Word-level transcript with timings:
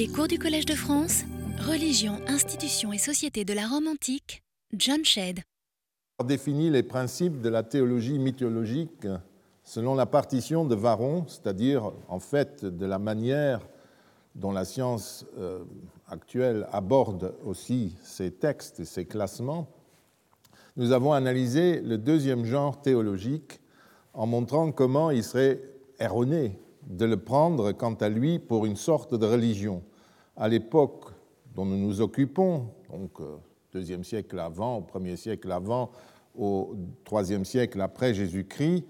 Les 0.00 0.08
cours 0.08 0.28
du 0.28 0.38
Collège 0.38 0.64
de 0.64 0.72
France, 0.72 1.24
Religion, 1.58 2.20
institutions 2.26 2.90
et 2.90 2.96
société 2.96 3.44
de 3.44 3.52
la 3.52 3.66
Rome 3.66 3.86
antique, 3.86 4.42
John 4.74 5.04
Shedd. 5.04 5.40
définit 6.24 6.70
les 6.70 6.82
principes 6.82 7.42
de 7.42 7.50
la 7.50 7.62
théologie 7.62 8.18
mythologique 8.18 9.06
selon 9.62 9.94
la 9.94 10.06
partition 10.06 10.64
de 10.64 10.74
Varron, 10.74 11.26
c'est-à-dire 11.28 11.92
en 12.08 12.18
fait 12.18 12.64
de 12.64 12.86
la 12.86 12.98
manière 12.98 13.60
dont 14.34 14.52
la 14.52 14.64
science 14.64 15.26
euh, 15.36 15.64
actuelle 16.08 16.66
aborde 16.72 17.34
aussi 17.44 17.94
ces 18.02 18.30
textes 18.30 18.80
et 18.80 18.86
ces 18.86 19.04
classements, 19.04 19.68
nous 20.78 20.92
avons 20.92 21.12
analysé 21.12 21.82
le 21.82 21.98
deuxième 21.98 22.46
genre 22.46 22.80
théologique 22.80 23.60
en 24.14 24.26
montrant 24.26 24.72
comment 24.72 25.10
il 25.10 25.22
serait 25.22 25.60
erroné 25.98 26.58
de 26.86 27.04
le 27.04 27.18
prendre 27.18 27.72
quant 27.72 27.92
à 27.96 28.08
lui 28.08 28.38
pour 28.38 28.64
une 28.64 28.76
sorte 28.76 29.14
de 29.14 29.26
religion. 29.26 29.82
À 30.40 30.48
l'époque 30.48 31.04
dont 31.54 31.66
nous 31.66 31.76
nous 31.76 32.00
occupons, 32.00 32.68
donc 32.90 33.20
euh, 33.20 33.36
deuxième 33.74 34.04
siècle 34.04 34.38
avant, 34.38 34.78
au 34.78 34.80
premier 34.80 35.16
siècle 35.16 35.52
avant, 35.52 35.90
au 36.34 36.76
troisième 37.04 37.44
siècle 37.44 37.78
après 37.82 38.14
Jésus-Christ, 38.14 38.84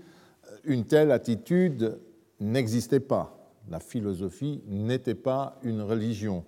une 0.63 0.85
telle 0.85 1.11
attitude 1.11 1.99
n'existait 2.39 3.01
pas. 3.01 3.37
La 3.69 3.81
philosophie 3.81 4.63
n'était 4.69 5.17
pas 5.17 5.59
une 5.65 5.83
religion. 5.83 6.45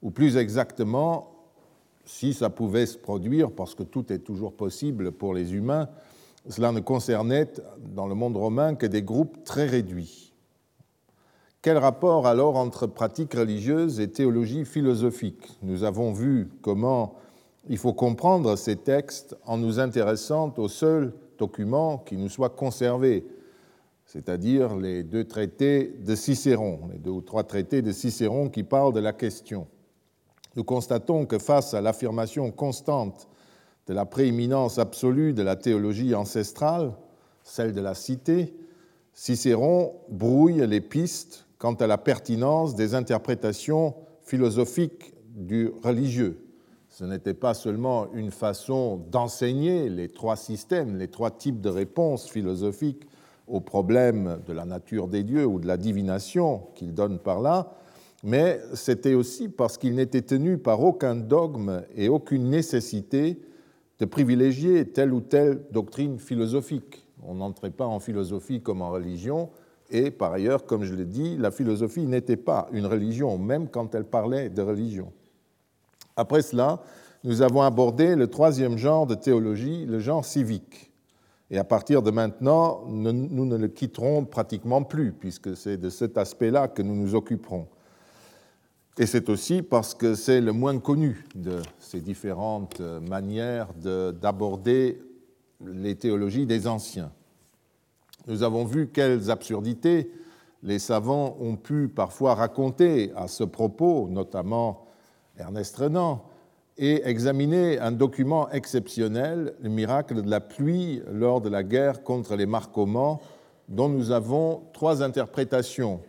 Ou 0.00 0.10
plus 0.10 0.38
exactement, 0.38 1.30
si 2.06 2.32
ça 2.32 2.48
pouvait 2.48 2.86
se 2.86 2.96
produire, 2.96 3.50
parce 3.50 3.74
que 3.74 3.82
tout 3.82 4.10
est 4.10 4.20
toujours 4.20 4.54
possible 4.54 5.12
pour 5.12 5.34
les 5.34 5.52
humains, 5.52 5.90
cela 6.48 6.72
ne 6.72 6.80
concernait 6.80 7.52
dans 7.94 8.06
le 8.06 8.14
monde 8.14 8.38
romain 8.38 8.76
que 8.76 8.86
des 8.86 9.02
groupes 9.02 9.44
très 9.44 9.66
réduits. 9.66 10.27
Quel 11.60 11.76
rapport 11.76 12.28
alors 12.28 12.54
entre 12.54 12.86
pratique 12.86 13.34
religieuse 13.34 13.98
et 13.98 14.12
théologie 14.12 14.64
philosophique 14.64 15.58
Nous 15.62 15.82
avons 15.82 16.12
vu 16.12 16.48
comment 16.62 17.16
il 17.68 17.78
faut 17.78 17.92
comprendre 17.92 18.54
ces 18.54 18.76
textes 18.76 19.36
en 19.44 19.58
nous 19.58 19.80
intéressant 19.80 20.54
aux 20.56 20.68
seuls 20.68 21.12
documents 21.36 21.98
qui 21.98 22.16
nous 22.16 22.28
soient 22.28 22.50
conservés, 22.50 23.26
c'est-à-dire 24.06 24.76
les 24.76 25.02
deux 25.02 25.24
traités 25.24 25.96
de 25.98 26.14
Cicéron, 26.14 26.78
les 26.92 26.98
deux 27.00 27.10
ou 27.10 27.22
trois 27.22 27.42
traités 27.42 27.82
de 27.82 27.90
Cicéron 27.90 28.50
qui 28.50 28.62
parlent 28.62 28.92
de 28.92 29.00
la 29.00 29.12
question. 29.12 29.66
Nous 30.54 30.62
constatons 30.62 31.26
que 31.26 31.38
face 31.38 31.74
à 31.74 31.80
l'affirmation 31.80 32.52
constante 32.52 33.28
de 33.88 33.94
la 33.94 34.04
prééminence 34.06 34.78
absolue 34.78 35.32
de 35.32 35.42
la 35.42 35.56
théologie 35.56 36.14
ancestrale, 36.14 36.92
celle 37.42 37.72
de 37.72 37.80
la 37.80 37.94
cité, 37.94 38.54
Cicéron 39.12 39.96
brouille 40.08 40.64
les 40.64 40.80
pistes 40.80 41.47
quant 41.58 41.74
à 41.74 41.86
la 41.86 41.98
pertinence 41.98 42.74
des 42.74 42.94
interprétations 42.94 43.94
philosophiques 44.22 45.14
du 45.34 45.70
religieux. 45.82 46.44
Ce 46.88 47.04
n'était 47.04 47.34
pas 47.34 47.54
seulement 47.54 48.12
une 48.12 48.30
façon 48.30 48.96
d'enseigner 49.10 49.88
les 49.88 50.08
trois 50.08 50.36
systèmes, 50.36 50.96
les 50.96 51.08
trois 51.08 51.30
types 51.30 51.60
de 51.60 51.68
réponses 51.68 52.28
philosophiques 52.28 53.06
aux 53.46 53.60
problèmes 53.60 54.40
de 54.46 54.52
la 54.52 54.64
nature 54.64 55.08
des 55.08 55.22
dieux 55.22 55.46
ou 55.46 55.58
de 55.58 55.66
la 55.66 55.76
divination 55.76 56.68
qu'il 56.74 56.94
donne 56.94 57.18
par 57.18 57.40
là, 57.40 57.72
mais 58.22 58.60
c'était 58.74 59.14
aussi 59.14 59.48
parce 59.48 59.78
qu'il 59.78 59.94
n'était 59.94 60.22
tenu 60.22 60.58
par 60.58 60.82
aucun 60.82 61.14
dogme 61.14 61.82
et 61.94 62.08
aucune 62.08 62.50
nécessité 62.50 63.40
de 63.98 64.04
privilégier 64.04 64.86
telle 64.90 65.12
ou 65.12 65.20
telle 65.20 65.62
doctrine 65.70 66.18
philosophique. 66.18 67.06
On 67.22 67.36
n'entrait 67.36 67.70
pas 67.70 67.86
en 67.86 68.00
philosophie 68.00 68.60
comme 68.60 68.82
en 68.82 68.90
religion, 68.90 69.50
et 69.90 70.10
par 70.10 70.32
ailleurs, 70.32 70.66
comme 70.66 70.84
je 70.84 70.94
l'ai 70.94 71.06
dit, 71.06 71.36
la 71.36 71.50
philosophie 71.50 72.06
n'était 72.06 72.36
pas 72.36 72.68
une 72.72 72.86
religion, 72.86 73.38
même 73.38 73.68
quand 73.68 73.94
elle 73.94 74.04
parlait 74.04 74.50
de 74.50 74.62
religion. 74.62 75.12
Après 76.16 76.42
cela, 76.42 76.82
nous 77.24 77.42
avons 77.42 77.62
abordé 77.62 78.14
le 78.14 78.28
troisième 78.28 78.76
genre 78.76 79.06
de 79.06 79.14
théologie, 79.14 79.86
le 79.86 79.98
genre 79.98 80.24
civique. 80.24 80.92
Et 81.50 81.58
à 81.58 81.64
partir 81.64 82.02
de 82.02 82.10
maintenant, 82.10 82.82
nous 82.86 83.46
ne 83.46 83.56
le 83.56 83.68
quitterons 83.68 84.24
pratiquement 84.26 84.82
plus, 84.82 85.12
puisque 85.12 85.56
c'est 85.56 85.78
de 85.78 85.88
cet 85.88 86.18
aspect-là 86.18 86.68
que 86.68 86.82
nous 86.82 86.94
nous 86.94 87.14
occuperons. 87.14 87.66
Et 88.98 89.06
c'est 89.06 89.30
aussi 89.30 89.62
parce 89.62 89.94
que 89.94 90.14
c'est 90.14 90.40
le 90.40 90.52
moins 90.52 90.78
connu 90.78 91.24
de 91.34 91.62
ces 91.78 92.00
différentes 92.00 92.80
manières 92.80 93.72
d'aborder 93.74 95.00
les 95.64 95.94
théologies 95.94 96.46
des 96.46 96.66
anciens. 96.66 97.10
Nous 98.28 98.42
avons 98.42 98.66
vu 98.66 98.88
quelles 98.88 99.30
absurdités 99.30 100.12
les 100.62 100.78
savants 100.78 101.38
ont 101.40 101.56
pu 101.56 101.88
parfois 101.88 102.34
raconter 102.34 103.10
à 103.16 103.26
ce 103.26 103.42
propos, 103.42 104.06
notamment 104.10 104.84
Ernest 105.38 105.74
Renan, 105.76 106.24
et 106.76 107.08
examiner 107.08 107.78
un 107.78 107.90
document 107.90 108.50
exceptionnel, 108.50 109.54
le 109.62 109.70
miracle 109.70 110.20
de 110.20 110.28
la 110.30 110.40
pluie 110.40 111.00
lors 111.10 111.40
de 111.40 111.48
la 111.48 111.62
guerre 111.62 112.02
contre 112.02 112.36
les 112.36 112.44
Marcomans, 112.44 113.18
dont 113.66 113.88
nous 113.88 114.10
avons 114.10 114.62
trois 114.74 115.02
interprétations. 115.02 116.02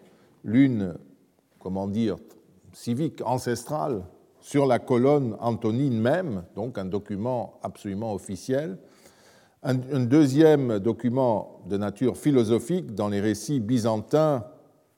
L'une, 0.43 0.95
comment 1.57 1.87
dire, 1.87 2.17
civique, 2.73 3.21
ancestrale, 3.25 4.03
sur 4.41 4.65
la 4.65 4.79
colonne 4.79 5.37
antonine 5.39 5.99
même, 5.99 6.43
donc 6.55 6.77
un 6.77 6.85
document 6.85 7.59
absolument 7.63 8.13
officiel, 8.13 8.77
un, 9.63 9.75
deuxième 9.75 10.79
document 10.79 11.61
de 11.67 11.77
nature 11.77 12.17
philosophique 12.17 12.95
dans 12.95 13.09
les 13.09 13.19
récits 13.19 13.59
byzantins 13.59 14.45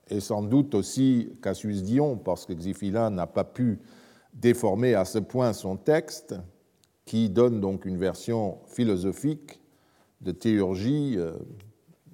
et 0.08 0.20
sans 0.20 0.42
doute 0.42 0.74
aussi 0.74 1.32
Cassius 1.42 1.82
Dion, 1.82 2.16
parce 2.16 2.46
que 2.46 2.52
Xiphila 2.52 3.10
n'a 3.10 3.26
pas 3.26 3.44
pu 3.44 3.80
déformer 4.34 4.94
à 4.94 5.04
ce 5.04 5.18
point 5.18 5.52
son 5.52 5.76
texte, 5.76 6.34
qui 7.04 7.28
donne 7.28 7.60
donc 7.60 7.84
une 7.84 7.96
version 7.96 8.58
philosophique 8.66 9.60
de 10.20 10.30
théurgie, 10.30 11.14
euh, 11.16 11.32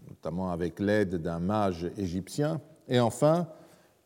notamment 0.09 0.51
avec 0.51 0.81
l'aide 0.81 1.17
d'un 1.17 1.39
mage 1.39 1.91
égyptien, 1.99 2.61
et 2.89 2.99
enfin 3.01 3.49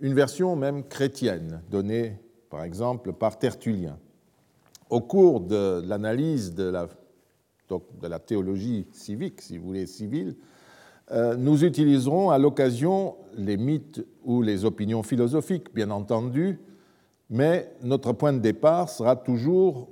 une 0.01 0.15
version 0.15 0.57
même 0.57 0.85
chrétienne, 0.85 1.63
donnée 1.71 2.19
par 2.51 2.65
exemple 2.65 3.13
par 3.13 3.39
Tertullien. 3.39 3.99
Au 4.91 5.01
cours 5.01 5.41
de 5.41 5.83
l'analyse 5.87 6.55
de 6.55 6.65
la 6.65 6.89
de 8.01 8.09
la 8.09 8.19
théologie 8.19 8.87
civique, 8.93 9.41
si 9.41 9.59
vous 9.59 9.67
voulez, 9.67 9.87
civile, 9.87 10.37
euh, 11.11 11.37
nous 11.37 11.65
utiliserons 11.65 12.31
à 12.31 12.39
l'occasion 12.39 13.17
les 13.37 13.57
mythes 13.57 14.05
ou 14.25 14.43
les 14.43 14.65
opinions 14.65 15.03
philosophiques, 15.03 15.75
bien 15.75 15.91
entendu, 15.91 16.59
mais 17.29 17.73
notre 17.83 18.13
point 18.13 18.33
de 18.33 18.39
départ 18.39 18.89
sera 18.89 19.17
toujours 19.17 19.89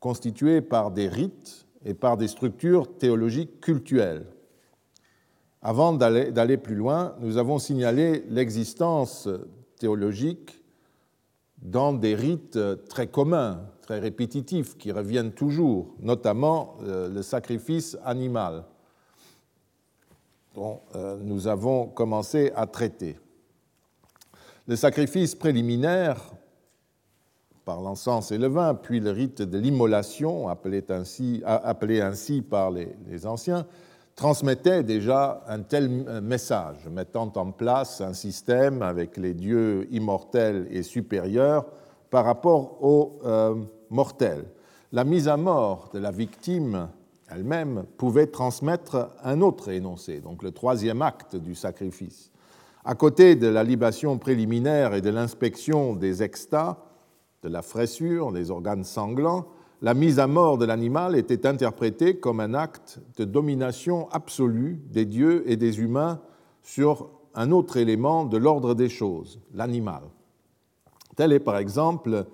constitué 0.00 0.60
par 0.60 0.90
des 0.90 1.08
rites 1.08 1.66
et 1.84 1.94
par 1.94 2.16
des 2.16 2.28
structures 2.28 2.96
théologiques 2.96 3.60
cultuelles. 3.60 4.26
Avant 5.60 5.92
d'aller 5.92 6.56
plus 6.56 6.74
loin, 6.74 7.14
nous 7.20 7.36
avons 7.36 7.60
signalé 7.60 8.24
l'existence 8.28 9.28
théologique 9.78 10.60
dans 11.58 11.92
des 11.92 12.16
rites 12.16 12.58
très 12.88 13.06
communs, 13.06 13.60
très 13.82 13.98
répétitifs, 13.98 14.78
qui 14.78 14.92
reviennent 14.92 15.32
toujours, 15.32 15.94
notamment 16.00 16.76
euh, 16.82 17.08
le 17.08 17.22
sacrifice 17.22 17.98
animal, 18.04 18.64
dont 20.54 20.80
euh, 20.94 21.18
nous 21.20 21.48
avons 21.48 21.86
commencé 21.88 22.52
à 22.56 22.66
traiter. 22.66 23.18
Le 24.66 24.76
sacrifice 24.76 25.34
préliminaire, 25.34 26.18
par 27.64 27.80
l'encens 27.80 28.32
et 28.32 28.38
le 28.38 28.48
vin, 28.48 28.74
puis 28.74 29.00
le 29.00 29.10
rite 29.10 29.42
de 29.42 29.58
l'immolation, 29.58 30.48
appelé 30.48 30.82
ainsi, 30.88 32.42
par 32.42 32.70
les, 32.70 32.96
les 33.08 33.26
anciens, 33.26 33.66
transmettait 34.16 34.82
déjà 34.82 35.42
un 35.46 35.60
tel 35.60 35.88
message, 36.22 36.88
mettant 36.90 37.32
en 37.36 37.50
place 37.50 38.00
un 38.00 38.14
système 38.14 38.82
avec 38.82 39.16
les 39.16 39.32
dieux 39.34 39.88
immortels 39.90 40.66
et 40.70 40.82
supérieurs 40.82 41.66
par 42.12 42.26
rapport 42.26 42.84
aux 42.84 43.18
euh, 43.24 43.54
mortels. 43.88 44.44
La 44.92 45.02
mise 45.02 45.28
à 45.28 45.38
mort 45.38 45.88
de 45.94 45.98
la 45.98 46.10
victime 46.10 46.90
elle-même 47.26 47.84
pouvait 47.96 48.26
transmettre 48.26 49.08
un 49.24 49.40
autre 49.40 49.70
énoncé, 49.70 50.20
donc 50.20 50.42
le 50.42 50.50
troisième 50.50 51.00
acte 51.00 51.36
du 51.36 51.54
sacrifice. 51.54 52.30
À 52.84 52.94
côté 52.94 53.34
de 53.34 53.46
la 53.46 53.64
libation 53.64 54.18
préliminaire 54.18 54.92
et 54.92 55.00
de 55.00 55.08
l'inspection 55.08 55.96
des 55.96 56.22
extats, 56.22 56.84
de 57.42 57.48
la 57.48 57.62
fraissure, 57.62 58.30
des 58.30 58.50
organes 58.50 58.84
sanglants, 58.84 59.46
la 59.80 59.94
mise 59.94 60.18
à 60.18 60.26
mort 60.26 60.58
de 60.58 60.66
l'animal 60.66 61.16
était 61.16 61.46
interprétée 61.46 62.18
comme 62.18 62.40
un 62.40 62.52
acte 62.52 63.00
de 63.16 63.24
domination 63.24 64.10
absolue 64.10 64.82
des 64.90 65.06
dieux 65.06 65.50
et 65.50 65.56
des 65.56 65.80
humains 65.80 66.20
sur 66.62 67.08
un 67.34 67.52
autre 67.52 67.78
élément 67.78 68.26
de 68.26 68.36
l'ordre 68.36 68.74
des 68.74 68.90
choses, 68.90 69.40
l'animal. 69.54 70.02
Telle 71.16 71.32
est 71.32 71.40
par 71.40 71.58
exemple 71.58 72.26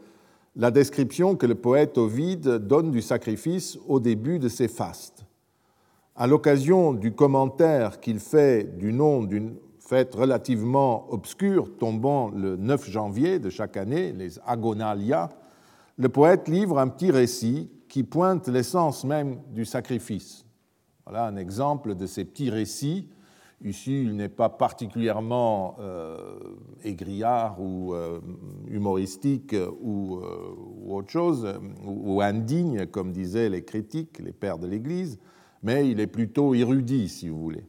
la 0.56 0.70
description 0.70 1.36
que 1.36 1.46
le 1.46 1.54
poète 1.54 1.98
Ovide 1.98 2.48
donne 2.66 2.90
du 2.90 3.02
sacrifice 3.02 3.78
au 3.86 4.00
début 4.00 4.38
de 4.38 4.48
ses 4.48 4.68
fastes. 4.68 5.24
À 6.16 6.26
l'occasion 6.26 6.92
du 6.92 7.12
commentaire 7.12 8.00
qu'il 8.00 8.18
fait 8.18 8.76
du 8.76 8.92
nom 8.92 9.22
d'une 9.22 9.54
fête 9.78 10.14
relativement 10.14 11.06
obscure 11.12 11.76
tombant 11.78 12.28
le 12.30 12.56
9 12.56 12.90
janvier 12.90 13.38
de 13.38 13.50
chaque 13.50 13.76
année, 13.76 14.12
les 14.12 14.38
Agonalia, 14.46 15.30
le 15.96 16.08
poète 16.08 16.48
livre 16.48 16.78
un 16.78 16.88
petit 16.88 17.10
récit 17.10 17.70
qui 17.88 18.02
pointe 18.02 18.48
l'essence 18.48 19.04
même 19.04 19.38
du 19.50 19.64
sacrifice. 19.64 20.44
Voilà 21.06 21.26
un 21.26 21.36
exemple 21.36 21.94
de 21.94 22.06
ces 22.06 22.24
petits 22.24 22.50
récits. 22.50 23.08
Ici, 23.64 24.02
il 24.02 24.14
n'est 24.14 24.28
pas 24.28 24.48
particulièrement 24.48 25.76
euh, 25.80 26.16
ou 27.58 27.92
euh, 27.92 28.20
humoristique 28.68 29.54
ou, 29.80 30.16
euh, 30.16 30.54
ou, 30.84 30.94
autre 30.94 31.10
chose, 31.10 31.58
ou, 31.84 32.20
indigne, 32.20 32.86
comme 32.86 33.10
disaient 33.10 33.48
les 33.48 33.64
critiques, 33.64 34.20
les 34.20 34.32
pères 34.32 34.58
de 34.58 34.68
l'Église, 34.68 35.18
mais 35.64 35.90
il 35.90 35.98
est 35.98 36.06
plutôt 36.06 36.54
érudit, 36.54 37.08
si 37.08 37.28
vous 37.28 37.40
voulez. 37.40 37.64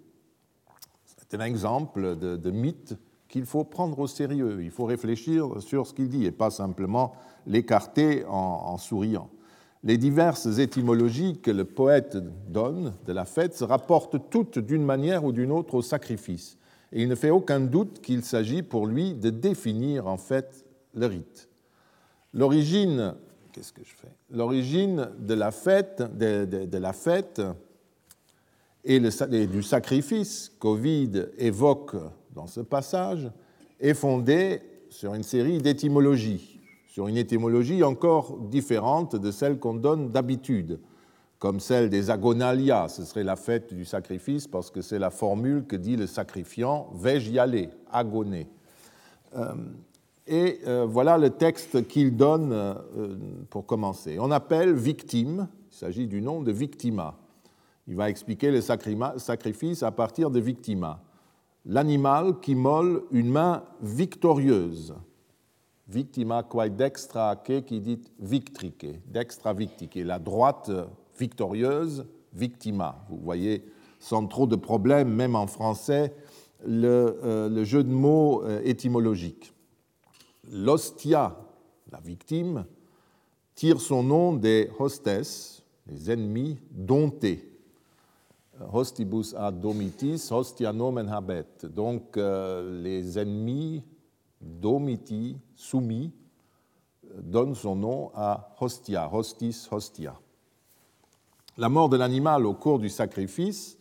C'est 1.05 1.33
un 1.33 1.43
exemple 1.43 2.15
de, 2.17 2.51
mythe 2.51 2.95
qu'il 3.27 3.45
faut 3.45 3.63
prendre 3.63 3.97
au 3.97 4.07
sérieux. 4.07 4.61
Il 4.61 4.71
faut 4.71 4.85
réfléchir 4.85 5.59
sur 5.59 5.87
ce 5.87 5.93
qu'il 5.93 6.09
dit 6.09 6.25
et 6.25 6.31
pas 6.31 6.51
simplement 6.51 7.13
l'écarter 7.47 8.25
en 8.27 8.77
souriant. 8.77 9.29
Les 9.83 9.97
diverses 9.97 10.59
étymologies 10.59 11.39
que 11.41 11.51
le 11.51 11.63
poète 11.63 12.17
donne 12.49 12.93
de 13.05 13.13
la 13.13 13.23
fête 13.23 13.55
se 13.55 13.63
rapportent 13.63 14.29
toutes 14.29 14.59
d'une 14.59 14.83
manière 14.83 15.23
ou 15.23 15.31
d'une 15.31 15.51
autre 15.51 15.75
au 15.75 15.81
sacrifice. 15.81 16.57
Et 16.91 17.01
il 17.03 17.07
ne 17.07 17.15
fait 17.15 17.29
aucun 17.29 17.61
doute 17.61 18.01
qu'il 18.01 18.23
s'agit 18.23 18.61
pour 18.61 18.87
lui 18.87 19.13
de 19.13 19.29
définir 19.29 20.07
en 20.07 20.17
fait 20.17 20.65
le 20.93 21.05
rite. 21.05 21.47
L'origine, 22.33 23.13
de 24.31 25.33
la 25.33 25.51
fête, 25.51 26.03
de, 26.17 26.47
et, 28.83 28.99
du 29.47 29.63
sacrifice 29.63 30.51
qu'Ovide 30.59 31.31
évoque 31.37 31.95
dans 32.33 32.47
ce 32.47 32.59
passage 32.59 33.31
est 33.79 33.93
fondée 33.93 34.61
sur 34.89 35.13
une 35.13 35.23
série 35.23 35.59
d'étymologies 35.59 36.58
sur 36.99 37.07
une 37.07 37.15
étymologie 37.15 37.81
encore 37.81 38.37
différente 38.51 39.15
de 39.15 39.31
celle 39.31 39.57
qu'on 39.57 39.75
donne 39.75 40.09
d'habitude, 40.09 40.81
comme 41.37 41.61
celle 41.61 41.89
des 41.89 42.09
agonalia, 42.09 42.89
ce 42.89 43.05
serait 43.05 43.23
la 43.23 43.37
fête 43.37 43.73
du 43.73 43.85
sacrifice 43.85 44.47
parce 44.47 44.69
que 44.69 44.81
c'est 44.81 44.99
la 44.99 45.09
formule 45.09 45.63
que 45.65 45.77
dit 45.77 45.95
le 45.95 46.07
sacrifiant, 46.07 46.89
vais-je 46.93 47.31
y 47.31 47.39
aller, 47.39 47.69
agoner. 47.89 48.49
Euh, 49.37 49.53
et 50.27 50.59
euh, 50.67 50.85
voilà 50.89 51.17
le 51.17 51.29
texte 51.29 51.87
qu'il 51.87 52.17
donne 52.17 52.51
euh, 52.51 52.75
pour 53.49 53.65
commencer. 53.65 54.17
On 54.19 54.29
appelle 54.29 54.73
victime, 54.73 55.47
il 55.71 55.77
s'agit 55.77 56.05
du 56.05 56.21
nom 56.21 56.41
de 56.41 56.51
victima. 56.51 57.15
Il 57.87 57.95
va 57.95 58.09
expliquer 58.09 58.51
le 58.51 58.59
sacrifice 58.59 59.83
à 59.83 59.91
partir 59.91 60.31
de 60.31 60.41
victima. 60.41 61.01
L'animal 61.65 62.41
qui 62.41 62.55
molle 62.55 63.03
une 63.11 63.29
main 63.29 63.63
victorieuse 63.81 64.95
victima 65.89 66.43
quae 66.43 66.69
dextra 66.69 67.35
que 67.35 67.59
qui 67.59 67.79
dit 67.79 68.01
victrique, 68.19 68.85
dextra 69.07 69.53
victique, 69.53 69.95
la 69.95 70.19
droite 70.19 70.71
victorieuse, 71.17 72.05
victima. 72.33 73.03
Vous 73.09 73.17
voyez, 73.17 73.65
sans 73.99 74.27
trop 74.27 74.47
de 74.47 74.55
problèmes, 74.55 75.09
même 75.09 75.35
en 75.35 75.47
français, 75.47 76.13
le, 76.65 77.19
euh, 77.23 77.63
jeu 77.65 77.83
de 77.83 77.91
mots 77.91 78.43
euh, 78.43 78.61
étymologique. 78.63 79.53
L'hostia, 80.51 81.35
la 81.91 81.99
victime, 81.99 82.65
tire 83.55 83.81
son 83.81 84.03
nom 84.03 84.33
des 84.33 84.69
hostes, 84.79 85.09
les 85.87 86.11
ennemis 86.11 86.59
domptés. 86.71 87.45
Hostibus 88.73 89.33
ad 89.35 89.61
domitis, 89.61 90.31
hostia 90.31 90.73
nomen 90.73 91.07
habet. 91.07 91.47
Donc, 91.63 92.17
euh, 92.17 92.81
les 92.83 93.17
ennemis 93.17 93.83
domiti, 94.41 95.37
soumis, 95.55 96.11
donne 97.17 97.55
son 97.55 97.75
nom 97.75 98.11
à 98.15 98.55
hostia, 98.59 99.09
hostis, 99.11 99.67
hostia. 99.71 100.19
La 101.57 101.69
mort 101.69 101.89
de 101.89 101.97
l'animal 101.97 102.45
au 102.45 102.53
cours 102.53 102.79
du 102.79 102.89
sacrifice 102.89 103.77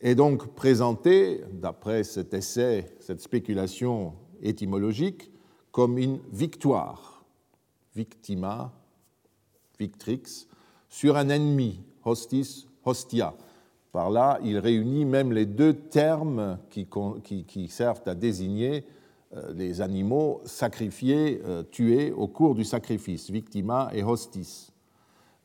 est 0.00 0.14
donc 0.14 0.54
présentée, 0.54 1.44
d'après 1.52 2.02
cet 2.04 2.34
essai, 2.34 2.96
cette 3.00 3.20
spéculation 3.20 4.14
étymologique, 4.42 5.30
comme 5.70 5.98
une 5.98 6.18
victoire, 6.32 7.24
victima, 7.94 8.72
victrix, 9.78 10.46
sur 10.88 11.16
un 11.16 11.28
ennemi, 11.28 11.80
hostis, 12.04 12.66
hostia. 12.84 13.34
Par 13.92 14.10
là, 14.10 14.38
il 14.42 14.58
réunit 14.58 15.04
même 15.04 15.32
les 15.32 15.46
deux 15.46 15.74
termes 15.74 16.58
qui 16.68 17.68
servent 17.68 18.02
à 18.06 18.14
désigner 18.14 18.84
euh, 19.36 19.52
les 19.52 19.80
animaux 19.80 20.42
sacrifiés, 20.44 21.40
euh, 21.44 21.62
tués 21.62 22.12
au 22.12 22.28
cours 22.28 22.54
du 22.54 22.62
sacrifice, 22.62 23.30
victima 23.30 23.90
et 23.92 24.04
hostis. 24.04 24.70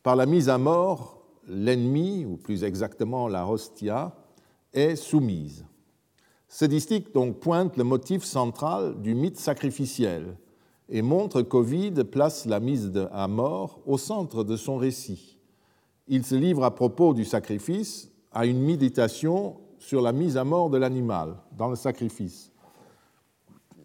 Par 0.03 0.15
la 0.15 0.25
mise 0.25 0.49
à 0.49 0.57
mort, 0.57 1.23
l'ennemi, 1.47 2.25
ou 2.25 2.37
plus 2.37 2.63
exactement 2.63 3.27
la 3.27 3.47
hostia, 3.47 4.15
est 4.73 4.95
soumise. 4.95 5.65
Ce 6.47 6.65
distique 6.65 7.13
donc 7.13 7.39
pointe 7.39 7.77
le 7.77 7.83
motif 7.83 8.23
central 8.23 9.01
du 9.01 9.15
mythe 9.15 9.39
sacrificiel 9.39 10.35
et 10.89 11.01
montre 11.01 11.41
qu'Ovide 11.41 12.03
place 12.03 12.45
la 12.45 12.59
mise 12.59 12.91
à 13.11 13.27
mort 13.27 13.79
au 13.85 13.97
centre 13.97 14.43
de 14.43 14.55
son 14.55 14.77
récit. 14.77 15.37
Il 16.07 16.25
se 16.25 16.35
livre 16.35 16.63
à 16.63 16.75
propos 16.75 17.13
du 17.13 17.25
sacrifice 17.25 18.11
à 18.31 18.45
une 18.45 18.61
méditation 18.61 19.57
sur 19.79 20.01
la 20.01 20.11
mise 20.11 20.37
à 20.37 20.43
mort 20.43 20.69
de 20.69 20.77
l'animal 20.77 21.37
dans 21.57 21.69
le 21.69 21.75
sacrifice 21.75 22.48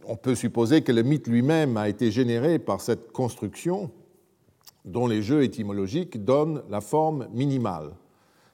on 0.07 0.17
peut 0.17 0.35
supposer 0.35 0.83
que 0.83 0.93
le 0.93 1.03
mythe 1.03 1.27
lui-même 1.27 1.77
a 1.77 1.89
été 1.89 2.11
généré 2.11 2.59
par 2.59 2.81
cette 2.81 3.13
construction 3.13 3.91
dont 4.85 5.07
les 5.07 5.23
jeux 5.23 5.43
étymologiques 5.43 6.25
donnent 6.25 6.63
la 6.69 6.81
forme 6.81 7.29
minimale. 7.33 7.91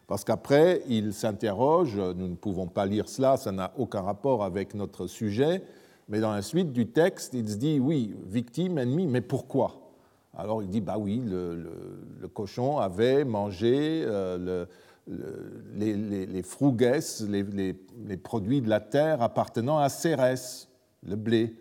Parce 0.06 0.24
qu'après, 0.24 0.82
il 0.88 1.12
s'interroge, 1.12 1.96
nous 1.96 2.28
ne 2.28 2.34
pouvons 2.34 2.66
pas 2.66 2.86
lire 2.86 3.08
cela, 3.08 3.36
ça 3.36 3.52
n'a 3.52 3.72
aucun 3.78 4.00
rapport 4.00 4.44
avec 4.44 4.74
notre 4.74 5.06
sujet, 5.06 5.62
mais 6.08 6.20
dans 6.20 6.32
la 6.32 6.42
suite 6.42 6.72
du 6.72 6.88
texte, 6.88 7.34
il 7.34 7.48
se 7.48 7.56
dit, 7.56 7.78
oui, 7.78 8.14
victime, 8.26 8.78
ennemi, 8.78 9.06
mais 9.06 9.20
pourquoi? 9.20 9.80
Alors 10.36 10.62
il 10.62 10.68
dit, 10.68 10.80
bah 10.80 10.96
oui, 10.98 11.22
le, 11.24 12.28
cochon 12.32 12.78
avait 12.78 13.24
mangé 13.24 14.04
euh, 14.06 14.66
le, 15.08 15.16
les, 15.76 15.94
les, 15.94 16.26
les, 16.26 16.42
les, 18.06 18.16
produits 18.16 18.60
de 18.60 18.68
la 18.68 18.80
terre 18.80 19.22
appartenant 19.22 19.78
à 19.78 19.88
Cérès 19.88 20.69
le 21.02 21.16
blé. 21.16 21.54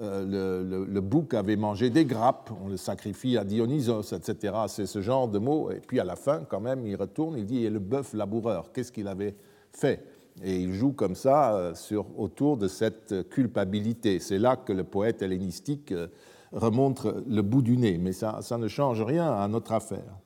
Euh, 0.00 0.86
le, 0.86 1.00
bouc 1.00 1.34
avait 1.34 1.54
mangé 1.54 1.88
des 1.88 2.04
grappes, 2.04 2.50
on 2.64 2.68
le 2.68 2.76
sacrifie 2.76 3.38
à 3.38 3.44
Dionysos, 3.44 4.12
etc. 4.12 4.54
C'est 4.66 4.86
ce 4.86 5.00
genre 5.00 5.28
de 5.28 5.38
mots. 5.38 5.70
Et 5.70 5.80
puis 5.80 6.00
à 6.00 6.04
la 6.04 6.16
fin, 6.16 6.40
quand 6.48 6.60
même, 6.60 6.84
il 6.84 6.96
retourne, 6.96 7.36
il 7.38 7.46
dit 7.46 7.64
Et 7.64 7.70
le 7.70 7.78
bœuf 7.78 8.12
laboureur, 8.12 8.72
qu'est-ce 8.72 8.90
qu'il 8.90 9.06
avait 9.06 9.36
fait? 9.70 10.04
Et 10.42 10.56
il 10.56 10.72
joue 10.74 10.92
comme 10.92 11.14
ça 11.14 11.54
euh, 11.54 11.74
autour 12.16 12.56
de 12.56 12.66
cette 12.66 13.28
culpabilité. 13.28 14.18
C'est 14.18 14.38
là 14.38 14.56
que 14.56 14.72
le 14.72 14.82
poète 14.82 15.22
hellénistique 15.22 15.92
euh, 15.92 16.08
remonte 16.50 17.06
le 17.28 17.42
bout 17.42 17.62
du 17.62 17.76
nez, 17.76 17.96
mais 17.96 18.12
ça, 18.12 18.40
ne 18.58 18.66
change 18.66 19.00
rien 19.00 19.32
à 19.32 19.46
notre 19.46 19.72
affaire. 19.72 20.18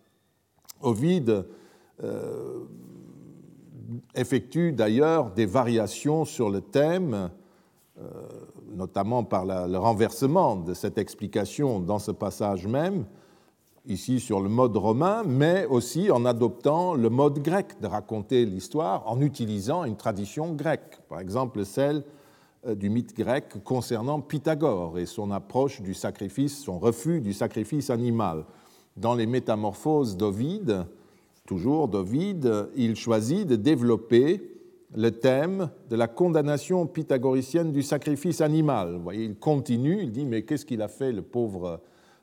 Ovide 0.81 1.45
effectue 4.15 4.73
d'ailleurs 4.73 5.33
des 5.33 5.47
variations 5.47 6.25
sur 6.25 6.51
le 6.51 6.61
thème 6.61 7.31
notamment 8.75 9.25
par 9.25 9.45
le 9.45 9.77
renversement 9.77 10.57
de 10.57 10.75
cette 10.75 10.99
explication 10.99 11.81
dans 11.81 11.99
ce 11.99 12.11
passage 12.11 12.67
même, 12.67 13.05
ici 13.89 14.21
sur 14.21 14.41
le 14.41 14.49
mode 14.49 14.77
romain, 14.77 15.23
mais 15.25 15.67
aussi 15.67 16.11
en 16.11 16.25
adoptant 16.25 16.95
le 16.95 17.09
mode 17.09 17.41
grec 17.41 17.81
de 17.81 17.87
raconter 17.87 18.45
l'histoire 18.45 19.03
en 19.07 19.21
utilisant 19.21 19.85
une 19.85 19.97
tradition 19.97 20.53
grecque, 20.53 21.01
par 21.09 21.21
exemple 21.21 21.65
celle 21.65 22.05
euh, 22.67 22.75
du 22.75 22.91
mythe 22.91 23.17
grec 23.17 23.55
concernant 23.65 24.21
Pythagore 24.21 24.99
et 24.99 25.07
son 25.07 25.31
approche 25.31 25.81
du 25.81 25.95
sacrifice, 25.95 26.63
son 26.63 26.79
refus 26.79 27.21
du 27.21 27.33
sacrifice 27.33 27.89
animal. 27.91 28.45
Dans 28.97 29.15
les 29.15 29.27
métamorphoses 29.27 30.17
d'Ovide, 30.17 30.85
toujours 31.47 31.89
d'Ovide, 31.89 32.69
il 32.77 32.95
choisit 32.95 33.47
de 33.47 33.57
développer 33.57 34.58
le 34.95 35.11
thème 35.11 35.71
de 35.91 35.97
la 35.97 36.09
condamnation 36.09 36.87
pythagoricienne 36.87 37.73
du 37.73 37.83
sacrifice 37.83 38.41
animal. 38.41 38.95
Vous 38.95 39.03
voyez, 39.03 39.25
il 39.25 39.37
continue, 39.37 40.03
il 40.03 40.13
dit, 40.13 40.25
mais 40.25 40.43
qu'est-ce 40.43 40.65
qu'il 40.65 40.83
a 40.83 40.89
fait, 40.89 41.13
le 41.13 41.23
pauvre, 41.23 41.81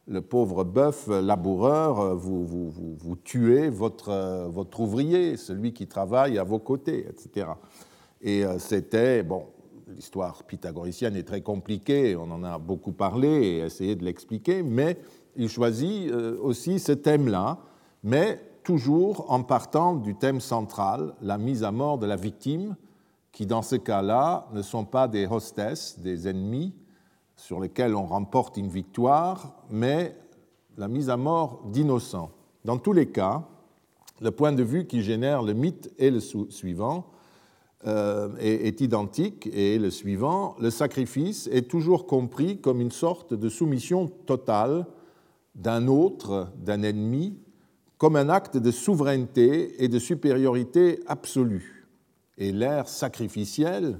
le 0.07 0.21
pauvre 0.21 0.63
bœuf 0.63 1.07
laboureur? 1.07 2.15
Vous, 2.15 2.45
vous, 2.45 2.69
vous, 2.69 2.95
vous, 2.95 3.15
tuez 3.15 3.69
votre, 3.69 4.47
votre 4.49 4.79
ouvrier, 4.79 5.37
celui 5.37 5.73
qui 5.73 5.87
travaille 5.87 6.37
à 6.39 6.43
vos 6.43 6.59
côtés, 6.59 7.05
etc. 7.07 7.47
Et 8.21 8.43
euh, 8.43 8.57
c'était, 8.57 9.21
bon, 9.21 9.45
l'histoire 9.87 10.43
pythagoricienne 10.43 11.15
est 11.15 11.23
très 11.23 11.41
compliquée, 11.41 12.15
on 12.15 12.31
en 12.31 12.43
a 12.43 12.57
beaucoup 12.57 12.91
parlé 12.91 13.27
et 13.27 13.57
essayé 13.59 13.95
de 13.95 14.03
l'expliquer, 14.03 14.63
mais 14.63 14.97
il 15.35 15.49
choisit 15.49 16.11
euh, 16.11 16.37
aussi 16.41 16.79
ce 16.79 16.91
thème-là, 16.93 17.59
mais 18.03 18.39
toujours 18.65 19.31
en 19.31 19.43
partant 19.43 19.95
du 19.95 20.15
thème 20.15 20.41
central, 20.41 21.13
la 21.21 21.37
mise 21.37 21.63
à 21.63 21.71
mort 21.71 21.97
de 21.97 22.05
la 22.05 22.17
victime, 22.17 22.75
qui 23.31 23.45
dans 23.45 23.61
ce 23.61 23.75
cas-là 23.75 24.47
ne 24.53 24.61
sont 24.61 24.83
pas 24.83 25.07
des 25.07 25.27
hostesses, 25.27 25.99
des 25.99 26.27
ennemis 26.27 26.73
sur 27.37 27.59
lesquels 27.59 27.95
on 27.95 28.05
remporte 28.05 28.57
une 28.57 28.69
victoire, 28.69 29.53
mais 29.69 30.17
la 30.77 30.87
mise 30.87 31.09
à 31.09 31.17
mort 31.17 31.61
d'innocents. 31.65 32.31
Dans 32.65 32.77
tous 32.77 32.93
les 32.93 33.07
cas, 33.07 33.43
le 34.19 34.31
point 34.31 34.51
de 34.51 34.63
vue 34.63 34.87
qui 34.87 35.03
génère 35.03 35.43
le 35.43 35.53
mythe 35.53 35.93
est 35.99 36.09
le 36.09 36.19
suivant, 36.19 37.05
euh, 37.85 38.29
est, 38.39 38.81
identique 38.81 39.47
et 39.53 39.77
le 39.77 39.91
suivant. 39.91 40.55
Le 40.59 40.71
sacrifice 40.71 41.47
est 41.51 41.69
toujours 41.69 42.07
compris 42.07 42.59
comme 42.59 42.81
une 42.81 42.91
sorte 42.91 43.33
de 43.33 43.47
soumission 43.47 44.07
totale 44.25 44.87
d'un 45.53 45.87
autre, 45.87 46.47
d'un 46.57 46.81
ennemi, 46.81 47.37
comme 47.97 48.15
un 48.15 48.29
acte 48.29 48.57
de 48.57 48.71
souveraineté 48.71 49.83
et 49.83 49.87
de 49.87 49.99
supériorité 49.99 50.99
absolue. 51.07 51.87
Et 52.37 52.51
l'ère 52.51 52.89
sacrificielle, 52.89 53.99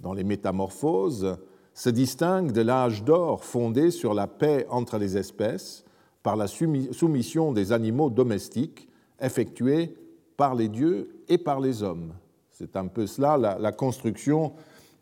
dans 0.00 0.12
les 0.12 0.24
métamorphoses, 0.24 1.38
se 1.74 1.90
distingue 1.90 2.50
de 2.50 2.60
l'âge 2.60 3.04
d'or 3.04 3.44
fondé 3.44 3.90
sur 3.90 4.12
la 4.14 4.26
paix 4.26 4.66
entre 4.68 4.98
les 4.98 5.16
espèces 5.16 5.84
par 6.24 6.34
la 6.34 6.48
soumission 6.48 7.52
des 7.52 7.72
animaux 7.72 8.10
domestiques 8.10 8.88
effectuée 9.20 9.96
par 10.36 10.54
les 10.54 10.68
dieux 10.68 11.22
et 11.28 11.38
par 11.38 11.60
les 11.60 11.82
hommes. 11.82 12.14
C'est 12.50 12.76
un 12.76 12.88
peu 12.88 13.06
cela 13.06 13.36
la, 13.36 13.72
construction 13.72 14.54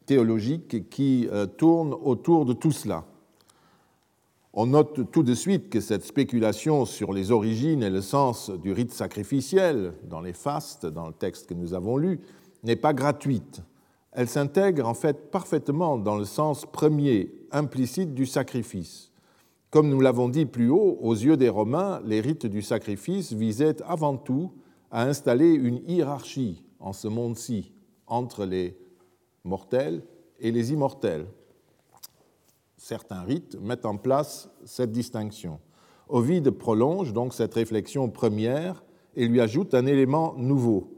théologique 0.04 0.90
qui 0.90 1.28
euh, 1.32 1.46
tourne 1.46 1.94
autour 1.94 2.44
de 2.44 2.52
tout 2.52 2.72
cela. 2.72 3.04
On 4.58 4.68
note 4.68 5.10
tout 5.10 5.22
de 5.22 5.34
suite 5.34 5.68
que 5.68 5.80
cette 5.80 6.06
spéculation 6.06 6.86
sur 6.86 7.12
les 7.12 7.30
origines 7.30 7.82
et 7.82 7.90
le 7.90 8.00
sens 8.00 8.48
du 8.48 8.72
rite 8.72 8.90
sacrificiel 8.90 9.92
dans 10.08 10.22
les 10.22 10.32
fastes, 10.32 10.86
dans 10.86 11.06
le 11.06 11.12
texte 11.12 11.46
que 11.46 11.52
nous 11.52 11.74
avons 11.74 11.98
lu, 11.98 12.20
n'est 12.64 12.74
pas 12.74 12.94
gratuite. 12.94 13.60
Elle 14.12 14.28
s'intègre 14.28 14.88
en 14.88 14.94
fait 14.94 15.30
parfaitement 15.30 15.98
dans 15.98 16.16
le 16.16 16.24
sens 16.24 16.64
premier, 16.64 17.30
implicite 17.52 18.14
du 18.14 18.24
sacrifice. 18.24 19.12
Comme 19.68 19.90
nous 19.90 20.00
l'avons 20.00 20.30
dit 20.30 20.46
plus 20.46 20.70
haut, 20.70 20.96
aux 21.02 21.12
yeux 21.12 21.36
des 21.36 21.50
Romains, 21.50 22.00
les 22.06 22.22
rites 22.22 22.46
du 22.46 22.62
sacrifice 22.62 23.34
visaient 23.34 23.82
avant 23.82 24.16
tout 24.16 24.52
à 24.90 25.02
installer 25.02 25.52
une 25.52 25.82
hiérarchie 25.86 26.64
en 26.80 26.94
ce 26.94 27.08
monde-ci 27.08 27.74
entre 28.06 28.46
les 28.46 28.74
mortels 29.44 30.02
et 30.40 30.50
les 30.50 30.72
immortels. 30.72 31.26
Certains 32.76 33.22
rites 33.22 33.56
mettent 33.60 33.86
en 33.86 33.96
place 33.96 34.48
cette 34.64 34.92
distinction. 34.92 35.58
Ovide 36.08 36.50
prolonge 36.50 37.12
donc 37.12 37.34
cette 37.34 37.54
réflexion 37.54 38.08
première 38.08 38.84
et 39.16 39.26
lui 39.26 39.40
ajoute 39.40 39.74
un 39.74 39.86
élément 39.86 40.34
nouveau. 40.36 40.92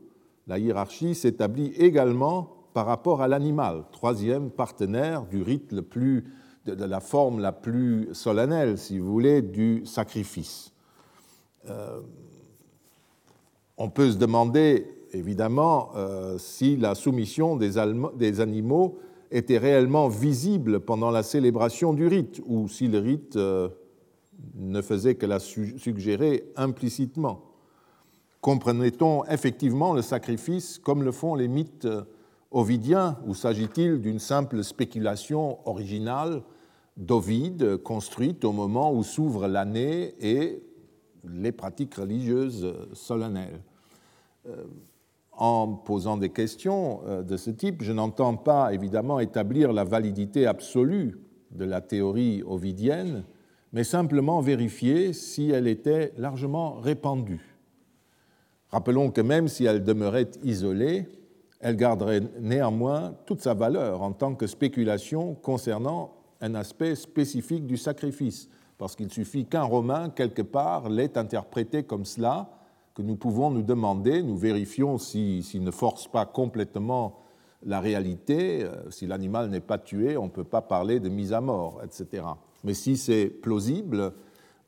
La 0.47 0.59
hiérarchie 0.59 1.15
s'établit 1.15 1.73
également 1.77 2.57
par 2.75 2.87
rapport 2.87 3.23
à 3.23 3.29
l'animal, 3.29 3.85
troisième 3.93 4.51
partenaire 4.51 5.25
du 5.27 5.43
rite 5.43 5.73
de 5.73 6.85
la 6.85 7.01
forme 7.01 7.41
la 7.41 7.53
plus 7.53 8.09
solennelle, 8.13 8.77
si 8.79 8.99
vous 8.99 9.11
voulez, 9.11 9.41
du 9.41 9.87
sacrifice. 9.87 10.73
Euh, 11.69 12.01
on 13.77 13.89
peut 13.89 14.11
se 14.11 14.17
demander 14.17 14.99
évidemment, 15.13 15.91
euh, 15.97 16.39
si 16.39 16.77
la 16.77 16.95
soumission 16.95 17.57
des, 17.57 17.79
animaux 18.41 18.99
était 19.31 19.59
réellement 19.59 20.09
visible 20.09 20.81
pendant 20.81 21.11
la 21.11 21.23
célébration 21.23 21.93
du 21.93 22.07
rite, 22.07 22.41
ou 22.47 22.69
si 22.69 22.89
le 22.89 22.99
rite 22.99 23.37
euh, 23.37 23.69
ne 24.55 24.81
faisait 24.81 25.15
que 25.15 25.27
la 25.27 25.39
suggérer 25.39 26.51
implicitement. 26.57 27.45
Comprenait-on 28.41 29.25
effectivement 29.25 29.93
le 29.93 30.03
sacrifice 30.03 30.79
comme 30.79 31.03
le 31.03 31.13
font 31.13 31.35
les 31.35 31.49
mythes 31.49 31.85
euh, 31.85 32.05
ovidiens, 32.51 33.19
ou 33.27 33.35
s'agit-il 33.35 34.01
d'une 34.01 34.19
simple 34.19 34.65
spéculation 34.65 35.59
originale 35.69 36.43
d'Ovide, 36.97 37.77
construite 37.79 38.45
au 38.45 38.53
moment 38.53 38.93
où 38.93 39.03
s'ouvre 39.03 39.47
l'année 39.47 40.15
et 40.21 40.63
les 41.25 41.53
pratiques 41.53 41.95
religieuses 41.95 42.75
solennelles? 42.93 43.61
En 45.39 45.69
posant 45.69 46.17
des 46.17 46.31
questions 46.31 47.01
euh, 47.07 47.23
de 47.23 47.37
ce 47.37 47.51
type, 47.51 47.83
je 47.83 47.93
n'entends 47.93 48.37
pas 48.37 48.75
évidemment 48.75 49.21
établir 49.21 49.73
la 49.73 49.85
validité 49.85 50.47
absolue 50.47 51.21
de 51.53 51.65
la 51.65 51.81
théorie 51.81 52.43
ovidienne, 52.45 53.25
mais 53.73 53.85
simplement 53.85 54.41
vérifier 54.41 55.13
si 55.13 55.51
elle 55.51 55.69
était 55.69 56.13
largement 56.19 56.75
répandue. 56.81 57.57
Rappelons 58.71 59.11
que 59.11 59.21
même 59.21 59.47
si 59.49 59.65
elle 59.65 59.85
demeurait 59.85 60.31
isolée, 60.43 61.07
elle 61.61 61.77
garderait 61.77 62.23
néanmoins 62.41 63.15
toute 63.25 63.41
sa 63.41 63.55
valeur 63.55 64.03
en 64.03 64.13
tant 64.13 64.35
que 64.35 64.47
spéculation 64.47 65.35
concernant 65.35 66.15
un 66.41 66.55
aspect 66.57 66.97
spécifique 66.97 67.67
du 67.67 67.77
sacrifice, 67.77 68.49
parce 68.77 68.97
qu'il 68.97 69.13
suffit 69.13 69.47
qu'un 69.47 69.63
Romain, 69.63 70.11
quelque 70.11 70.43
part, 70.43 70.89
l'ait 70.89 71.17
interprété 71.17 71.85
comme 71.85 72.05
cela 72.05 72.58
nous 73.03 73.17
pouvons 73.17 73.51
nous 73.51 73.63
demander, 73.63 74.23
nous 74.23 74.37
vérifions 74.37 74.99
s'il 74.99 75.63
ne 75.63 75.71
force 75.71 76.09
pas 76.09 76.27
complètement 76.27 77.19
la 77.65 77.81
réalité, 77.81 78.63
euh, 78.63 78.91
si 78.91 79.07
l'animal 79.07 79.51
n'est 79.51 79.61
pas 79.61 79.79
tué, 79.79 80.17
on 80.17 80.25
ne 80.25 80.31
peut 80.31 80.45
pas 80.45 80.63
parler 80.63 81.01
de 81.01 81.09
mise 81.09 81.33
à 81.33 81.41
mort, 81.41 81.81
etc. 81.85 82.25
Mais 82.65 82.75
si 82.75 82.97
c'est 82.97 83.27
plausible, 83.27 84.13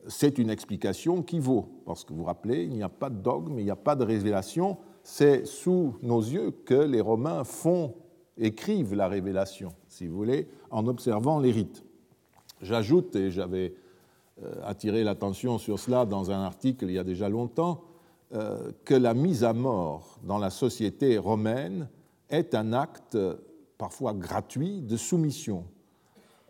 c'est 0.07 0.39
une 0.39 0.51
explication 0.51 1.23
qui 1.23 1.39
vaut, 1.39 1.69
parce 1.87 2.05
que 2.05 2.13
vous 2.13 2.21
vous 2.21 2.25
rappelez, 2.25 2.65
il 2.65 2.71
n'y 2.71 2.83
a 2.83 2.89
pas 2.89 3.11
de 3.11 3.17
dogme, 3.17 3.59
il 3.59 3.65
n'y 3.65 3.71
a 3.71 3.77
pas 3.77 3.95
de 3.95 4.05
révélation, 4.05 4.79
c'est 5.03 5.47
sous 5.47 5.97
nos 6.03 6.21
yeux 6.21 6.51
que 6.65 6.75
les 6.75 7.01
Romains 7.01 7.45
font, 7.45 7.95
écrivent 8.37 8.95
la 8.95 9.09
révélation, 9.09 9.73
si 9.89 10.07
vous 10.07 10.17
voulez, 10.17 10.49
en 10.71 10.87
observant 10.87 11.39
les 11.39 11.53
rites. 11.53 11.85
J'ajoute, 12.63 13.15
et 13.17 13.31
j'avais 13.31 13.75
euh, 14.43 14.53
attiré 14.65 15.05
l'attention 15.05 15.59
sur 15.59 15.79
cela 15.79 16.07
dans 16.07 16.31
un 16.31 16.43
article 16.43 16.87
il 16.87 16.93
y 16.93 16.99
a 16.99 17.05
déjà 17.05 17.29
longtemps, 17.29 17.83
que 18.31 18.95
la 18.95 19.13
mise 19.13 19.43
à 19.43 19.53
mort 19.53 20.21
dans 20.23 20.39
la 20.39 20.51
société 20.51 21.19
romaine 21.19 21.89
est 22.29 22.55
un 22.55 22.73
acte 22.73 23.19
parfois 23.77 24.13
gratuit 24.15 24.83
de 24.83 24.97
soumission. 24.97 25.65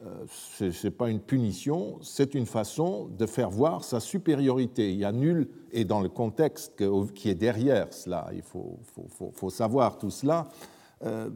Euh, 0.04 0.25
Ce 0.26 0.87
n'est 0.87 0.90
pas 0.90 1.10
une 1.10 1.20
punition, 1.20 1.99
c'est 2.00 2.34
une 2.34 2.46
façon 2.46 3.08
de 3.16 3.26
faire 3.26 3.50
voir 3.50 3.84
sa 3.84 4.00
supériorité. 4.00 4.90
Il 4.92 4.99
y 4.99 5.04
a 5.04 5.12
nul, 5.12 5.49
et 5.72 5.84
dans 5.84 6.00
le 6.00 6.08
contexte 6.08 6.82
qui 7.14 7.28
est 7.28 7.34
derrière 7.34 7.92
cela, 7.92 8.30
il 8.32 8.42
faut, 8.42 9.50
savoir 9.50 9.99
tout 9.99 10.10
cela, 10.10 10.49
euh, 11.04 11.30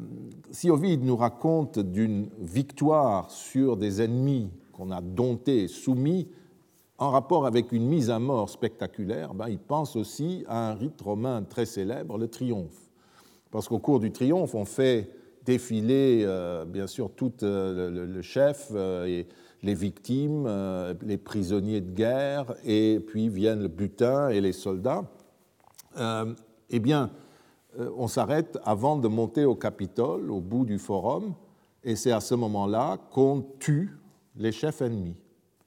si 0.51 0.71
Ovide 0.71 1.05
nous 1.05 1.17
raconte 1.17 1.79
d'une 1.79 2.29
victoire 2.41 3.31
sur 3.31 3.77
des 3.77 4.03
ennemis 4.03 4.51
qu'on 4.73 4.91
a 4.91 5.01
domptés, 5.01 5.69
soumis, 5.69 6.29
en 6.99 7.11
rapport 7.11 7.47
avec 7.47 7.73
une 7.73 7.87
mise 7.87 8.11
à 8.11 8.19
mort 8.19 8.49
spectaculaire, 8.49 9.35
ben, 9.35 9.49
il 9.49 9.59
pense 9.59 9.97
aussi 9.97 10.45
à 10.49 10.71
un 10.71 10.75
rite 10.75 11.01
romain 11.01 11.43
très 11.43 11.67
célèbre, 11.67 12.19
le 12.19 12.29
triomphe. 12.29 12.91
Parce 13.51 13.69
qu'au 13.69 13.79
cours 13.79 14.01
du 14.01 14.13
triomphe, 14.13 14.55
on 14.55 14.65
fait 14.65 15.11
défiler, 15.45 16.23
euh, 16.25 16.65
bien 16.65 16.87
sûr, 16.87 17.11
tout 17.15 17.33
euh, 17.43 17.91
le, 17.91 18.23
chef 18.23 18.71
euh, 18.75 19.07
et 19.07 19.27
les 19.63 19.75
victimes, 19.75 20.47
les 21.03 21.17
prisonniers 21.17 21.81
de 21.81 21.91
guerre, 21.91 22.55
et 22.65 23.01
puis 23.01 23.29
viennent 23.31 23.63
le 23.63 23.69
butin 23.69 24.29
et 24.29 24.43
les 24.43 24.53
soldats. 24.53 25.05
eh 25.97 26.79
bien, 26.81 27.11
on 27.97 28.07
s'arrête 28.07 28.59
avant 28.65 28.99
de 28.99 29.09
monter 29.09 29.47
au 29.47 29.55
Capitole, 29.55 30.31
au 30.31 30.41
bout 30.41 30.67
du 30.67 30.79
forum, 30.79 31.35
et 31.83 31.97
c'est 31.97 32.13
à 32.13 32.21
ce 32.21 32.35
moment-là 32.35 32.99
qu'on 33.11 33.43
tue 33.59 33.97
les 34.37 34.53
chefs 34.53 34.83
ennemis 34.83 35.17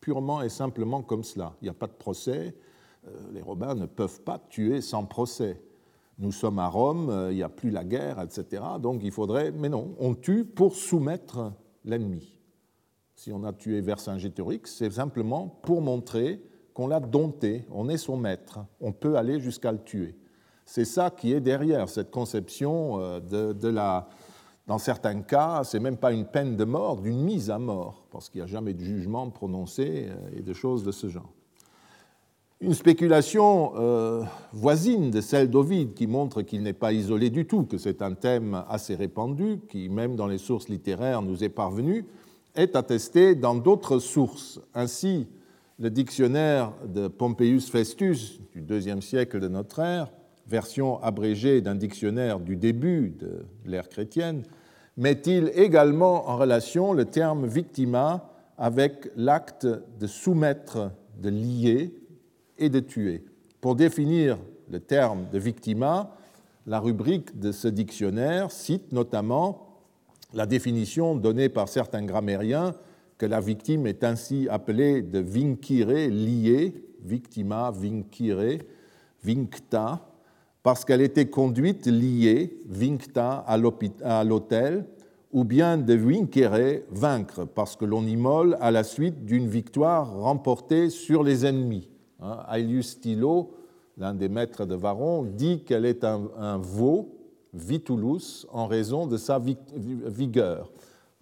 purement 0.08 0.42
et 0.42 0.48
simplement 0.48 1.02
comme 1.02 1.26
cela. 1.26 1.54
Il 1.62 1.66
n'y 1.66 1.70
a 1.70 1.74
pas 1.74 1.88
de 1.88 1.92
procès. 1.92 2.56
Euh, 3.06 3.10
les 3.34 3.42
Romains 3.42 3.76
ne 3.76 3.86
peuvent 3.86 4.22
pas 4.22 4.40
tuer 4.40 4.80
sans 4.80 5.04
procès. 5.04 5.62
Nous 6.18 6.32
sommes 6.32 6.60
à 6.60 6.70
Rome, 6.70 7.10
euh, 7.10 7.34
il 7.34 7.36
n'y 7.36 7.44
a 7.44 7.50
plus 7.50 7.72
la 7.72 7.84
guerre, 7.84 8.22
etc. 8.22 8.64
Donc 8.82 9.02
il 9.04 9.12
faudrait. 9.12 9.52
Mais 9.52 9.68
non, 9.68 9.96
on 10.00 10.16
tue 10.16 10.46
pour 10.46 10.76
soumettre 10.76 11.52
l'ennemi. 11.84 12.40
Si 13.16 13.34
on 13.34 13.44
a 13.44 13.52
tué 13.52 13.82
Vercingétorix, 13.82 14.62
c'est 14.64 14.90
simplement 14.92 15.60
pour 15.62 15.82
montrer 15.82 16.42
qu'on 16.74 16.88
l'a 16.88 17.02
dompté, 17.02 17.66
on 17.70 17.90
est 17.90 17.98
son 17.98 18.16
maître, 18.16 18.60
on 18.80 18.94
peut 18.94 19.18
aller 19.18 19.42
jusqu'à 19.42 19.74
le 19.74 19.84
tuer. 19.84 20.16
C'est 20.64 20.86
ça 20.86 21.10
qui 21.10 21.34
est 21.34 21.42
derrière 21.42 21.90
cette 21.90 22.12
conception 22.12 23.02
euh, 23.02 23.20
de, 23.20 23.52
de 23.52 23.68
la, 23.68 24.08
dans 24.68 24.78
certains 24.78 25.22
cas, 25.22 25.64
ce 25.64 25.78
n'est 25.78 25.84
même 25.84 25.98
pas 25.98 26.12
une 26.12 26.26
peine 26.26 26.58
de 26.58 26.66
mort, 26.66 26.98
d'une 26.98 27.22
mise 27.22 27.50
à 27.50 27.58
mort, 27.58 28.06
parce 28.12 28.30
qu'il 28.30 28.42
n'y 28.42 28.44
a 28.44 28.48
jamais 28.48 28.74
de 28.74 28.84
jugement 28.84 29.30
prononcé 29.30 30.08
euh, 30.10 30.38
et 30.38 30.42
de 30.42 30.54
choses 30.54 30.84
de 30.84 30.92
ce 30.92 31.08
genre. 31.08 31.32
Une 32.60 32.74
spéculation 32.74 33.74
euh, 33.78 34.24
voisine 34.52 35.10
de 35.10 35.22
celle 35.22 35.50
d'Ovide 35.50 35.94
qui 35.94 36.08
montre 36.08 36.42
qu'il 36.42 36.64
n'est 36.64 36.74
pas 36.74 36.92
isolé 36.92 37.30
du 37.30 37.46
tout, 37.46 37.64
que 37.64 37.78
c'est 37.78 38.02
un 38.02 38.14
thème 38.14 38.64
assez 38.68 38.96
répandu, 38.96 39.60
qui 39.70 39.90
même 39.90 40.16
dans 40.16 40.28
les 40.28 40.40
sources 40.40 40.68
littéraires 40.68 41.22
nous 41.22 41.44
est 41.44 41.50
parvenu, 41.50 42.06
est 42.56 42.76
attestée 42.76 43.36
dans 43.36 43.56
d'autres 43.56 44.00
sources. 44.00 44.60
Ainsi, 44.74 45.28
le 45.80 45.92
dictionnaire 45.92 46.74
de 46.86 47.08
Pompeius 47.08 47.70
Festus 47.70 48.42
du 48.54 48.64
IIe 48.68 49.02
siècle 49.02 49.40
de 49.40 49.48
notre 49.48 49.80
ère 49.80 50.12
version 50.48 51.02
abrégée 51.04 51.62
d'un 51.62 51.76
dictionnaire 51.76 52.40
du 52.40 52.56
début 52.56 53.14
de 53.20 53.46
l'ère 53.66 53.90
chrétienne, 53.90 54.44
met-il 54.98 55.52
également 55.56 56.28
en 56.30 56.38
relation 56.38 56.92
le 56.92 57.06
terme 57.06 57.46
victima 57.48 58.30
avec 58.58 59.12
l'acte 59.16 59.68
de 60.00 60.08
soumettre, 60.08 60.92
de 61.22 61.30
lier 61.30 61.94
et 62.58 62.70
de 62.70 62.80
tuer? 62.80 63.24
Pour 63.62 63.76
définir 63.76 64.38
le 64.70 64.80
terme 64.80 65.28
de 65.32 65.38
victima, 65.40 66.16
la 66.66 66.80
rubrique 66.80 67.40
de 67.40 67.52
ce 67.52 67.68
dictionnaire 67.68 68.52
cite 68.52 68.92
notamment 68.92 69.68
la 70.34 70.46
définition 70.46 71.16
donnée 71.16 71.48
par 71.50 71.70
certains 71.70 72.04
grammairiens 72.04 72.74
que 73.18 73.26
la 73.26 73.40
victime 73.40 73.88
est 73.88 74.04
ainsi 74.04 74.48
appelée 74.50 75.02
de 75.02 75.20
vincire, 75.20 75.88
liée, 75.88 76.74
victima, 77.02 77.72
vincire, 77.72 78.60
vincta, 79.24 80.07
parce 80.68 80.84
qu'elle 80.84 81.00
était 81.00 81.30
conduite 81.30 81.88
liée, 81.88 82.60
vincta, 82.68 83.36
à 83.38 83.56
l'autel, 84.26 84.86
ou 85.32 85.46
bien 85.46 85.78
de 85.78 85.94
vincere, 85.94 86.82
vaincre, 86.92 87.46
parce 87.46 87.78
que 87.78 87.86
l'on 87.86 88.06
immole 88.06 88.58
à 88.60 88.70
la 88.70 88.84
suite 88.84 89.24
d'une 89.24 89.48
victoire 89.48 90.14
remportée 90.14 90.90
sur 90.90 91.24
les 91.24 91.46
ennemis. 91.46 91.88
Hein, 92.20 92.40
Aelius 92.52 92.90
Stilo, 92.90 93.54
l'un 93.98 94.14
des 94.14 94.28
maîtres 94.28 94.66
de 94.66 94.76
Varon, 94.76 95.24
dit 95.24 95.64
qu'elle 95.64 95.86
est 95.86 96.04
un, 96.04 96.58
veau, 96.58 97.16
vitulus, 97.54 98.46
en 98.52 98.68
raison 98.68 99.08
de 99.08 99.16
sa 99.16 99.40
vigueur. 99.40 100.70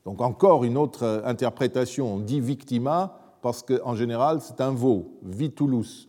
Donc 0.06 0.22
encore 0.22 0.64
une 0.64 0.76
autre 0.76 1.22
interprétation, 1.24 2.16
on 2.16 2.18
dit 2.18 2.40
victima 2.40 3.20
parce 3.44 3.62
qu'en 3.62 3.94
général 3.94 4.40
c'est 4.42 4.60
un 4.60 4.72
veau, 4.72 5.20
vitulus 5.22 6.08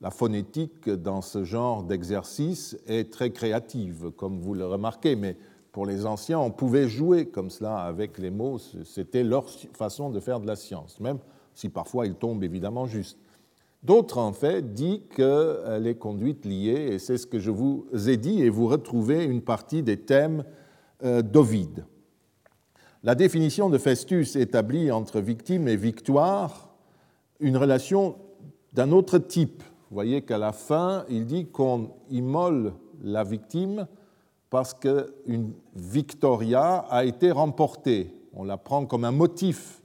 la 0.00 0.10
phonétique 0.10 0.88
dans 0.88 1.20
ce 1.20 1.44
genre 1.44 1.82
d'exercice 1.82 2.76
est 2.86 3.12
très 3.12 3.30
créative, 3.30 4.10
comme 4.16 4.40
vous 4.40 4.54
le 4.54 4.66
remarquez, 4.66 5.14
mais 5.14 5.36
pour 5.72 5.86
les 5.86 6.06
anciens, 6.06 6.38
on 6.38 6.50
pouvait 6.50 6.88
jouer 6.88 7.26
comme 7.26 7.50
cela 7.50 7.78
avec 7.78 8.18
les 8.18 8.30
mots, 8.30 8.58
c'était 8.84 9.22
leur 9.22 9.48
façon 9.74 10.10
de 10.10 10.18
faire 10.18 10.40
de 10.40 10.46
la 10.46 10.56
science, 10.56 10.98
même 11.00 11.18
si 11.54 11.68
parfois 11.68 12.06
ils 12.06 12.14
tombent 12.14 12.42
évidemment 12.42 12.86
juste. 12.86 13.18
D'autres, 13.82 14.18
en 14.18 14.32
fait, 14.32 14.74
disent 14.74 15.00
qu'elle 15.14 15.86
est 15.86 15.94
conduite 15.94 16.44
liée, 16.44 16.88
et 16.92 16.98
c'est 16.98 17.16
ce 17.16 17.26
que 17.26 17.38
je 17.38 17.50
vous 17.50 17.86
ai 18.08 18.16
dit, 18.16 18.42
et 18.42 18.48
vous 18.48 18.66
retrouvez 18.66 19.24
une 19.24 19.42
partie 19.42 19.82
des 19.82 19.98
thèmes 19.98 20.44
euh, 21.02 21.22
d'Ovide. 21.22 21.84
La 23.02 23.14
définition 23.14 23.70
de 23.70 23.78
Festus 23.78 24.36
établit 24.36 24.90
entre 24.90 25.20
victime 25.20 25.68
et 25.68 25.76
victoire 25.76 26.74
une 27.38 27.56
relation 27.56 28.16
d'un 28.74 28.92
autre 28.92 29.18
type 29.18 29.62
vous 29.90 29.94
voyez 29.94 30.22
qu'à 30.22 30.38
la 30.38 30.52
fin, 30.52 31.04
il 31.08 31.26
dit 31.26 31.46
qu'on 31.46 31.90
immole 32.10 32.74
la 33.02 33.24
victime 33.24 33.88
parce 34.48 34.72
qu'une 34.72 35.52
victoria 35.74 36.86
a 36.88 37.04
été 37.04 37.32
remportée. 37.32 38.14
On 38.32 38.44
la 38.44 38.56
prend 38.56 38.86
comme 38.86 39.04
un 39.04 39.10
motif 39.10 39.82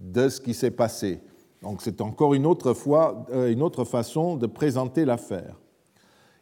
de 0.00 0.30
ce 0.30 0.40
qui 0.40 0.54
s'est 0.54 0.70
passé. 0.70 1.20
Donc 1.60 1.82
c'est 1.82 2.00
encore 2.00 2.32
une 2.32 2.46
autre, 2.46 2.72
fois, 2.72 3.26
euh, 3.30 3.52
une 3.52 3.60
autre 3.60 3.84
façon 3.84 4.36
de 4.36 4.46
présenter 4.46 5.04
l'affaire. 5.04 5.60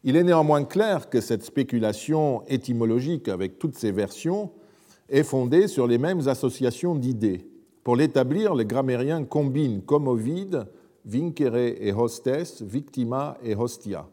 Il 0.04 0.14
est 0.14 0.22
néanmoins 0.22 0.62
clair 0.62 1.10
que 1.10 1.20
cette 1.20 1.42
spéculation 1.42 2.44
étymologique 2.46 3.28
avec 3.28 3.58
toutes 3.58 3.76
ses 3.76 3.90
versions 3.90 4.52
est 5.08 5.24
fondée 5.24 5.66
sur 5.66 5.88
les 5.88 5.98
mêmes 5.98 6.28
associations 6.28 6.94
d'idées. 6.94 7.50
Pour 7.82 7.96
l'établir, 7.96 8.54
les 8.54 8.64
grammairiens 8.64 9.24
combinent, 9.24 9.82
comme 9.82 10.06
Ovide, 10.06 10.68
vincere 11.04 11.56
et 11.56 11.92
hostes, 11.92 12.62
victima 12.62 13.36
et 13.42 13.54
hostia. 13.54 14.06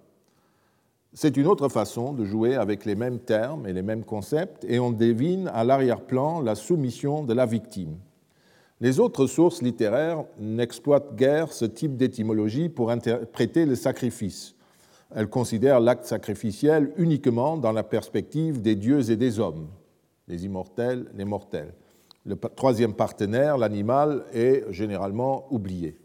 C'est 1.13 1.37
une 1.37 1.47
autre 1.47 1.69
façon 1.69 2.13
de 2.13 2.25
jouer 2.25 2.55
avec 2.55 2.85
les 2.85 2.95
mêmes 2.95 3.19
termes 3.19 3.65
et 3.65 3.73
les 3.73 3.81
mêmes 3.81 4.03
concepts, 4.03 4.63
et 4.65 4.79
on 4.79 4.91
devine 4.91 5.49
à 5.53 5.63
l'arrière-plan 5.63 6.41
la 6.41 6.53
soumission 6.53 7.23
de 7.23 7.33
la 7.33 7.45
victime. 7.45 7.97
Les 8.79 8.99
autres 8.99 9.25
sources 9.25 9.63
littéraires 9.63 10.23
n'exploitent 10.37 11.15
guère 11.15 11.51
ce 11.51 11.65
type 11.65 11.97
d'étymologie 11.97 12.69
pour 12.69 12.91
interpréter 12.91 13.65
le 13.65 13.75
sacrifice. 13.75 14.53
Elles 15.15 15.29
considèrent 15.29 15.79
l'acte 15.79 16.05
sacrificiel 16.05 16.91
uniquement 16.97 17.57
dans 17.57 17.71
la 17.71 17.83
perspective 17.83 18.61
des 18.61 18.75
dieux 18.75 19.09
et 19.09 19.15
des 19.15 19.39
hommes, 19.39 19.67
les 20.27 20.45
immortels, 20.45 21.07
les 21.15 21.25
mortels. 21.25 21.73
Le 22.25 22.35
troisième 22.35 22.93
partenaire, 22.93 23.57
l'animal, 23.57 24.25
est 24.33 24.65
généralement 24.71 25.47
oublié. 25.49 25.97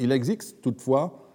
Il 0.00 0.12
existe 0.12 0.62
toutefois 0.62 1.30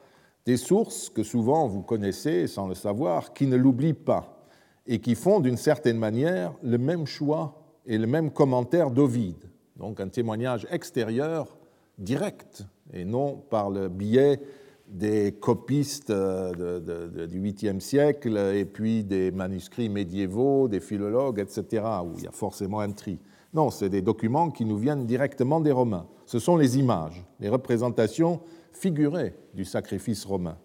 des 0.46 0.58
sources 0.58 1.10
que 1.10 1.22
souvent 1.22 1.68
vous 1.68 1.84
connaissez 1.84 2.48
sans 2.48 2.68
le 2.68 2.74
savoir, 2.74 3.32
qui 3.32 3.46
ne 3.46 3.56
l'oublient 3.56 3.94
pas 3.94 4.44
et 4.88 5.00
qui 5.00 5.14
font 5.14 5.40
d'une 5.40 5.58
certaine 5.58 6.00
manière 6.00 6.52
le 6.64 6.80
même 6.80 7.06
choix 7.06 7.62
et 7.86 8.00
le 8.00 8.08
même 8.08 8.32
commentaire 8.32 8.90
d'Ovide, 8.90 9.50
donc 9.78 10.00
un 10.00 10.08
témoignage 10.08 10.68
extérieur 10.72 11.58
direct 12.00 12.66
et 12.92 13.06
non 13.06 13.36
par 13.36 13.70
le 13.70 13.88
biais 13.88 14.40
des 14.88 15.32
copistes 15.40 16.10
euh, 16.10 17.28
du 17.28 17.40
8e 17.40 17.80
siècle 17.80 18.36
et 18.38 18.66
puis 18.66 19.04
des 19.04 19.32
manuscrits 19.32 19.90
médiévaux, 19.90 20.68
des 20.68 20.80
philologues, 20.80 21.40
etc., 21.40 21.84
où 22.04 22.18
il 22.18 22.24
y 22.24 22.28
a 22.28 22.32
forcément 22.32 22.80
un 22.80 22.92
tri. 22.92 23.20
Non, 23.56 23.70
c'est 23.70 23.88
des 23.88 24.02
documents 24.02 24.52
qui 24.52 24.66
nous 24.66 24.76
viennent 24.76 25.06
directement 25.06 25.62
des 25.62 25.72
Romains. 25.72 26.08
Ce 26.26 26.40
sont 26.40 26.58
les 26.58 26.78
images, 26.78 27.24
les 27.40 27.48
représentations 27.48 28.42
figurées 28.74 29.34
du 29.54 29.64
sacrifice 29.64 30.26
romain. 30.26 30.58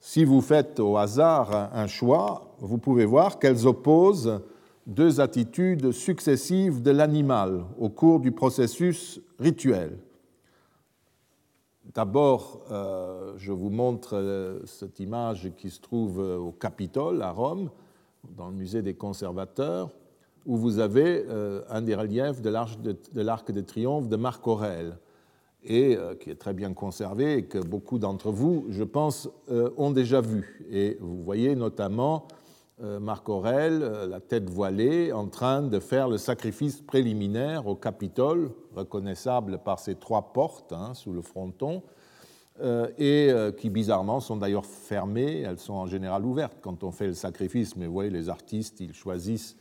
Si 0.00 0.24
vous 0.24 0.40
faites 0.40 0.80
au 0.80 0.96
hasard 0.96 1.70
un 1.74 1.86
choix, 1.86 2.56
vous 2.60 2.78
pouvez 2.78 3.04
voir 3.04 3.38
qu'elles 3.38 3.66
opposent 3.66 4.40
deux 4.86 5.20
attitudes 5.20 5.92
successives 5.92 6.80
de 6.80 6.90
l'animal 6.90 7.66
au 7.78 7.90
cours 7.90 8.20
du 8.20 8.32
processus 8.32 9.20
rituel. 9.38 9.98
D'abord, 11.92 12.62
euh, 12.70 13.34
je 13.36 13.52
vous 13.52 13.68
montre 13.68 14.14
euh, 14.14 14.64
cette 14.64 14.98
image 14.98 15.52
qui 15.58 15.68
se 15.68 15.80
trouve 15.80 16.20
au 16.20 16.52
Capitole 16.52 17.20
à 17.20 17.32
Rome, 17.32 17.68
dans 18.34 18.48
le 18.48 18.54
musée 18.54 18.80
des 18.80 18.94
conservateurs 18.94 19.90
où 20.46 20.56
vous 20.56 20.78
avez 20.78 21.24
euh, 21.28 21.62
un 21.68 21.82
des 21.82 21.94
reliefs 21.94 22.40
de 22.40 22.50
l'Arc 22.50 23.52
de, 23.52 23.60
Triomphe 23.60 24.08
de 24.08 24.16
Marc 24.16 24.46
Aurèle, 24.46 24.98
et 25.64 25.96
euh, 25.96 26.14
qui 26.16 26.30
est 26.30 26.34
très 26.36 26.54
bien 26.54 26.72
conservé 26.72 27.34
et 27.38 27.44
que 27.44 27.58
beaucoup 27.58 28.00
d'entre 28.00 28.32
vous, 28.32 28.66
je 28.70 28.82
pense, 28.82 29.28
euh, 29.50 29.70
ont 29.76 29.92
déjà 29.92 30.20
vu. 30.20 30.66
Et 30.70 30.98
vous 31.00 31.22
voyez 31.22 31.54
notamment 31.54 32.26
Marc 33.00 33.28
Aurèle, 33.28 33.78
la 34.08 34.18
tête 34.18 34.50
voilée, 34.50 35.12
en 35.12 35.28
train 35.28 35.62
de 35.62 35.78
faire 35.78 36.08
le 36.08 36.18
sacrifice 36.18 36.80
préliminaire 36.80 37.68
au 37.68 37.76
Capitole, 37.76 38.50
reconnaissable 38.74 39.58
par 39.58 39.78
ses 39.78 39.94
trois 39.94 40.32
portes 40.32 40.72
hein, 40.72 40.92
sous 40.94 41.12
le 41.12 41.20
fronton, 41.20 41.82
et 42.98 43.30
qui 43.56 43.70
bizarrement 43.70 44.18
sont 44.18 44.36
d'ailleurs 44.36 44.66
fermées, 44.66 45.42
elles 45.42 45.60
sont 45.60 45.74
en 45.74 45.86
général 45.86 46.24
ouvertes 46.24 46.58
quand 46.60 46.82
on 46.82 46.90
fait 46.90 47.06
le 47.06 47.14
sacrifice, 47.14 47.76
mais 47.76 47.86
vous 47.86 47.92
voyez, 47.92 48.10
les 48.10 48.28
artistes, 48.28 48.80
ils 48.80 48.94
choisissent 48.94 49.56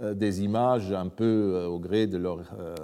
des 0.00 0.42
images 0.42 0.92
un 0.92 1.08
peu 1.08 1.54
euh, 1.54 1.66
au 1.66 1.78
gré 1.78 2.06
de 2.06 2.18
leur, 2.18 2.38
euh, 2.58 2.74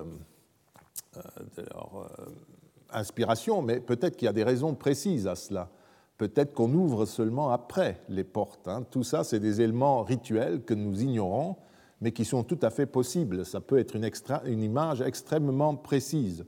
inspiration, 2.92 3.62
mais 3.62 3.80
peut-être 3.80 4.16
qu'il 4.16 4.26
y 4.26 4.28
a 4.28 4.32
des 4.32 4.44
raisons 4.44 4.74
précises 4.74 5.26
à 5.26 5.34
cela. 5.34 5.68
Peut-être 6.16 6.54
qu'on 6.54 6.72
ouvre 6.72 7.06
seulement 7.06 7.50
après 7.50 8.00
les 8.08 8.24
portes. 8.24 8.68
Hein. 8.68 8.84
Tout 8.90 9.02
ça, 9.02 9.24
c'est 9.24 9.40
des 9.40 9.60
éléments 9.60 10.02
rituels 10.02 10.62
que 10.62 10.74
nous 10.74 11.02
ignorons, 11.02 11.56
mais 12.00 12.12
qui 12.12 12.24
sont 12.24 12.44
tout 12.44 12.58
à 12.62 12.70
fait 12.70 12.86
possibles. 12.86 13.44
Ça 13.44 13.60
peut 13.60 13.78
être 13.78 13.96
une, 13.96 14.08
une 14.46 14.62
image 14.62 15.00
extrêmement 15.00 15.74
précise. 15.74 16.44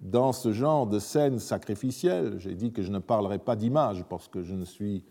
Dans 0.00 0.32
ce 0.32 0.52
genre 0.52 0.86
de 0.86 0.98
scène 0.98 1.38
sacrificielle, 1.38 2.34
j'ai 2.38 2.54
dit 2.54 2.72
que 2.72 2.82
je 2.82 2.90
ne 2.90 2.98
parlerai 2.98 3.38
pas 3.38 3.56
d'image 3.56 4.04
parce 4.08 4.28
que 4.28 4.42
je 4.42 4.54
ne 4.54 4.64
suis 4.64 5.04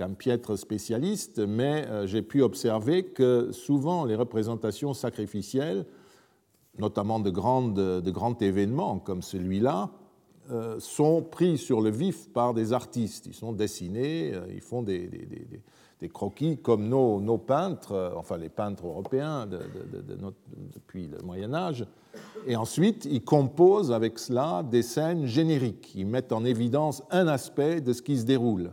qu'un 0.00 0.14
piètre 0.14 0.56
spécialiste, 0.56 1.40
mais 1.40 1.86
euh, 1.86 2.06
j'ai 2.06 2.22
pu 2.22 2.40
observer 2.40 3.04
que 3.04 3.52
souvent 3.52 4.06
les 4.06 4.14
représentations 4.14 4.94
sacrificielles, 4.94 5.84
notamment 6.78 7.20
de, 7.20 7.28
grandes, 7.28 7.74
de 7.74 8.10
grands 8.10 8.38
événements 8.38 8.98
comme 8.98 9.20
celui-là, 9.20 9.90
euh, 10.50 10.80
sont 10.80 11.20
pris 11.20 11.58
sur 11.58 11.82
le 11.82 11.90
vif 11.90 12.32
par 12.32 12.54
des 12.54 12.72
artistes. 12.72 13.26
Ils 13.26 13.34
sont 13.34 13.52
dessinés, 13.52 14.32
euh, 14.32 14.46
ils 14.50 14.62
font 14.62 14.80
des, 14.80 15.10
croquis 16.14 16.56
comme 16.56 16.88
nos, 16.88 17.36
peintres, 17.36 18.14
enfin 18.16 18.38
les 18.38 18.48
peintres 18.48 18.86
européens 18.86 19.46
depuis 19.46 21.08
le 21.08 21.18
Moyen 21.22 21.52
Âge. 21.52 21.84
Et 22.46 22.56
ensuite, 22.56 23.04
ils 23.04 23.22
composent 23.22 23.92
avec 23.92 24.18
cela 24.18 24.62
des 24.62 24.80
scènes 24.80 25.26
génériques. 25.26 25.92
Ils 25.94 26.06
mettent 26.06 26.32
en 26.32 26.46
évidence 26.46 27.02
un 27.10 27.28
aspect 27.28 27.82
de 27.82 27.92
ce 27.92 28.00
qui 28.00 28.16
se 28.16 28.24
déroule 28.24 28.70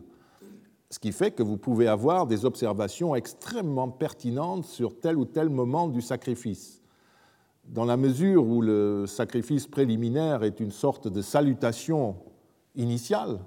ce 0.89 0.99
qui 0.99 1.11
fait 1.11 1.31
que 1.31 1.43
vous 1.43 1.57
pouvez 1.57 1.87
avoir 1.87 2.27
des 2.27 2.45
observations 2.45 3.15
extrêmement 3.15 3.89
pertinentes 3.89 4.65
sur 4.65 4.99
tel 4.99 5.17
ou 5.17 5.25
tel 5.25 5.49
moment 5.49 5.87
du 5.87 6.01
sacrifice. 6.01 6.81
Dans 7.65 7.83
la 7.83 7.97
mesure 7.97 8.45
où 8.45 8.61
le 8.61 9.05
sacrifice 9.07 9.67
préliminaire 9.67 10.43
est 10.43 10.61
une 10.61 10.71
sorte 10.71 11.09
de 11.09 11.21
salutation 11.21 12.15
initiale, 12.75 13.39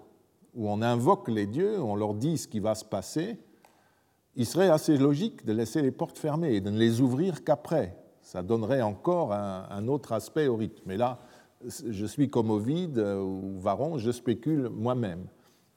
où 0.54 0.68
on 0.68 0.82
invoque 0.82 1.28
les 1.28 1.46
dieux, 1.46 1.80
on 1.80 1.94
leur 1.94 2.12
dit 2.12 2.36
ce 2.36 2.46
qui 2.46 2.60
va 2.60 2.74
se 2.74 2.84
passer, 2.84 3.38
il 4.36 4.44
serait 4.44 4.68
assez 4.68 4.98
logique 4.98 5.46
de 5.46 5.52
laisser 5.52 5.80
les 5.80 5.90
portes 5.90 6.18
fermées 6.18 6.54
et 6.54 6.60
de 6.60 6.70
ne 6.70 6.78
les 6.78 7.00
ouvrir 7.00 7.42
qu'après. 7.42 7.96
Ça 8.20 8.42
donnerait 8.42 8.82
encore 8.82 9.32
un, 9.32 9.88
autre 9.88 10.12
aspect 10.12 10.46
au 10.46 10.56
rite. 10.56 10.82
Mais 10.84 10.96
là, 10.96 11.18
je 11.64 12.06
suis 12.06 12.28
comme 12.28 12.50
Ovide 12.50 12.98
ou 12.98 13.58
Varon, 13.58 13.96
je 13.96 14.10
spécule 14.10 14.68
moi-même. 14.68 15.26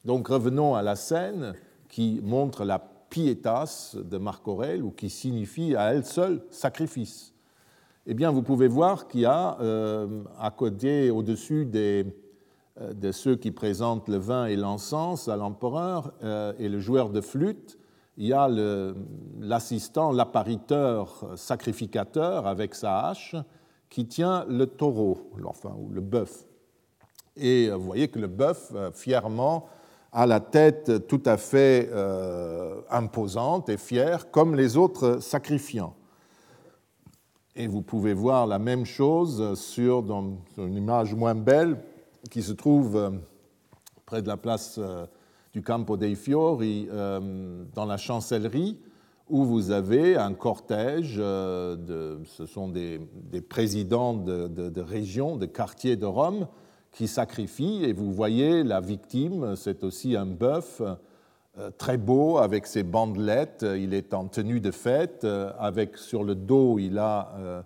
Donc 0.05 0.27
revenons 0.27 0.75
à 0.75 0.81
la 0.81 0.95
scène 0.95 1.53
qui 1.87 2.19
montre 2.23 2.65
la 2.65 2.79
pietas 3.13 3.95
de 3.95 4.17
Marc 4.17 4.47
Aurèle 4.47 4.83
ou 4.83 4.89
qui 4.89 5.07
signifie 5.07 5.75
à 5.75 5.93
elle 5.93 6.03
seule 6.03 6.41
sacrifice. 6.49 7.35
Eh 8.07 8.15
bien, 8.15 8.31
vous 8.31 8.41
pouvez 8.41 8.67
voir 8.67 9.07
qu'il 9.07 9.21
y 9.21 9.25
a 9.25 9.55
euh, 9.61 10.23
à 10.39 10.49
côté, 10.49 11.11
au-dessus 11.11 11.65
des, 11.65 12.07
euh, 12.81 12.91
de 12.91 13.11
ceux 13.11 13.35
qui 13.35 13.51
présentent 13.51 14.09
le 14.09 14.17
vin 14.17 14.47
et 14.47 14.55
l'encens 14.55 15.27
à 15.27 15.37
l'empereur 15.37 16.11
euh, 16.23 16.53
et 16.57 16.69
le 16.69 16.79
joueur 16.79 17.11
de 17.11 17.21
flûte, 17.21 17.77
il 18.17 18.27
y 18.27 18.33
a 18.33 18.49
l'assistant, 19.39 20.11
l'appariteur 20.11 21.23
sacrificateur 21.35 22.47
avec 22.47 22.73
sa 22.73 23.07
hache 23.07 23.35
qui 23.89 24.07
tient 24.07 24.45
le 24.49 24.65
taureau, 24.65 25.31
enfin, 25.45 25.75
ou 25.79 25.89
le 25.89 26.01
bœuf. 26.01 26.45
Et 27.35 27.69
vous 27.69 27.81
voyez 27.81 28.07
que 28.07 28.19
le 28.19 28.27
bœuf, 28.27 28.71
fièrement, 28.93 29.67
a 30.13 30.25
la 30.25 30.39
tête 30.39 31.07
tout 31.07 31.21
à 31.25 31.37
fait 31.37 31.89
imposante 32.89 33.67
et 33.69 33.77
fière, 33.77 34.31
comme 34.31 34.55
les 34.55 34.77
autres 34.77 35.19
sacrifiants. 35.19 35.95
Et 37.55 37.67
vous 37.67 37.81
pouvez 37.83 38.13
voir 38.13 38.47
la 38.47 38.57
même 38.57 38.85
chose 38.85 39.59
sur, 39.59 40.01
dans 40.01 40.37
une 40.57 40.75
image 40.75 41.13
moins 41.13 41.35
belle, 41.35 41.77
qui 42.29 42.41
se 42.41 42.51
trouve 42.51 42.95
euh, 42.95 43.09
près 44.05 44.21
de 44.21 44.27
la 44.27 44.37
place 44.37 44.79
euh, 44.79 45.05
du 45.53 45.61
Campo 45.61 45.97
dei 45.97 46.15
Fiori, 46.15 46.87
euh, 46.91 47.63
dans 47.75 47.85
la 47.85 47.97
chancellerie, 47.97 48.79
où 49.29 49.45
vous 49.45 49.71
avez 49.71 50.15
un 50.15 50.33
cortège, 50.33 51.15
ce 51.15 52.45
sont 52.45 52.67
des, 52.67 52.99
présidents 53.47 54.13
de, 54.13 54.47
de, 54.47 54.81
régions, 54.81 55.37
de 55.37 55.45
quartiers 55.45 55.95
de 55.95 56.05
Rome, 56.05 56.47
qui 56.93 57.07
sacrifient, 57.07 57.83
et 57.83 57.91
vous 57.91 58.13
voyez 58.13 58.63
la 58.63 58.79
victime, 58.79 59.55
c'est 59.55 59.83
aussi 59.83 60.15
un 60.15 60.25
bœuf 60.25 60.81
très 61.77 61.97
beau 61.97 62.37
avec 62.37 62.65
ses 62.65 62.83
bandelettes, 62.83 63.65
il 63.77 63.93
est 63.93 64.13
en 64.13 64.27
tenue 64.27 64.59
de 64.59 64.71
fête, 64.71 65.27
avec 65.59 65.97
sur 65.97 66.23
le 66.23 66.35
dos 66.35 66.79
il 66.79 66.97
a 66.97 67.63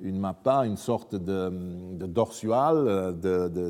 une 0.00 0.18
mappa, 0.18 0.64
une 0.64 0.76
sorte 0.76 1.14
de, 1.14 1.50
de 1.96 2.06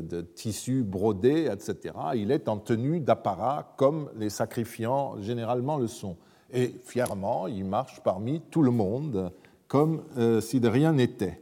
de, 0.01 0.21
tissu 0.21 0.83
brodé, 0.83 1.49
etc. 1.51 1.95
Il 2.15 2.31
est 2.31 2.47
en 2.47 2.57
tenue 2.57 2.99
d'apparat 2.99 3.73
comme 3.77 4.09
les 4.15 4.29
sacrifiants 4.29 5.19
généralement 5.21 5.77
le 5.77 5.87
sont. 5.87 6.17
Et 6.51 6.75
fièrement, 6.83 7.47
il 7.47 7.65
marche 7.65 8.01
parmi 8.03 8.41
tout 8.51 8.61
le 8.61 8.71
monde 8.71 9.31
comme 9.67 10.03
euh, 10.17 10.41
si 10.41 10.59
de 10.59 10.67
rien 10.67 10.93
n'était. 10.93 11.41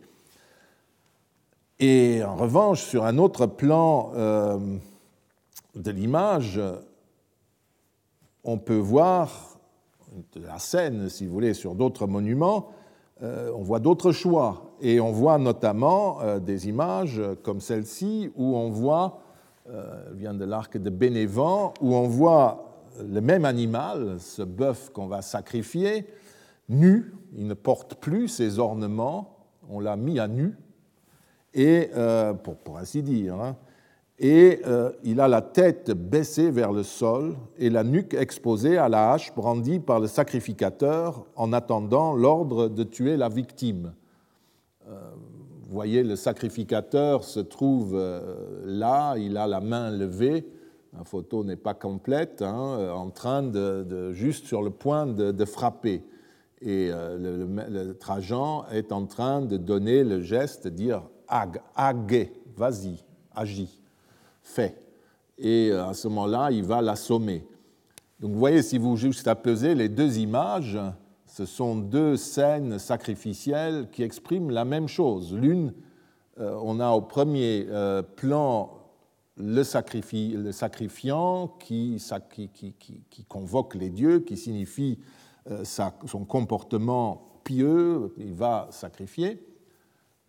Et 1.80 2.24
en 2.24 2.36
revanche, 2.36 2.82
sur 2.82 3.06
un 3.06 3.20
autre 3.20 3.46
plan 3.46 4.12
euh, 4.16 4.58
de 5.76 5.92
l'image, 5.92 6.60
on 8.44 8.58
peut 8.58 8.78
voir 8.78 9.60
la 10.36 10.58
scène, 10.58 11.08
si 11.08 11.28
vous 11.28 11.34
voulez, 11.34 11.54
sur 11.54 11.76
d'autres 11.76 12.08
monuments, 12.08 12.72
euh, 13.22 13.52
on 13.56 13.62
voit 13.62 13.80
d'autres 13.80 14.12
choix. 14.12 14.74
Et 14.82 15.00
on 15.00 15.12
voit 15.12 15.38
notamment 15.38 16.20
euh, 16.22 16.40
des 16.40 16.68
images 16.68 17.22
comme 17.44 17.62
celle-ci 17.62 18.32
où 18.36 18.56
on 18.56 18.70
voit, 18.70 19.22
vient 20.14 20.34
de 20.34 20.46
l'arc 20.46 20.78
de 20.78 20.90
Bénévent, 20.90 21.74
où 21.82 21.94
on 21.94 22.08
voit 22.08 22.86
le 23.06 23.20
même 23.20 23.44
animal, 23.44 24.16
ce 24.18 24.42
bœuf 24.42 24.92
qu'on 24.94 25.08
va 25.08 25.22
sacrifier, 25.22 26.08
nu, 26.70 27.14
il 27.36 27.48
ne 27.48 27.54
porte 27.54 27.96
plus 27.96 28.30
ses 28.30 28.60
ornements, 28.60 29.46
on 29.70 29.82
l'a 29.82 29.98
mis 29.98 30.20
à 30.20 30.30
nu, 30.30 30.56
et, 31.58 31.90
pour, 32.64 32.78
ainsi 32.78 33.04
dire, 33.04 33.36
hein, 33.36 33.58
et 34.20 34.62
euh, 34.66 34.92
il 35.04 35.20
a 35.20 35.28
la 35.28 35.42
tête 35.42 35.92
baissée 35.92 36.50
vers 36.50 36.72
le 36.72 36.82
sol 36.82 37.36
et 37.60 37.70
la 37.70 37.84
nuque 37.84 38.16
exposée 38.16 38.78
à 38.78 38.90
la 38.90 39.12
hache 39.12 39.34
brandie 39.36 39.80
par 39.80 40.00
le 40.00 40.08
sacrificateur 40.08 41.26
en 41.36 41.54
attendant 41.54 42.14
l'ordre 42.14 42.68
de 42.68 42.84
tuer 42.84 43.16
la 43.16 43.30
victime. 43.30 43.94
Euh, 44.90 45.00
vous 45.62 45.74
voyez, 45.74 46.02
le 46.02 46.16
sacrificateur 46.16 47.24
se 47.24 47.40
trouve 47.40 47.94
euh, 47.94 48.64
là, 48.66 49.18
il 49.18 49.38
a 49.38 49.46
la 49.46 49.60
main 49.60 49.92
levée, 49.92 50.48
la 50.98 51.04
photo 51.04 51.44
n'est 51.44 51.56
pas 51.56 51.76
complète, 51.76 52.42
hein, 52.42 52.92
en 52.96 53.12
train 53.12 53.44
de, 53.44 54.14
juste 54.14 54.48
sur 54.48 54.64
le 54.64 54.72
point 54.72 55.06
de, 55.06 55.46
frapper. 55.46 56.02
Et 56.62 56.90
le, 56.90 57.94
Trajan 58.00 58.66
est 58.72 58.92
en 58.92 59.06
train 59.06 59.42
de 59.42 59.58
donner 59.58 60.04
le 60.04 60.22
geste, 60.22 60.66
de 60.66 60.70
dire 60.70 61.04
ag, 61.28 61.62
ag, 61.76 62.32
vas-y, 62.56 63.04
agis 63.36 63.80
fait. 64.48 64.82
Et 65.38 65.70
euh, 65.72 65.88
à 65.88 65.94
ce 65.94 66.08
moment-là, 66.08 66.50
il 66.52 66.64
va 66.64 66.82
l'assommer. 66.82 67.46
Donc 68.20 68.32
vous 68.32 68.40
voyez, 68.40 68.64
si 68.64 68.78
vous 68.78 68.98
juxtaposez 68.98 69.76
les 69.76 69.90
deux 69.90 70.18
images, 70.18 70.80
ce 71.26 71.46
sont 71.46 71.76
deux 71.76 72.18
scènes 72.18 72.80
sacrificielles 72.80 73.90
qui 73.92 74.02
expriment 74.02 74.50
la 74.50 74.66
même 74.66 74.88
chose. 74.88 75.34
L'une, 75.34 75.74
euh, 76.40 76.58
on 76.64 76.80
a 76.80 76.90
au 76.92 77.02
premier 77.02 77.68
euh, 77.70 78.02
plan 78.02 78.72
le, 79.36 79.62
sacrifiant 79.62 81.48
qui, 81.60 82.02
qui, 82.32 83.26
convoque 83.28 83.76
les 83.76 83.92
dieux, 83.92 84.22
qui 84.22 84.36
signifie 84.36 84.98
son 85.64 86.26
comportement 86.26 87.40
pieux, 87.44 88.16
il 88.18 88.34
va 88.34 88.68
sacrifier 88.72 89.47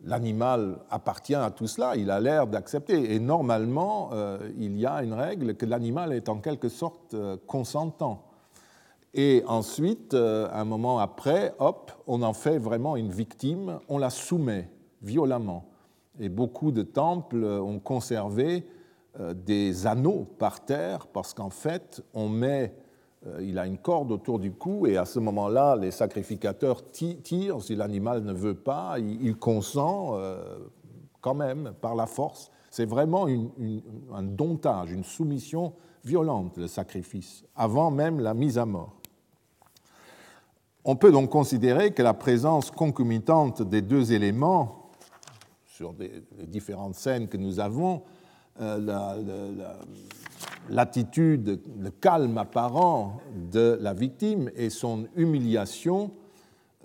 l'animal 0.04 0.78
appartient 0.90 1.34
à 1.34 1.50
tout 1.50 1.66
cela, 1.66 1.96
il 1.96 2.10
a 2.10 2.20
l'air 2.20 2.46
d'accepter. 2.46 3.14
Et 3.14 3.18
normalement, 3.18 4.10
euh, 4.12 4.38
il 4.58 4.78
y 4.78 4.86
a 4.86 5.02
une 5.02 5.12
règle 5.12 5.54
que 5.54 5.66
l'animal 5.66 6.12
est 6.12 6.28
en 6.28 6.38
quelque 6.38 6.68
sorte 6.68 7.14
euh, 7.14 7.36
consentant. 7.46 8.24
Et 9.14 9.42
ensuite, 9.46 10.14
euh, 10.14 10.48
un 10.52 10.64
moment 10.64 10.98
après, 10.98 11.54
hop, 11.58 11.92
on 12.06 12.22
en 12.22 12.34
fait 12.34 12.58
vraiment 12.58 12.96
une 12.96 13.10
victime, 13.10 13.80
on 13.88 13.98
la 13.98 14.10
soumet 14.10 14.70
violemment. 15.02 15.64
Et 16.20 16.28
beaucoup 16.28 16.72
de 16.72 16.82
temples 16.82 17.44
ont 17.44 17.78
conservé 17.78 18.66
des 19.46 19.86
anneaux 19.86 20.26
par 20.38 20.64
terre 20.64 21.06
parce 21.06 21.32
qu'en 21.32 21.50
fait, 21.50 22.02
on 22.12 22.28
met 22.28 22.74
il 23.40 23.58
a 23.58 23.66
une 23.66 23.78
corde 23.78 24.12
autour 24.12 24.38
du 24.38 24.52
cou 24.52 24.86
et 24.86 24.96
à 24.96 25.04
ce 25.04 25.18
moment-là, 25.18 25.76
les 25.76 25.90
sacrificateurs 25.90 26.90
tirent. 26.90 27.62
Si 27.62 27.74
l'animal 27.74 28.22
ne 28.22 28.32
veut 28.32 28.54
pas, 28.54 28.98
il 28.98 29.36
consent 29.36 30.12
euh, 30.14 30.58
quand 31.20 31.34
même 31.34 31.72
par 31.80 31.94
la 31.94 32.06
force. 32.06 32.50
C'est 32.70 32.86
vraiment 32.86 33.26
un 33.26 34.22
domptage, 34.22 34.92
une 34.92 35.04
soumission 35.04 35.72
violente, 36.04 36.56
le 36.58 36.68
sacrifice, 36.68 37.44
avant 37.56 37.90
même 37.90 38.20
la 38.20 38.34
mise 38.34 38.58
à 38.58 38.66
mort. 38.66 38.94
On 40.84 40.96
peut 40.96 41.12
donc 41.12 41.30
considérer 41.30 41.92
que 41.92 42.02
la 42.02 42.14
présence 42.14 42.70
concomitante 42.70 43.62
des 43.62 43.82
deux 43.82 44.12
éléments 44.12 44.90
sur 45.66 45.94
les 45.98 46.10
différentes 46.46 46.94
scènes 46.94 47.28
que 47.28 47.36
nous 47.36 47.60
avons, 47.60 48.02
euh, 48.60 48.78
l'attitude, 50.70 51.60
le 51.80 51.90
calme 51.90 52.38
apparent 52.38 53.20
de 53.50 53.78
la 53.80 53.94
victime 53.94 54.50
et 54.56 54.70
son 54.70 55.06
humiliation 55.16 56.12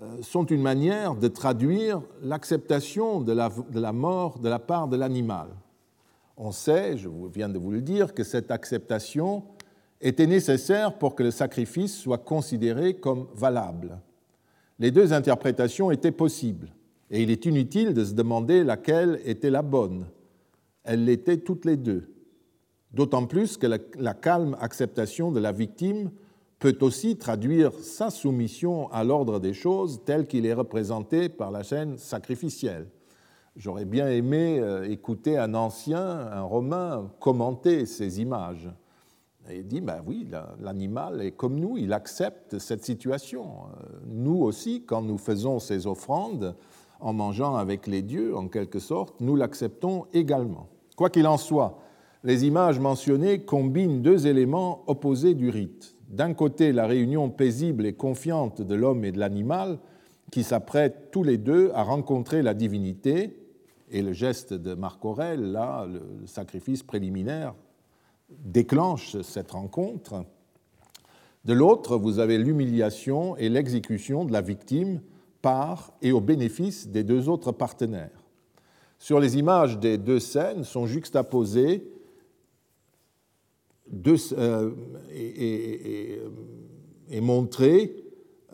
euh, 0.02 0.22
sont 0.22 0.44
une 0.46 0.62
manière 0.62 1.14
de 1.14 1.28
traduire 1.28 2.00
l'acceptation 2.22 3.20
de 3.20 3.32
la, 3.32 3.92
mort 3.92 4.38
de 4.38 4.48
la 4.48 4.58
part 4.58 4.88
de 4.88 4.96
l'animal. 4.96 5.48
On 6.36 6.50
sait, 6.50 6.96
je 6.96 7.08
viens 7.32 7.48
de 7.48 7.58
vous 7.58 7.70
le 7.70 7.80
dire, 7.80 8.12
que 8.12 8.24
cette 8.24 8.50
acceptation 8.50 9.44
était 10.00 10.26
nécessaire 10.26 10.98
pour 10.98 11.14
que 11.14 11.22
le 11.22 11.30
sacrifice 11.30 11.96
soit 11.96 12.18
considéré 12.18 12.94
comme 12.94 13.28
valable. 13.34 13.98
Les 14.80 14.90
deux 14.90 15.12
interprétations 15.12 15.92
étaient 15.92 16.10
possibles, 16.10 16.68
et 17.10 17.22
il 17.22 17.30
est 17.30 17.46
inutile 17.46 17.94
de 17.94 18.04
se 18.04 18.14
demander 18.14 18.64
laquelle 18.64 19.20
était 19.24 19.50
la 19.50 19.62
bonne. 19.62 20.06
Elles 20.82 21.04
l'étaient 21.04 21.38
toutes 21.38 21.64
les 21.64 21.76
deux 21.76 22.13
d'autant 22.94 23.26
plus 23.26 23.56
que 23.56 23.66
la, 23.66 24.14
calme 24.14 24.56
acceptation 24.60 25.32
de 25.32 25.40
la 25.40 25.52
victime 25.52 26.10
peut 26.58 26.78
aussi 26.80 27.16
traduire 27.16 27.72
sa 27.72 28.10
soumission 28.10 28.90
à 28.92 29.04
l'ordre 29.04 29.40
des 29.40 29.52
choses 29.52 30.00
tel 30.06 30.26
qu'il 30.26 30.46
est 30.46 30.54
représenté 30.54 31.28
par 31.28 31.50
la 31.50 31.62
chaîne 31.62 31.98
sacrificielle. 31.98 32.88
J'aurais 33.56 33.84
bien 33.84 34.08
aimé 34.08 34.58
euh, 34.60 34.88
écouter 34.88 35.38
un 35.38 35.54
ancien, 35.54 36.00
un 36.00 36.42
romain, 36.42 37.10
commenter 37.20 37.86
ces 37.86 38.20
images. 38.20 38.68
Et 39.50 39.58
il 39.58 39.66
dit, 39.66 39.80
ben 39.80 40.02
oui, 40.06 40.26
l'animal 40.60 41.20
est 41.20 41.32
comme 41.32 41.60
nous, 41.60 41.76
il 41.76 41.92
accepte 41.92 42.58
cette 42.58 42.84
situation. 42.84 43.44
Euh, 43.44 43.98
nous 44.06 44.40
aussi, 44.40 44.84
quand 44.84 45.02
nous 45.02 45.18
faisons 45.18 45.58
ces 45.58 45.86
offrandes, 45.86 46.56
en 47.00 47.12
mangeant 47.12 47.56
avec 47.56 47.86
les 47.86 48.02
dieux, 48.02 48.36
en 48.36 48.48
quelque 48.48 48.78
sorte, 48.78 49.20
nous 49.20 49.36
l'acceptons 49.36 50.06
également. 50.14 50.68
Quoi 50.96 51.10
qu'il 51.10 51.26
en 51.26 51.36
soit, 51.36 51.78
les 52.24 52.46
images 52.46 52.80
mentionnées 52.80 53.40
combinent 53.40 54.00
deux 54.00 54.26
éléments 54.26 54.82
opposés 54.86 55.34
du 55.34 55.50
rite. 55.50 55.94
d'un 56.08 56.32
côté 56.32 56.72
la 56.72 56.86
réunion 56.86 57.28
paisible 57.28 57.86
et 57.86 57.92
confiante 57.92 58.62
de 58.62 58.74
l'homme 58.76 59.04
et 59.04 59.10
de 59.10 59.18
l'animal, 59.18 59.78
qui 60.30 60.44
s'apprêtent 60.44 61.10
tous 61.10 61.24
les 61.24 61.38
deux 61.38 61.72
à 61.74 61.82
rencontrer 61.82 62.40
la 62.40 62.54
divinité, 62.54 63.36
et 63.90 64.00
le 64.00 64.12
geste 64.12 64.54
de 64.54 64.74
Marc 64.74 65.04
Aurèle, 65.04 65.52
là, 65.52 65.86
le 65.86 66.26
sacrifice 66.26 66.84
préliminaire, 66.84 67.54
déclenche 68.30 69.20
cette 69.22 69.50
rencontre. 69.50 70.24
De 71.44 71.52
l'autre, 71.52 71.96
vous 71.96 72.20
avez 72.20 72.38
l'humiliation 72.38 73.36
et 73.36 73.48
l'exécution 73.48 74.24
de 74.24 74.32
la 74.32 74.40
victime 74.40 75.00
par 75.42 75.92
et 76.00 76.12
au 76.12 76.20
bénéfice 76.20 76.88
des 76.88 77.02
deux 77.02 77.28
autres 77.28 77.52
partenaires. 77.52 78.24
Sur 78.98 79.18
les 79.18 79.36
images 79.36 79.78
des 79.78 79.98
deux 79.98 80.20
scènes 80.20 80.64
sont 80.64 80.86
juxtaposées 80.86 81.90
euh, 84.36 84.70
et, 85.10 86.20
montrées 87.20 87.94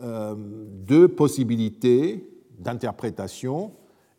euh, 0.01 0.35
deux 0.37 1.07
possibilités 1.07 2.27
d'interprétation 2.59 3.71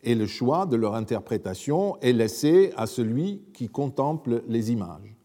et 0.03 0.15
le 0.15 0.27
choix 0.27 0.67
de 0.67 0.77
leur 0.77 0.95
interprétation 0.95 1.97
est 2.01 2.13
laissé 2.13 2.73
à 2.77 2.87
celui 2.87 3.43
qui 3.55 3.69
contemple 3.69 4.43
les 4.49 4.73
images. 4.73 5.17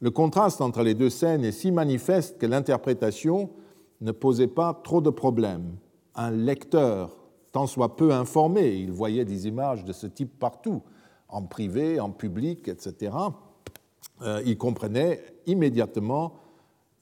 Le 0.00 0.10
contraste 0.10 0.60
entre 0.60 0.82
les 0.82 0.94
deux 0.94 1.10
scènes 1.10 1.44
est 1.44 1.52
si 1.52 1.70
manifeste 1.70 2.38
que 2.38 2.46
l'interprétation 2.46 3.50
ne 4.00 4.12
posait 4.12 4.48
pas 4.48 4.80
trop 4.82 5.00
de 5.00 5.10
problèmes. 5.10 5.76
Un 6.16 6.30
lecteur, 6.30 7.16
tant 7.52 7.66
soit 7.66 7.96
peu 7.96 8.12
informé, 8.12 8.74
il 8.74 8.92
voyait 8.92 9.24
des 9.24 9.46
images 9.46 9.84
de 9.84 9.92
ce 9.92 10.06
type 10.06 10.38
partout, 10.38 10.82
en 11.28 11.42
privé, 11.42 12.00
en 12.00 12.10
public, 12.10 12.68
etc., 12.68 13.12
euh, 14.22 14.42
il 14.46 14.56
comprenait 14.56 15.22
immédiatement 15.46 16.34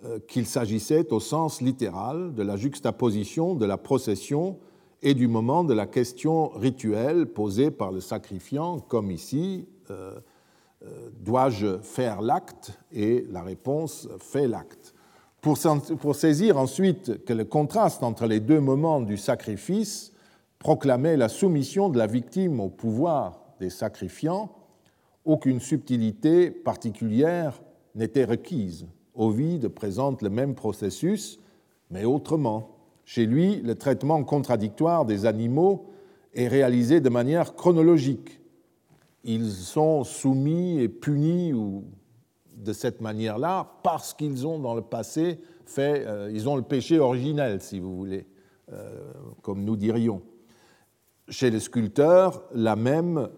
euh, 0.04 0.18
qu'il 0.26 0.46
s'agissait 0.46 1.12
au 1.12 1.20
sens 1.20 1.60
littéral 1.60 2.34
de 2.34 2.42
la 2.42 2.56
juxtaposition 2.56 3.54
de 3.54 3.66
la 3.66 3.76
procession 3.76 4.58
et 5.02 5.14
du 5.14 5.28
moment 5.28 5.62
de 5.62 5.74
la 5.74 5.86
question 5.86 6.48
rituelle 6.48 7.26
posée 7.26 7.70
par 7.70 7.92
le 7.92 8.00
sacrifiant, 8.00 8.80
comme 8.80 9.10
ici, 9.10 9.68
euh, 9.90 10.18
euh, 10.84 11.10
dois-je 11.20 11.78
faire 11.78 12.20
l'acte? 12.20 12.72
Et 12.92 13.26
la 13.30 13.42
réponse 13.42 14.08
fait 14.18 14.48
l'acte. 14.48 14.94
Pour, 15.40 15.56
saisir 16.14 16.56
ensuite 16.56 17.24
que 17.24 17.32
le 17.32 17.44
contraste 17.44 18.04
entre 18.04 18.26
les 18.26 18.38
deux 18.38 18.60
moments 18.60 19.00
du 19.00 19.16
sacrifice 19.16 20.12
proclamait 20.60 21.16
la 21.16 21.28
soumission 21.28 21.88
de 21.88 21.98
la 21.98 22.06
victime 22.06 22.60
au 22.60 22.68
pouvoir 22.68 23.40
des 23.58 23.70
sacrifiants, 23.70 24.52
aucune 25.24 25.60
subtilité 25.60 26.50
particulière 26.50 27.60
n'était 27.94 28.24
requise. 28.24 28.86
Ovide 29.14 29.68
présente 29.68 30.22
le 30.22 30.30
même 30.30 30.54
processus, 30.54 31.38
mais 31.90 32.04
autrement. 32.04 32.76
Chez 33.04 33.26
lui, 33.26 33.56
le 33.56 33.74
traitement 33.74 34.22
contradictoire 34.24 35.04
des 35.04 35.26
animaux 35.26 35.90
est 36.34 36.48
réalisé 36.48 37.00
de 37.00 37.08
manière 37.08 37.54
chronologique, 37.54 38.40
ils 39.24 39.50
sont 39.50 40.04
soumis 40.04 40.80
et 40.80 40.88
punis 40.88 41.52
de 42.56 42.72
cette 42.72 43.00
manière-là 43.00 43.78
parce 43.82 44.14
qu'ils 44.14 44.46
ont 44.46 44.58
dans 44.58 44.74
le 44.74 44.82
passé 44.82 45.38
fait, 45.64 46.04
euh, 46.06 46.30
ils 46.32 46.48
ont 46.48 46.56
le 46.56 46.62
péché 46.62 46.98
originel, 46.98 47.60
si 47.60 47.78
vous 47.78 47.96
voulez, 47.96 48.26
euh, 48.72 49.12
comme 49.42 49.64
nous 49.64 49.76
dirions. 49.76 50.22
Chez 51.28 51.50
les 51.50 51.60
sculpteurs, 51.60 52.42
la 52.52 52.76
même, 52.76 53.28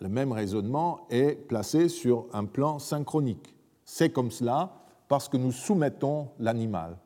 le 0.00 0.08
même 0.08 0.32
raisonnement 0.32 1.06
est 1.10 1.34
placé 1.48 1.88
sur 1.88 2.26
un 2.32 2.44
plan 2.44 2.78
synchronique. 2.78 3.54
C'est 3.84 4.10
comme 4.10 4.30
cela 4.30 4.84
parce 5.08 5.28
que 5.28 5.36
nous 5.36 5.52
soumettons 5.52 6.28
l'animal, 6.38 6.98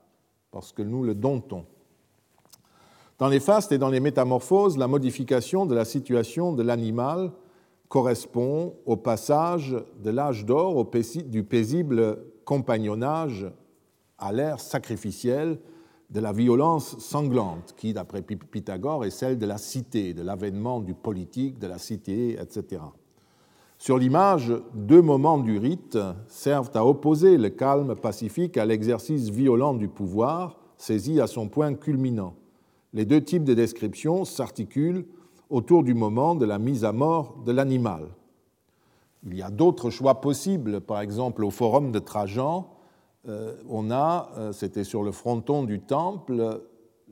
parce 0.51 0.73
que 0.73 0.83
nous 0.83 1.03
le 1.03 1.15
domptons. 1.15 1.67
Dans 3.19 3.29
les 3.29 3.41
fastes 3.41 3.73
et 3.73 3.79
dans 3.79 3.89
les 3.89 4.01
métamorphoses, 4.01 4.79
la 4.79 4.87
modification 4.87 5.67
de 5.67 5.75
la 5.75 5.85
situation 5.85 6.53
de 6.53 6.63
l'animal 6.63 7.33
correspond 7.89 8.77
au 8.87 8.97
passage 8.97 9.75
de 10.03 10.11
l'âge 10.11 10.45
d'or 10.45 10.89
du 11.27 11.43
paisible 11.43 12.19
compagnonnage 12.45 13.47
à 14.19 14.33
l'ère 14.33 14.61
sacrificielle 14.61 15.59
de 16.11 16.21
la 16.21 16.33
violence 16.33 16.99
sanglante, 16.99 17.75
qui, 17.77 17.93
d'après 17.93 18.23
Pythagore, 18.23 19.05
est 19.05 19.11
celle 19.11 19.39
de 19.39 19.47
la 19.47 19.59
cité, 19.59 20.15
de 20.15 20.23
l'avènement 20.23 20.81
du 20.81 20.95
politique, 20.95 21.59
de 21.59 21.67
la 21.67 21.79
cité, 21.79 22.39
etc. 22.41 22.83
Sur 23.77 23.99
l'image, 23.99 24.53
deux 24.75 25.03
moments 25.03 25.39
du 25.39 25.59
rite 25.59 25.99
servent 26.27 26.71
à 26.75 26.85
opposer 26.85 27.37
le 27.37 27.51
calme 27.51 27.95
pacifique 27.95 28.57
à 28.57 28.65
l'exercice 28.65 29.29
violent 29.29 29.75
du 29.75 29.89
pouvoir, 29.89 30.59
saisi 30.77 31.21
à 31.21 31.27
son 31.27 31.49
point 31.49 31.75
culminant 31.75 32.35
les 32.95 33.05
deux 33.05 33.23
types 33.23 33.45
de 33.45 33.55
descriptions 33.55 34.25
s'articulent 34.25 35.07
autour 35.51 35.83
du 35.83 35.95
moment 35.95 36.35
de 36.35 36.45
la 36.45 36.59
mise 36.59 36.85
à 36.85 36.93
mort 36.93 37.37
de 37.45 37.53
l'animal. 37.53 38.09
Il 39.27 39.35
y 39.35 39.43
a 39.43 39.51
d'autres 39.51 39.91
choix 39.91 40.21
possibles, 40.21 40.81
par 40.81 41.01
exemple 41.01 41.45
au 41.45 41.51
forum 41.51 41.93
de 41.93 41.99
Trajan, 41.99 42.71
on 43.27 43.91
a, 43.91 44.31
euh, 44.37 44.53
c'était 44.53 44.85
sur 44.85 45.03
le 45.03 45.13
fronton 45.13 45.65
du 45.65 45.81
temple, 45.81 46.63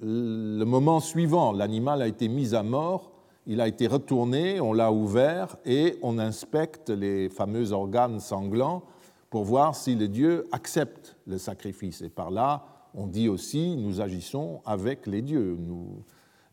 le 0.01 0.65
moment 0.65 1.01
suivant, 1.01 1.53
l'animal 1.53 2.03
a 2.03 2.07
été 2.07 2.29
mis 2.29 2.55
à 2.55 2.63
mort, 2.63 3.13
il 3.47 3.61
a 3.61 3.69
été 3.69 3.87
retourné, 3.87 4.61
on 4.61 4.73
l'a 4.73 4.93
ouvert 4.93 5.57
et 5.65 5.99
on 6.03 6.19
inspecte 6.19 6.91
les 6.91 7.29
fameux 7.29 7.73
organes 7.73 8.21
sanglants 8.21 8.83
pour 9.31 9.45
voir 9.45 9.75
si 9.75 9.95
le 9.95 10.09
dieu 10.09 10.45
accepte 10.53 11.17
le 11.27 11.39
sacrifice. 11.39 12.03
Et 12.03 12.09
par 12.09 12.31
là, 12.31 12.65
on 12.95 13.07
dit 13.07 13.29
aussi 13.29 13.77
nous 13.77 14.01
agissons 14.01 14.61
avec 14.67 15.07
les 15.07 15.23
dieux. 15.23 15.57
Nous, 15.59 16.03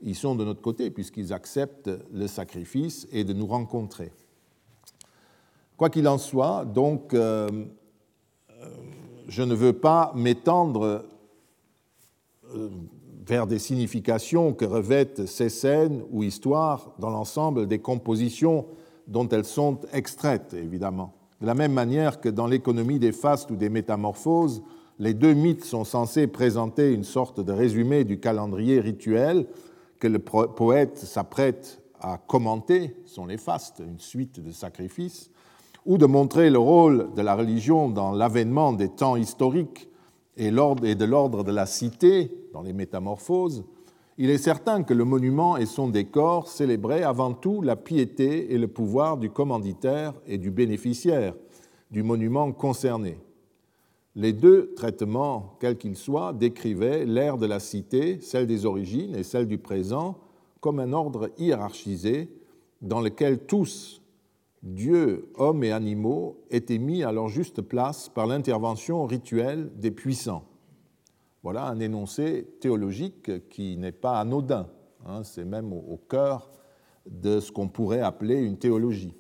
ils 0.02 0.16
sont 0.16 0.36
de 0.36 0.44
notre 0.44 0.62
côté 0.62 0.92
puisqu'ils 0.92 1.34
acceptent 1.34 1.92
le 2.12 2.28
sacrifice 2.28 3.08
et 3.12 3.24
de 3.24 3.34
nous 3.34 3.48
rencontrer. 3.48 4.12
Quoi 5.78 5.90
qu'il 5.90 6.08
en 6.08 6.18
soit, 6.18 6.66
donc, 6.66 7.14
euh, 7.14 7.50
euh, 7.50 7.66
je 9.28 9.44
ne 9.44 9.56
veux 9.56 9.74
pas 9.74 10.12
m'étendre 10.16 11.06
euh, 12.54 12.70
vers 13.26 13.48
des 13.48 13.60
significations 13.60 14.54
que 14.54 14.66
revêtent 14.66 15.26
ces 15.26 15.50
scènes 15.50 16.04
ou 16.12 16.24
histoires 16.24 16.92
dans 17.00 17.10
l'ensemble 17.10 17.68
des 17.68 17.80
compositions 17.80 18.66
dont 19.08 19.28
elles 19.30 19.46
sont 19.46 19.80
extraites, 19.94 20.54
évidemment. 20.54 21.14
De 21.42 21.46
la 21.46 21.56
même 21.56 21.74
manière 21.74 22.22
que 22.22 22.30
dans 22.30 22.48
l'économie 22.48 23.00
des 23.00 23.12
fastes 23.12 23.52
ou 23.52 23.56
des 23.56 23.70
métamorphoses, 23.70 24.62
les 25.00 25.14
deux 25.14 25.34
mythes 25.34 25.66
sont 25.66 25.84
censés 25.84 26.28
présenter 26.28 26.94
une 26.94 27.04
sorte 27.04 27.40
de 27.40 27.52
résumé 27.52 28.04
du 28.04 28.20
calendrier 28.20 28.80
rituel 28.80 29.48
que 30.00 30.08
le 30.08 30.20
poète 30.20 30.98
s'apprête 30.98 31.82
à 32.00 32.18
commenter, 32.18 32.96
sont 33.06 33.26
les 33.26 33.38
fastes, 33.38 33.82
une 33.86 34.00
suite 34.00 34.42
de 34.42 34.52
sacrifices, 34.52 35.32
ou 35.86 35.98
de 35.98 36.06
montrer 36.06 36.50
le 36.50 36.60
rôle 36.60 37.14
de 37.16 37.22
la 37.22 37.36
religion 37.36 37.90
dans 37.90 38.12
l'avènement 38.12 38.74
des 38.74 38.90
temps 38.90 39.16
historiques 39.16 39.90
et 40.38 40.50
de 40.50 41.06
l'ordre 41.06 41.44
de 41.44 41.52
la 41.52 41.66
cité 41.66 42.32
dans 42.54 42.62
les 42.62 42.74
métamorphoses, 42.74 43.64
il 44.18 44.30
est 44.30 44.38
certain 44.38 44.84
que 44.84 44.94
le 44.94 45.06
monument 45.06 45.58
et 45.58 45.66
son 45.66 45.88
décor 45.88 46.48
célébraient 46.48 47.04
avant 47.04 47.34
tout 47.34 47.62
la 47.62 47.76
piété 47.76 48.54
et 48.54 48.58
le 48.58 48.68
pouvoir 48.68 49.18
du 49.18 49.32
commanditaire 49.32 50.14
et 50.28 50.38
du 50.38 50.52
bénéficiaire 50.52 51.34
du 51.90 52.04
monument 52.04 52.52
concerné. 52.52 53.18
Les 54.16 54.32
deux 54.32 54.74
traitements, 54.76 55.58
quels 55.60 55.78
qu'ils 55.78 55.96
soient, 55.96 56.34
décrivaient 56.34 57.06
l'ère 57.06 57.38
de 57.38 57.48
la 57.48 57.60
cité, 57.60 58.20
celle 58.22 58.46
des 58.46 58.68
origines 58.68 59.16
et 59.16 59.24
celle 59.24 59.48
du 59.48 59.58
présent, 59.58 60.20
comme 60.60 60.80
un 60.80 60.94
ordre 60.94 61.32
hiérarchisé 61.40 62.30
dans 62.82 63.02
lequel 63.02 63.40
tous, 63.46 64.03
dieux, 64.64 65.30
hommes 65.36 65.64
et 65.64 65.72
animaux, 65.72 66.44
étaient 66.50 66.80
mis 66.80 67.04
à 67.04 67.12
leur 67.12 67.28
juste 67.28 67.62
place 67.62 68.10
par 68.10 68.26
l'intervention 68.26 69.06
rituelle 69.06 69.70
des 69.76 69.92
puissants. 69.92 70.46
Voilà 71.44 71.66
un 71.66 71.80
énoncé 71.80 72.48
théologique 72.62 73.50
qui 73.50 73.78
n'est 73.78 73.92
pas 73.92 74.20
anodin, 74.20 74.68
hein, 75.06 75.24
c'est 75.24 75.44
même 75.44 75.74
au 75.74 76.00
cœur 76.10 76.50
de 77.06 77.42
ce 77.42 77.52
qu'on 77.52 77.68
pourrait 77.68 78.00
appeler 78.00 78.40
une 78.40 78.58
théologie. 78.58 79.14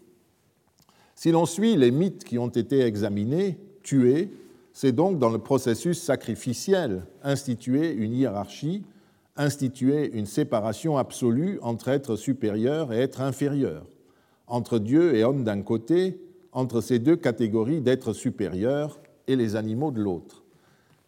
Si 1.15 1.31
l'on 1.31 1.45
suit 1.45 1.75
les 1.75 1.91
mythes 1.91 2.23
qui 2.23 2.39
ont 2.39 2.47
été 2.47 2.79
examinés, 2.81 3.59
tués, 3.83 4.31
c'est 4.71 4.93
donc 4.93 5.19
dans 5.19 5.29
le 5.29 5.37
processus 5.37 6.01
sacrificiel 6.01 7.05
instituer 7.21 7.91
une 7.91 8.13
hiérarchie, 8.13 8.83
instituer 9.35 10.11
une 10.13 10.25
séparation 10.25 10.97
absolue 10.97 11.59
entre 11.61 11.89
être 11.89 12.15
supérieur 12.15 12.93
et 12.93 12.99
être 12.99 13.21
inférieur, 13.21 13.85
entre 14.53 14.77
Dieu 14.77 15.15
et 15.15 15.23
homme 15.23 15.43
d'un 15.43 15.63
côté, 15.63 16.21
entre 16.51 16.79
ces 16.79 16.99
deux 16.99 17.15
catégories 17.15 17.81
d'êtres 17.81 18.13
supérieurs 18.13 18.99
et 19.25 19.35
les 19.35 19.55
animaux 19.55 19.89
de 19.89 19.99
l'autre. 19.99 20.43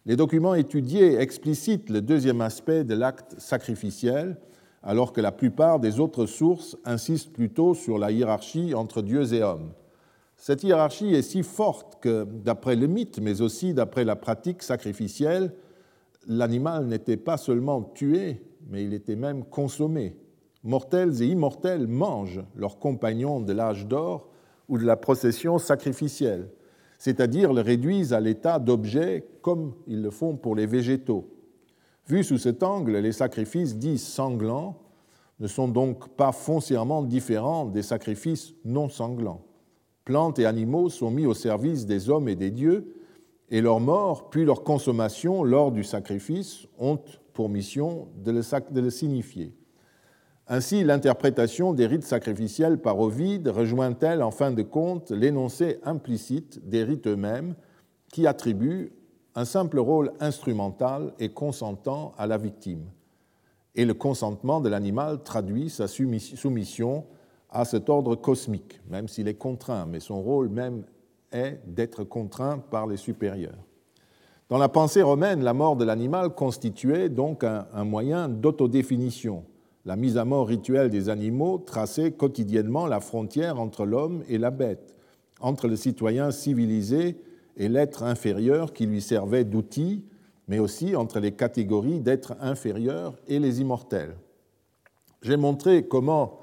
Les 0.04 0.16
documents 0.16 0.56
étudiés 0.56 1.20
explicitent 1.20 1.88
le 1.88 2.00
deuxième 2.02 2.40
aspect 2.40 2.82
de 2.82 2.96
l'acte 2.96 3.36
sacrificiel, 3.38 4.36
alors 4.82 5.12
que 5.12 5.20
la 5.20 5.30
plupart 5.30 5.78
des 5.78 6.00
autres 6.00 6.26
sources 6.26 6.76
insistent 6.84 7.32
plutôt 7.32 7.74
sur 7.74 7.98
la 7.98 8.10
hiérarchie 8.10 8.74
entre 8.74 9.00
dieux 9.00 9.32
et 9.32 9.44
hommes. 9.44 9.70
Cette 10.36 10.64
hiérarchie 10.64 11.14
est 11.14 11.22
si 11.22 11.44
forte 11.44 12.02
que, 12.02 12.24
d'après 12.24 12.74
le 12.74 12.88
mythe, 12.88 13.20
mais 13.20 13.42
aussi 13.42 13.74
d'après 13.74 14.04
la 14.04 14.16
pratique 14.16 14.64
sacrificielle, 14.64 15.52
l'animal 16.26 16.86
n'était 16.86 17.16
pas 17.16 17.36
seulement 17.36 17.80
tué, 17.94 18.42
mais 18.68 18.82
il 18.82 18.92
était 18.92 19.14
même 19.14 19.44
consommé. 19.44 20.16
Mortels 20.66 21.22
et 21.22 21.26
immortels 21.26 21.86
mangent 21.86 22.42
leurs 22.56 22.80
compagnons 22.80 23.40
de 23.40 23.52
l'âge 23.52 23.86
d'or 23.86 24.28
ou 24.68 24.78
de 24.78 24.84
la 24.84 24.96
procession 24.96 25.58
sacrificielle, 25.58 26.50
c'est-à-dire 26.98 27.52
le 27.52 27.60
réduisent 27.60 28.12
à 28.12 28.18
l'état 28.18 28.58
d'objet 28.58 29.28
comme 29.42 29.74
ils 29.86 30.02
le 30.02 30.10
font 30.10 30.36
pour 30.36 30.56
les 30.56 30.66
végétaux. 30.66 31.30
Vu 32.08 32.24
sous 32.24 32.38
cet 32.38 32.64
angle, 32.64 32.96
les 32.96 33.12
sacrifices 33.12 33.76
dits 33.76 33.98
sanglants 33.98 34.76
ne 35.38 35.46
sont 35.46 35.68
donc 35.68 36.08
pas 36.10 36.32
foncièrement 36.32 37.02
différents 37.02 37.66
des 37.66 37.82
sacrifices 37.82 38.52
non 38.64 38.88
sanglants. 38.88 39.42
Plantes 40.04 40.40
et 40.40 40.46
animaux 40.46 40.88
sont 40.88 41.12
mis 41.12 41.26
au 41.26 41.34
service 41.34 41.86
des 41.86 42.10
hommes 42.10 42.28
et 42.28 42.36
des 42.36 42.50
dieux, 42.50 42.92
et 43.50 43.60
leur 43.60 43.78
mort, 43.78 44.30
puis 44.30 44.44
leur 44.44 44.64
consommation 44.64 45.44
lors 45.44 45.70
du 45.70 45.84
sacrifice 45.84 46.66
ont 46.78 46.98
pour 47.32 47.48
mission 47.48 48.08
de 48.16 48.32
le, 48.32 48.90
signifier. 48.90 49.55
Ainsi, 50.48 50.84
l'interprétation 50.84 51.72
des 51.72 51.86
rites 51.86 52.04
sacrificiels 52.04 52.78
par 52.78 53.00
Ovide 53.00 53.48
rejoint-elle 53.48 54.22
en 54.22 54.30
fin 54.30 54.52
de 54.52 54.62
compte 54.62 55.10
l'énoncé 55.10 55.80
implicite 55.82 56.68
des 56.68 56.84
rites 56.84 57.08
eux-mêmes 57.08 57.56
qui 58.12 58.28
attribuent 58.28 58.92
un 59.34 59.44
simple 59.44 59.80
rôle 59.80 60.12
instrumental 60.20 61.12
et 61.18 61.30
consentant 61.30 62.14
à 62.16 62.28
la 62.28 62.38
victime. 62.38 62.84
Et 63.74 63.84
le 63.84 63.94
consentement 63.94 64.60
de 64.60 64.68
l'animal 64.68 65.22
traduit 65.24 65.68
sa 65.68 65.88
soumission 65.88 67.04
à 67.50 67.64
cet 67.64 67.90
ordre 67.90 68.14
cosmique, 68.14 68.80
même 68.88 69.08
s'il 69.08 69.26
est 69.26 69.34
contraint, 69.34 69.86
mais 69.86 70.00
son 70.00 70.22
rôle 70.22 70.48
même 70.48 70.84
est 71.32 71.60
d'être 71.66 72.04
contraint 72.04 72.58
par 72.58 72.86
les 72.86 72.96
supérieurs. 72.96 73.58
Dans 74.48 74.58
la 74.58 74.68
pensée 74.68 75.02
romaine, 75.02 75.42
la 75.42 75.52
mort 75.54 75.74
de 75.74 75.84
l'animal 75.84 76.30
constituait 76.30 77.08
donc 77.08 77.42
un, 77.42 77.66
un 77.74 77.84
moyen 77.84 78.28
d'autodéfinition. 78.28 79.44
La 79.86 79.94
mise 79.94 80.18
à 80.18 80.24
mort 80.24 80.48
rituelle 80.48 80.90
des 80.90 81.08
animaux 81.08 81.58
traçait 81.58 82.10
quotidiennement 82.10 82.88
la 82.88 82.98
frontière 82.98 83.60
entre 83.60 83.86
l'homme 83.86 84.24
et 84.28 84.36
la 84.36 84.50
bête, 84.50 84.96
entre 85.38 85.68
le 85.68 85.76
citoyen 85.76 86.32
civilisé 86.32 87.16
et 87.56 87.68
l'être 87.68 88.02
inférieur 88.02 88.72
qui 88.72 88.86
lui 88.86 89.00
servait 89.00 89.44
d'outil, 89.44 90.04
mais 90.48 90.58
aussi 90.58 90.96
entre 90.96 91.20
les 91.20 91.30
catégories 91.30 92.00
d'êtres 92.00 92.34
inférieurs 92.40 93.14
et 93.28 93.38
les 93.38 93.60
immortels. 93.60 94.16
J'ai 95.22 95.36
montré 95.36 95.86
comment 95.86 96.40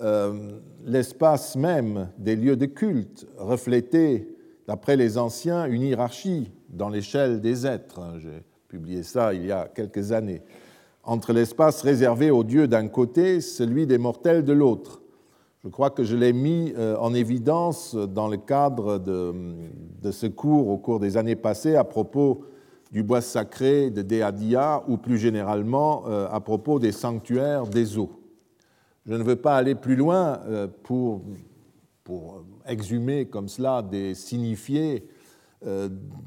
euh, 0.00 0.58
l'espace 0.84 1.54
même 1.54 2.08
des 2.18 2.34
lieux 2.34 2.56
de 2.56 2.66
culte 2.66 3.24
reflétait, 3.38 4.26
d'après 4.66 4.96
les 4.96 5.16
anciens, 5.16 5.66
une 5.66 5.82
hiérarchie 5.82 6.50
dans 6.68 6.88
l'échelle 6.88 7.40
des 7.40 7.68
êtres. 7.68 8.00
J'ai 8.18 8.42
publié 8.66 9.04
ça 9.04 9.32
il 9.32 9.46
y 9.46 9.52
a 9.52 9.68
quelques 9.72 10.10
années. 10.10 10.42
Entre 11.10 11.32
l'espace 11.32 11.82
réservé 11.82 12.30
aux 12.30 12.44
dieux 12.44 12.68
d'un 12.68 12.86
côté, 12.86 13.40
celui 13.40 13.84
des 13.84 13.98
mortels 13.98 14.44
de 14.44 14.52
l'autre. 14.52 15.02
Je 15.64 15.68
crois 15.68 15.90
que 15.90 16.04
je 16.04 16.16
l'ai 16.16 16.32
mis 16.32 16.72
euh, 16.78 16.96
en 16.98 17.14
évidence 17.14 17.96
dans 17.96 18.28
le 18.28 18.36
cadre 18.36 18.98
de, 18.98 19.32
ce 20.12 20.26
cours 20.28 20.68
au 20.68 20.78
cours 20.78 21.00
des 21.00 21.16
années 21.16 21.34
passées 21.34 21.74
à 21.74 21.82
propos 21.82 22.44
du 22.92 23.02
bois 23.02 23.22
sacré 23.22 23.90
de 23.90 24.02
Deadia 24.02 24.84
ou 24.86 24.98
plus 24.98 25.18
généralement 25.18 26.04
euh, 26.06 26.28
à 26.30 26.38
propos 26.38 26.78
des 26.78 26.92
sanctuaires 26.92 27.66
des 27.66 27.98
eaux. 27.98 28.12
Je 29.04 29.14
ne 29.14 29.24
veux 29.24 29.34
pas 29.34 29.56
aller 29.56 29.74
plus 29.74 29.96
loin 29.96 30.38
euh, 30.46 30.68
pour, 30.84 31.22
pour 32.04 32.44
exhumer 32.66 33.26
comme 33.26 33.48
cela 33.48 33.82
des 33.82 34.14
signifiés 34.14 35.08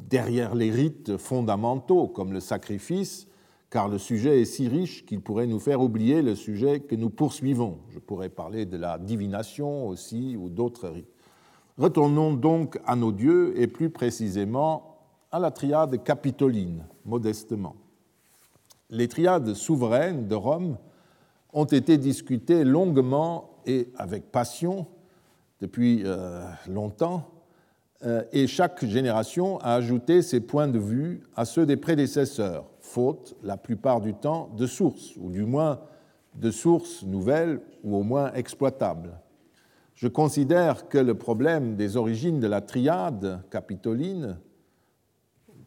derrière 0.10 0.54
les 0.54 0.69
rites 0.69 1.15
fondamentaux 1.17 2.08
comme 2.08 2.34
le 2.34 2.39
sacrifice, 2.39 3.28
car 3.74 3.90
le 3.90 3.98
sujet 3.98 4.40
est 4.40 4.46
si 4.46 4.68
riche 4.68 5.04
qu'il 5.04 5.20
pourrait 5.20 5.48
nous 5.48 5.60
faire 5.60 5.82
oublier 5.82 6.22
le 6.22 6.36
sujet 6.36 6.82
que 6.82 6.94
nous 6.94 7.10
poursuivons. 7.10 7.80
Je 7.90 7.98
pourrais 7.98 8.30
parler 8.30 8.68
de 8.68 8.78
la 8.78 9.00
divination 9.00 9.88
aussi 9.88 10.38
ou 10.38 10.50
d'autres 10.50 10.90
rites. 10.90 11.12
Retournons 11.80 12.34
donc 12.34 12.80
à 12.86 12.96
nos 12.96 13.12
dieux 13.12 13.60
et 13.60 13.66
plus 13.66 13.90
précisément 13.90 15.00
à 15.32 15.40
la 15.40 15.50
triade 15.50 16.04
capitoline, 16.04 16.86
modestement. 17.04 17.76
Les 18.92 19.08
triades 19.08 19.56
souveraines 19.56 20.28
de 20.28 20.36
Rome 20.36 20.78
ont 21.52 21.66
été 21.66 21.98
discutés 21.98 22.64
longuement 22.64 23.58
et 23.66 23.92
avec 23.96 24.32
passion 24.32 24.86
depuis 25.62 26.04
euh, 26.06 26.44
longtemps, 26.68 27.28
et 28.32 28.48
chaque 28.48 28.86
génération 28.86 29.58
a 29.60 29.76
ajouté 29.76 30.22
ses 30.22 30.42
points 30.42 30.68
de 30.68 30.80
vue 30.80 31.22
à 31.36 31.46
ceux 31.46 31.66
des 31.66 31.78
prédécesseurs, 31.78 32.66
faute 32.80 33.36
la 33.44 33.58
plupart 33.58 34.02
du 34.02 34.13
temps 34.13 34.50
de 34.58 34.68
sources, 34.68 35.16
ou 35.18 35.30
du 35.30 35.46
moins 35.46 35.80
de 36.36 36.52
sources 36.52 37.04
nouvelles 37.04 37.62
ou 37.84 37.96
au 37.96 38.04
moins 38.04 38.34
exploitables. 38.34 39.20
Je 39.96 40.08
considère 40.08 40.89
que 40.89 40.98
le 40.98 41.13
problème 41.13 41.76
des 41.76 41.98
origines 41.98 42.39
de 42.39 42.48
la 42.48 42.62
triade 42.62 43.42
capitoline, 43.52 44.38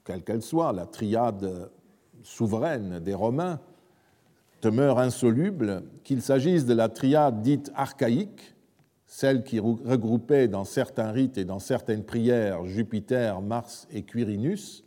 quelle 0.04 0.24
qu'elle 0.24 0.42
soit, 0.42 0.72
la 0.72 0.86
triade 0.86 1.70
souveraine 2.22 2.98
des 3.00 3.14
Romains, 3.14 3.60
demeure 4.62 4.98
insoluble, 4.98 5.84
qu'il 6.02 6.22
s'agisse 6.22 6.66
de 6.66 6.74
la 6.74 6.88
triade 6.88 7.42
dite 7.42 7.70
archaïque, 7.74 8.55
celle 9.16 9.44
qui 9.44 9.60
regroupait 9.60 10.46
dans 10.46 10.64
certains 10.64 11.10
rites 11.10 11.38
et 11.38 11.46
dans 11.46 11.58
certaines 11.58 12.04
prières 12.04 12.66
Jupiter, 12.66 13.40
Mars 13.40 13.88
et 13.90 14.02
Quirinus, 14.02 14.84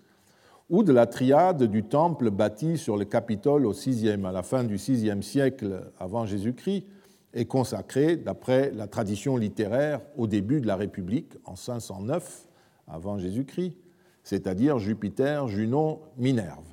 ou 0.69 0.83
de 0.83 0.93
la 0.93 1.07
triade 1.07 1.63
du 1.63 1.81
temple 1.81 2.29
bâti 2.29 2.77
sur 2.77 2.95
le 2.95 3.05
Capitole 3.05 3.65
au 3.65 3.71
VIe, 3.71 4.23
à 4.23 4.31
la 4.31 4.43
fin 4.43 4.63
du 4.63 4.75
VIe 4.75 5.23
siècle 5.23 5.81
avant 5.97 6.27
Jésus-Christ, 6.27 6.85
et 7.33 7.45
consacré, 7.45 8.17
d'après 8.17 8.69
la 8.69 8.85
tradition 8.85 9.35
littéraire, 9.35 9.99
au 10.15 10.27
début 10.27 10.61
de 10.61 10.67
la 10.67 10.75
République, 10.75 11.33
en 11.45 11.55
509 11.55 12.47
avant 12.87 13.17
Jésus-Christ, 13.17 13.77
c'est-à-dire 14.23 14.77
Jupiter, 14.77 15.47
Junon, 15.47 16.01
Minerve. 16.17 16.69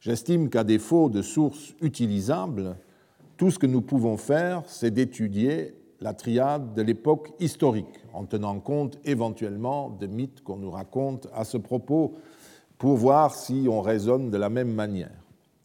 J'estime 0.00 0.48
qu'à 0.48 0.64
défaut 0.64 1.10
de 1.10 1.20
sources 1.20 1.74
utilisables, 1.82 2.76
tout 3.36 3.50
ce 3.50 3.58
que 3.58 3.66
nous 3.66 3.82
pouvons 3.82 4.16
faire, 4.16 4.62
c'est 4.66 4.90
d'étudier 4.90 5.74
la 6.00 6.14
triade 6.14 6.74
de 6.74 6.82
l'époque 6.82 7.32
historique, 7.40 8.04
en 8.12 8.24
tenant 8.24 8.60
compte 8.60 8.98
éventuellement 9.04 9.90
de 9.90 10.06
mythes 10.06 10.42
qu'on 10.42 10.56
nous 10.56 10.70
raconte 10.70 11.28
à 11.34 11.44
ce 11.44 11.56
propos, 11.56 12.14
pour 12.78 12.96
voir 12.96 13.34
si 13.34 13.66
on 13.68 13.80
raisonne 13.80 14.30
de 14.30 14.36
la 14.36 14.48
même 14.48 14.72
manière, 14.72 15.24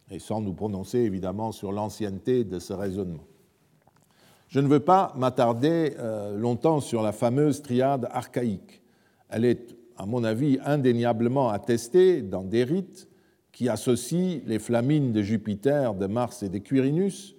et 0.10 0.20
sans 0.20 0.42
nous 0.42 0.54
prononcer 0.54 1.00
évidemment 1.00 1.52
sur 1.52 1.72
l'ancienneté 1.72 2.44
de 2.44 2.58
ce 2.60 2.74
raisonnement. 2.74 3.24
Je 4.48 4.60
ne 4.60 4.68
veux 4.68 4.80
pas 4.80 5.14
m'attarder 5.16 5.96
euh, 5.98 6.36
longtemps 6.38 6.80
sur 6.80 7.02
la 7.02 7.12
fameuse 7.12 7.62
triade 7.62 8.08
archaïque. 8.12 8.82
Elle 9.30 9.46
est, 9.46 9.76
à 9.98 10.06
mon 10.06 10.24
avis, 10.24 10.60
indéniablement 10.64 11.50
attestée 11.50 12.22
dans 12.22 12.44
des 12.44 12.64
rites 12.64 13.08
qui 13.52 13.70
associe 13.70 14.42
les 14.46 14.60
flamines 14.60 15.12
de 15.12 15.22
Jupiter, 15.22 15.94
de 15.94 16.08
Mars 16.08 16.44
et 16.44 16.50
de 16.50 16.58
Quirinus, 16.58 17.36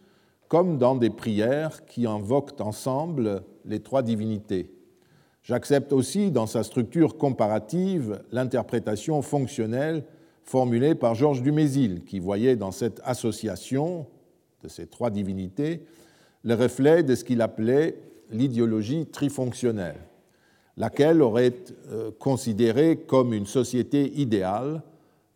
comme 0.55 0.79
dans 0.79 0.95
des 0.95 1.11
prières 1.11 1.85
qui 1.85 2.07
invoquent 2.07 2.61
ensemble 2.61 3.43
les 3.65 3.81
trois 3.81 4.03
divinités. 4.03 4.71
J'accepte 5.43 5.93
aussi, 5.93 6.31
dans 6.31 6.47
sa 6.47 6.63
structure 6.63 7.19
comparative, 7.19 8.23
l'interprétation 8.31 9.21
fonctionnelle 9.21 10.05
formulée 10.45 10.95
par 10.95 11.17
Georges 11.17 11.43
Dumézil, 11.43 12.05
qui 12.05 12.21
voyait 12.21 12.55
dans 12.55 12.71
cette 12.71 13.01
association 13.03 14.07
de 14.63 14.69
ces 14.69 14.87
trois 14.87 15.11
divinités 15.11 15.87
le 16.45 16.55
reflet 16.55 17.03
de 17.03 17.17
ce 17.17 17.25
qu'il 17.25 17.43
appelait 17.43 17.99
l'idéologie 18.31 19.07
trifonctionnelle, 19.07 19.99
laquelle 20.77 21.21
aurait 21.21 21.55
euh, 21.91 22.13
considéré 22.17 22.99
comme 23.09 23.35
une 23.35 23.47
société 23.47 24.13
idéale 24.21 24.85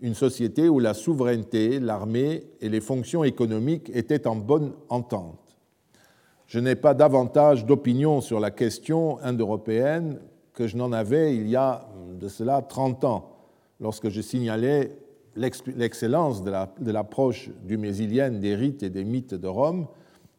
une 0.00 0.14
société 0.14 0.68
où 0.68 0.78
la 0.78 0.94
souveraineté, 0.94 1.80
l'armée 1.80 2.44
et 2.60 2.68
les 2.68 2.80
fonctions 2.80 3.24
économiques 3.24 3.90
étaient 3.94 4.26
en 4.26 4.36
bonne 4.36 4.72
entente. 4.88 5.58
Je 6.46 6.60
n'ai 6.60 6.76
pas 6.76 6.94
davantage 6.94 7.66
d'opinion 7.66 8.20
sur 8.20 8.40
la 8.40 8.50
question 8.50 9.18
indo-européenne 9.22 10.20
que 10.54 10.66
je 10.66 10.76
n'en 10.76 10.92
avais 10.92 11.36
il 11.36 11.48
y 11.48 11.56
a 11.56 11.88
de 12.18 12.28
cela 12.28 12.62
30 12.62 13.04
ans, 13.04 13.36
lorsque 13.80 14.08
je 14.08 14.20
signalais 14.20 14.96
l'excellence 15.36 16.42
de 16.42 16.90
l'approche 16.90 17.50
du 17.64 17.76
mésilienne 17.76 18.40
des 18.40 18.54
rites 18.54 18.82
et 18.82 18.90
des 18.90 19.04
mythes 19.04 19.34
de 19.34 19.46
Rome, 19.46 19.86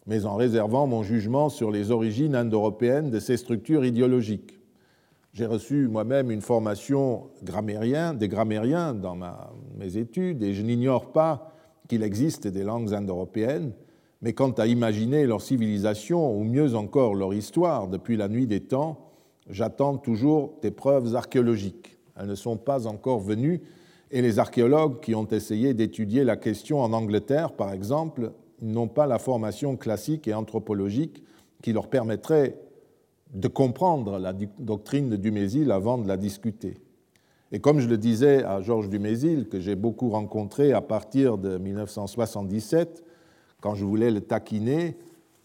mais 0.07 0.25
en 0.25 0.35
réservant 0.35 0.87
mon 0.87 1.03
jugement 1.03 1.49
sur 1.49 1.69
les 1.71 1.91
origines 1.91 2.35
indo-européennes 2.35 3.11
de 3.11 3.19
ces 3.19 3.37
structures 3.37 3.85
idéologiques. 3.85 4.58
J'ai 5.39 5.45
reçu 5.45 5.87
moi-même 5.87 6.31
une 6.31 6.41
formation 6.41 7.29
grammairien, 7.43 8.13
des 8.13 8.27
grammairiens 8.27 8.93
dans 8.93 9.17
mes 9.77 9.95
études 9.95 10.43
et 10.43 10.53
je 10.53 10.61
n'ignore 10.61 11.13
pas 11.13 11.53
qu'il 11.87 12.03
existe 12.03 12.45
des 12.45 12.65
langues 12.65 12.93
indo-européennes, 12.93 13.71
mais 14.21 14.33
quant 14.33 14.51
à 14.51 14.67
imaginer 14.67 15.25
leur 15.25 15.41
civilisation 15.41 16.37
ou 16.37 16.43
mieux 16.43 16.75
encore 16.75 17.15
leur 17.15 17.33
histoire 17.33 17.87
depuis 17.87 18.17
la 18.17 18.27
nuit 18.27 18.47
des 18.47 18.59
temps, 18.59 19.11
j'attends 19.49 19.95
toujours 19.95 20.55
des 20.61 20.71
preuves 20.71 21.15
archéologiques. 21.15 21.97
Elles 22.17 22.27
ne 22.27 22.35
sont 22.35 22.57
pas 22.57 22.85
encore 22.85 23.21
venues 23.21 23.61
et 24.11 24.21
les 24.21 24.39
archéologues 24.39 24.99
qui 24.99 25.15
ont 25.15 25.27
essayé 25.27 25.73
d'étudier 25.73 26.25
la 26.25 26.35
question 26.35 26.81
en 26.81 26.91
Angleterre, 26.91 27.53
par 27.53 27.71
exemple, 27.71 28.33
n'ont 28.61 28.89
pas 28.89 29.07
la 29.07 29.19
formation 29.19 29.77
classique 29.77 30.27
et 30.27 30.33
anthropologique 30.33 31.23
qui 31.63 31.71
leur 31.71 31.87
permettrait 31.87 32.57
de 33.33 33.47
comprendre 33.47 34.17
la 34.17 34.33
doctrine 34.33 35.09
de 35.09 35.15
Dumézil 35.15 35.71
avant 35.71 35.97
de 35.97 36.07
la 36.07 36.17
discuter. 36.17 36.81
Et 37.51 37.59
comme 37.59 37.79
je 37.79 37.87
le 37.87 37.97
disais 37.97 38.43
à 38.43 38.61
Georges 38.61 38.89
Dumézil, 38.89 39.47
que 39.49 39.59
j'ai 39.59 39.75
beaucoup 39.75 40.09
rencontré 40.09 40.71
à 40.71 40.81
partir 40.81 41.37
de 41.37 41.57
1977, 41.57 43.03
quand 43.59 43.75
je 43.75 43.85
voulais 43.85 44.11
le 44.11 44.21
taquiner, 44.21 44.97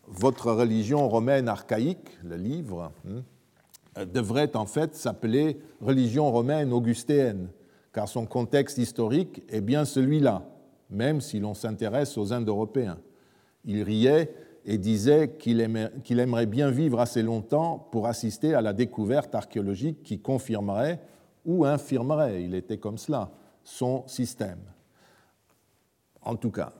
votre 0.07 0.53
religion 0.53 1.09
romaine 1.09 1.49
archaïque, 1.49 2.11
le 2.23 2.37
livre, 2.37 2.93
hein, 3.09 4.05
devrait 4.13 4.55
en 4.57 4.67
fait 4.67 4.95
s'appeler 4.95 5.59
religion 5.81 6.31
romaine 6.31 6.73
augustéenne, 6.73 7.49
car 7.93 8.09
son 8.09 8.27
contexte 8.27 8.77
historique 8.77 9.43
est 9.49 9.61
bien 9.61 9.85
celui-là, 9.85 10.47
même 10.91 11.21
si 11.21 11.41
l'on 11.41 11.55
s'intéresse 11.55 12.19
aux 12.19 12.33
Indo-Européens. 12.33 12.99
Il 13.65 13.83
riait 13.83 14.35
et 14.65 14.79
disait 14.79 15.37
qu'il 15.39 15.61
aimerait 15.61 16.47
bien 16.47 16.71
vivre 16.71 17.01
assez 17.01 17.23
longtemps 17.23 17.89
pour 17.91 18.07
assister 18.07 18.55
à 18.55 18.63
la 18.63 18.73
découverte 18.73 19.35
archéologique 19.35 20.03
qui 20.03 20.21
confirmerait 20.21 21.01
ou 21.45 21.65
infirmerait, 21.67 22.43
il 22.43 22.55
était 22.55 22.79
comme 22.79 22.97
cela, 22.97 23.31
son 23.63 24.07
système. 24.07 24.61
En 26.23 26.37
tout 26.37 26.51
cas, 26.51 26.73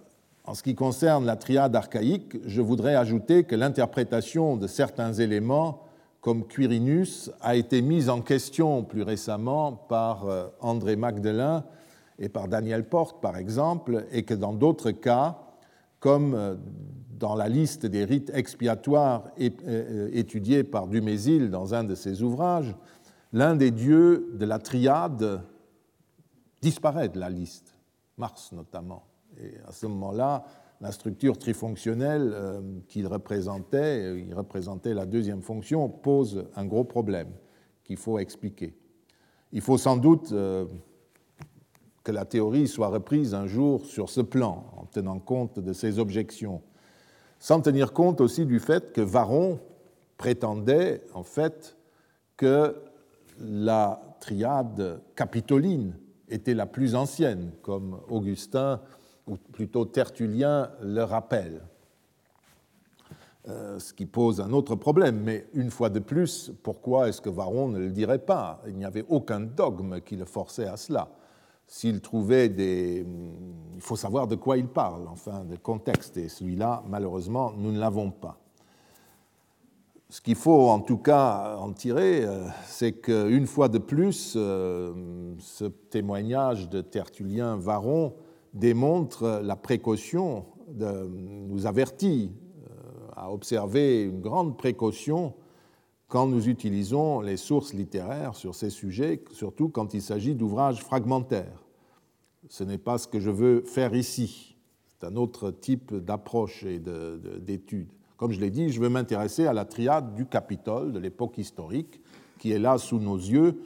en 0.47 0.55
ce 0.55 0.63
qui 0.63 0.75
concerne 0.75 1.27
la 1.27 1.37
triade 1.37 1.77
archaïque, 1.77 2.37
je 2.47 2.61
voudrais 2.61 2.95
ajouter 2.95 3.45
que 3.45 3.57
l'interprétation 3.57 4.57
de 4.57 4.67
certains 4.67 5.13
éléments, 5.13 5.83
comme 6.21 6.47
Quirinus, 6.47 7.31
a 7.41 7.57
été 7.57 7.83
mise 7.83 8.09
en 8.09 8.23
question 8.23 8.83
plus 8.85 9.03
récemment 9.03 9.73
par 9.73 10.27
euh, 10.27 10.47
André 10.61 10.97
Magdelin 10.97 11.65
et 12.19 12.29
par 12.29 12.49
Daniel 12.49 12.89
Porte, 12.89 13.21
par 13.21 13.37
exemple, 13.37 14.07
et 14.11 14.23
que 14.23 14.35
dans 14.35 14.53
d'autres 14.53 14.91
cas, 14.91 15.39
comme 15.99 16.35
euh, 16.35 16.55
dans 17.19 17.35
la 17.35 17.49
liste 17.49 17.87
des 17.87 18.05
rites 18.05 18.31
expiatoires 18.35 19.25
étudiés 19.39 20.65
par 20.65 20.89
Dumézil 20.89 21.51
dans 21.51 21.75
un 21.75 21.85
de 21.85 21.95
ses 21.95 22.23
ouvrages, 22.23 22.75
l'un 23.33 23.57
des 23.57 23.71
dieux 23.71 24.31
de 24.35 24.45
la 24.45 24.59
triade 24.59 25.43
disparaît 26.61 27.09
de 27.09 27.21
la 27.21 27.31
liste, 27.31 27.75
Mars 28.17 28.53
notamment. 28.53 29.05
Et 29.39 29.55
à 29.67 29.73
ce 29.73 29.87
moment-là, 29.87 30.45
la 30.81 30.93
structure 30.93 31.39
trifonctionnelle 31.39 32.31
euh, 32.35 32.61
qu'il 32.89 33.07
représentait, 33.07 34.21
il 34.21 34.35
représentait 34.35 34.95
la 34.95 35.07
deuxième 35.07 35.43
fonction, 35.43 35.89
pose 35.89 36.47
un 36.57 36.67
gros 36.67 36.85
problème 36.85 37.29
qu'il 37.85 37.97
faut 37.97 38.19
expliquer. 38.19 38.75
Il 39.53 39.61
faut 39.61 39.79
sans 39.79 39.97
doute 39.97 40.33
euh, 40.33 40.67
que 42.03 42.13
la 42.13 42.25
théorie 42.25 42.69
soit 42.69 42.89
reprise 42.89 43.35
un 43.35 43.47
jour 43.47 43.87
sur 43.87 44.11
ce 44.11 44.21
plan, 44.21 44.67
en 44.77 44.85
tenant 44.87 45.19
compte 45.19 45.59
de 45.59 45.73
ces 45.73 45.99
objections, 45.99 46.63
sans 47.45 47.61
tenir 47.61 47.93
compte 47.93 48.23
aussi 48.23 48.47
du 48.47 48.59
fait 48.59 48.95
que 48.95 49.03
Varron 49.03 49.61
prétendait 50.17 51.03
en 51.13 51.23
fait 51.23 51.77
que 52.39 52.75
la 53.39 54.01
triade 54.19 55.03
capitoline 55.15 55.95
était 56.31 56.55
la 56.55 56.65
plus 56.65 56.95
ancienne, 56.95 57.51
comme 57.61 58.01
Augustin, 58.09 58.81
ou 59.27 59.37
plutôt 59.37 59.85
Tertullien, 59.85 60.71
le 60.81 61.03
rappelle. 61.03 61.61
Euh, 63.47 63.79
ce 63.79 63.93
qui 63.93 64.07
pose 64.07 64.41
un 64.41 64.51
autre 64.55 64.75
problème. 64.75 65.21
Mais 65.21 65.47
une 65.53 65.71
fois 65.71 65.91
de 65.91 65.99
plus, 65.99 66.51
pourquoi 66.63 67.11
est-ce 67.11 67.21
que 67.21 67.29
Varron 67.29 67.69
ne 67.69 67.79
le 67.79 67.91
dirait 67.91 68.21
pas? 68.21 68.63
Il 68.67 68.77
n'y 68.77 68.87
avait 68.87 69.05
aucun 69.11 69.41
dogme 69.41 70.01
qui 70.01 70.17
le 70.17 70.25
forçait 70.25 70.67
à 70.67 70.79
cela. 70.79 71.11
S'il 71.67 72.01
trouvait 72.01 72.49
des... 72.49 73.07
Il 73.75 73.81
faut 73.81 73.97
savoir 73.97 74.27
de 74.27 74.37
quoi 74.37 74.57
il 74.57 74.69
parle, 74.69 75.09
enfin, 75.09 75.45
de 75.45 75.57
contexte, 75.57 76.17
et 76.17 76.29
celui-là, 76.29 76.83
malheureusement, 76.89 77.53
nous 77.57 77.73
ne 77.73 77.79
l'avons 77.79 78.11
pas. 78.11 78.39
Ce 80.15 80.21
qu'il 80.21 80.37
faut 80.37 80.69
en 80.69 80.79
tout 80.79 80.99
cas 80.99 81.57
en 81.59 81.73
tirer, 81.73 82.25
euh, 82.25 82.47
c'est 82.67 82.93
qu'une 82.93 83.49
fois 83.49 83.69
de 83.69 83.79
plus, 83.79 84.35
euh, 84.37 85.35
ce 85.41 85.65
témoignage 85.65 86.69
de 86.69 86.83
Tertullien 86.83 87.57
Varron 87.57 88.15
démontre 88.53 89.41
la 89.43 89.57
précaution, 89.57 90.45
de, 90.69 91.09
nous 91.09 91.67
avertit 91.67 92.31
euh, 92.31 92.71
à 93.17 93.33
observer 93.33 94.05
une 94.05 94.21
grande 94.21 94.57
précaution 94.57 95.35
quand 96.15 96.29
nous 96.29 96.49
utilisons 96.49 97.23
les 97.23 97.37
sources 97.37 97.75
littéraires 97.75 98.37
sur 98.37 98.55
ces 98.55 98.71
sujets, 98.71 99.25
surtout 99.33 99.69
quand 99.69 99.95
il 99.95 100.01
s'agit 100.01 100.37
d'ouvrages 100.37 100.81
fragmentaires. 100.81 101.65
Ce 102.49 102.63
n'est 102.63 102.79
pas 102.79 102.99
ce 102.99 103.09
que 103.09 103.19
je 103.19 103.31
veux 103.31 103.63
faire 103.63 103.97
ici. 103.97 104.57
C'est 104.87 105.09
un 105.09 105.17
autre 105.17 105.51
type 105.51 105.93
d'approche 105.93 106.63
et 106.63 106.79
d'étude. 107.41 107.89
Comme 108.17 108.31
je 108.31 108.39
l'ai 108.39 108.53
dit, 108.53 108.71
je 108.71 108.81
veux 108.81 108.89
m'intéresser 108.89 109.47
à 109.47 109.53
la 109.53 109.65
triade 109.65 110.15
du 110.15 110.25
Capitole 110.25 110.93
de 110.93 111.01
l'époque 111.01 111.37
historique, 111.37 112.01
qui 112.39 112.53
est 112.53 112.61
là 112.61 112.79
sous 112.79 113.01
nos 113.01 113.17
yeux. 113.17 113.61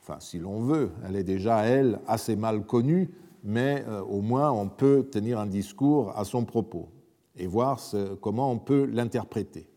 Enfin, 0.00 0.20
si 0.20 0.38
l'on 0.38 0.62
veut, 0.62 0.92
elle 1.06 1.16
est 1.16 1.22
déjà, 1.22 1.66
elle, 1.66 2.00
assez 2.06 2.34
mal 2.34 2.64
connue, 2.64 3.10
mais 3.44 3.84
euh, 3.88 4.00
au 4.00 4.22
moins 4.22 4.50
on 4.50 4.70
peut 4.70 5.06
tenir 5.12 5.38
un 5.38 5.46
discours 5.46 6.16
à 6.16 6.24
son 6.24 6.46
propos 6.46 6.88
et 7.36 7.46
voir 7.46 7.78
comment 8.22 8.50
on 8.50 8.58
peut 8.58 8.86
l'interpréter. 8.86 9.69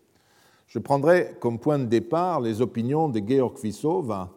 Je 0.73 0.79
prendrai 0.79 1.35
comme 1.39 1.59
point 1.59 1.77
de 1.77 1.85
départ 1.85 2.41
les 2.41 2.59
opinions 2.59 3.07
de 3.07 3.21
Georg 3.23 3.59
Vissova, 3.61 4.31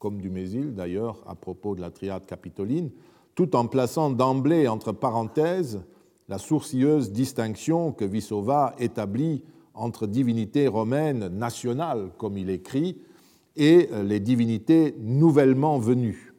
comme 0.00 0.20
du 0.20 0.28
Mésil 0.28 0.74
d'ailleurs, 0.74 1.22
à 1.24 1.36
propos 1.36 1.76
de 1.76 1.80
la 1.80 1.92
triade 1.92 2.26
capitoline, 2.26 2.90
tout 3.36 3.54
en 3.54 3.68
plaçant 3.68 4.10
d'emblée 4.10 4.66
entre 4.66 4.90
parenthèses 4.90 5.80
la 6.28 6.38
sourcilleuse 6.38 7.12
distinction 7.12 7.92
que 7.92 8.04
Vissova 8.04 8.74
établit 8.80 9.44
entre 9.72 10.08
divinités 10.08 10.66
romaines 10.66 11.28
nationales, 11.28 12.10
comme 12.18 12.36
il 12.36 12.50
écrit, 12.50 12.98
et 13.54 13.88
les 14.02 14.18
divinités 14.18 14.96
nouvellement 14.98 15.78
venues. 15.78 16.34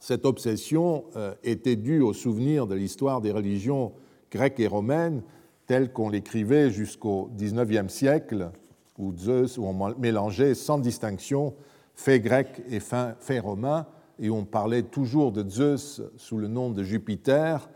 Cette 0.00 0.26
obsession 0.26 1.04
euh, 1.16 1.34
était 1.44 1.76
due 1.76 2.02
au 2.02 2.12
souvenir 2.12 2.66
de 2.66 2.74
l'histoire 2.74 3.22
des 3.22 3.32
religions 3.32 3.92
grecques 4.30 4.60
et 4.60 4.66
romaines 4.66 5.22
telles 5.70 5.92
qu'on 5.92 6.08
l'écrivait 6.08 6.68
jusqu'au 6.72 7.30
XIXe 7.36 7.92
siècle, 7.92 8.50
où 8.98 9.16
Zeus, 9.16 9.56
où 9.56 9.64
on 9.66 9.94
mélangeait 10.00 10.56
sans 10.56 10.80
distinction 10.80 11.54
faits 11.94 12.24
grecs 12.24 12.60
et 12.68 12.80
faits 12.80 13.40
romains, 13.40 13.86
et 14.18 14.30
on 14.30 14.44
parlait 14.44 14.82
toujours 14.82 15.30
de 15.30 15.48
Zeus 15.48 16.02
sous 16.16 16.38
le 16.38 16.48
nom 16.48 16.70
de 16.70 16.82
Jupiter 16.82 17.70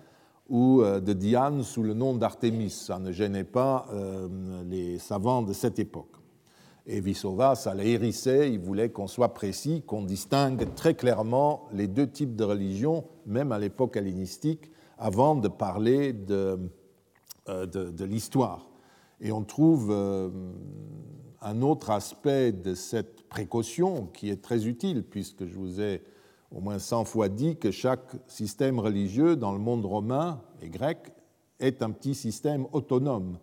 ou 0.49 0.83
euh, 0.83 0.99
de 0.99 1.13
Diane 1.13 1.63
sous 1.63 1.85
le 1.85 1.95
nom 1.95 2.17
d'Artémis. 2.17 2.71
Ça 2.71 2.99
ne 2.99 3.13
gênait 3.13 3.45
pas 3.45 3.87
euh, 3.93 4.27
les 4.69 4.99
savants 4.99 5.43
de 5.43 5.53
cette 5.53 5.79
époque. 5.79 6.17
Et 6.89 7.01
Vissova, 7.01 7.55
ça 7.55 7.75
l'hérissait, 7.75 8.53
il 8.53 8.59
voulait 8.59 8.89
qu'on 8.89 9.07
soit 9.07 9.35
précis, 9.35 9.85
qu'on 9.87 10.03
distingue 10.03 10.75
très 10.75 10.95
clairement 10.95 11.69
les 11.73 11.87
deux 11.87 12.11
types 12.11 12.35
de 12.35 12.43
religions, 12.43 13.05
même 13.25 13.53
à 13.53 13.61
l'époque 13.61 13.97
hellénistique, 13.97 14.73
avant 14.99 15.37
de 15.37 15.47
parler 15.47 16.13
de, 16.13 16.59
euh, 17.49 17.67
de, 17.67 18.05
l'histoire. 18.05 18.71
Et 19.21 19.33
on 19.33 19.45
trouve 19.45 19.93
un 21.41 21.63
autre 21.63 21.91
aspect 21.91 22.53
de 22.53 22.75
cette 22.75 23.29
précaution 23.29 24.07
qui 24.07 24.31
est 24.31 24.43
très 24.43 24.67
utile, 24.67 25.03
puisque 25.03 25.47
je 25.47 25.55
vous 25.55 25.81
ai 25.81 26.03
au 26.51 26.61
moins 26.61 26.79
100 26.79 27.05
fois 27.05 27.29
dit 27.29 27.57
que 27.57 27.71
chaque 27.71 28.13
système 28.29 28.79
religieux 28.79 29.37
dans 29.37 29.53
le 29.53 29.59
monde 29.59 29.85
romain 29.85 30.41
et 30.63 30.69
grec 30.69 31.13
est 31.61 31.83
un 31.83 31.91
petit 31.91 32.15
système 32.15 32.67
autonome. 32.73 33.39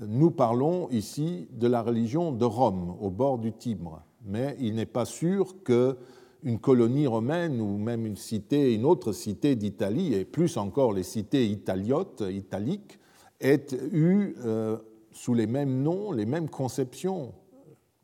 Nous 0.00 0.30
parlons 0.32 0.88
ici 0.90 1.48
de 1.52 1.68
la 1.68 1.80
religion 1.80 2.32
de 2.32 2.44
Rome, 2.44 2.96
au 3.00 3.10
bord 3.10 3.38
du 3.38 3.52
Tibre, 3.52 4.02
mais 4.24 4.56
il 4.58 4.74
n'est 4.74 4.86
pas 4.86 5.04
sûr 5.04 5.62
qu'une 5.62 6.58
colonie 6.60 7.06
romaine 7.06 7.60
ou 7.60 7.78
même 7.78 8.04
une 8.04 8.16
une 8.50 8.84
autre 8.84 9.12
cité 9.12 9.54
d'Italie, 9.54 10.14
et 10.14 10.24
plus 10.24 10.56
encore 10.56 10.92
les 10.92 11.04
cités 11.04 11.46
italiotes, 11.46 12.24
italiques, 12.28 12.98
aient 13.44 13.66
eu 13.92 14.34
euh, 14.44 14.76
sous 15.12 15.34
les 15.34 15.46
mêmes 15.46 15.82
noms, 15.82 16.10
les 16.10 16.26
mêmes 16.26 16.48
conceptions 16.48 17.32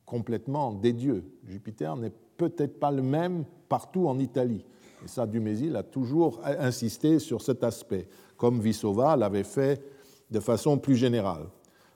complètement 0.05 0.73
des 0.73 0.93
dieux. 0.93 1.25
Jupiter 1.47 1.97
n'est 1.97 2.13
peut-être 2.37 2.79
pas 2.79 2.91
le 2.91 3.03
même 3.03 3.45
partout 3.69 4.07
en 4.07 4.19
Italie. 4.19 4.65
Et 5.05 5.09
ça, 5.09 5.27
Dumézil 5.27 5.77
a 5.77 5.83
toujours 5.83 6.41
insisté 6.45 7.19
sur 7.19 7.41
cet 7.41 7.65
aspect, 7.65 8.09
comme 8.37 8.61
Vissova 8.61 9.17
l'avait 9.17 9.45
fait 9.45 9.83
de 10.31 10.41
façon 10.41 10.79
plus 10.79 10.97
générale. 10.97 11.47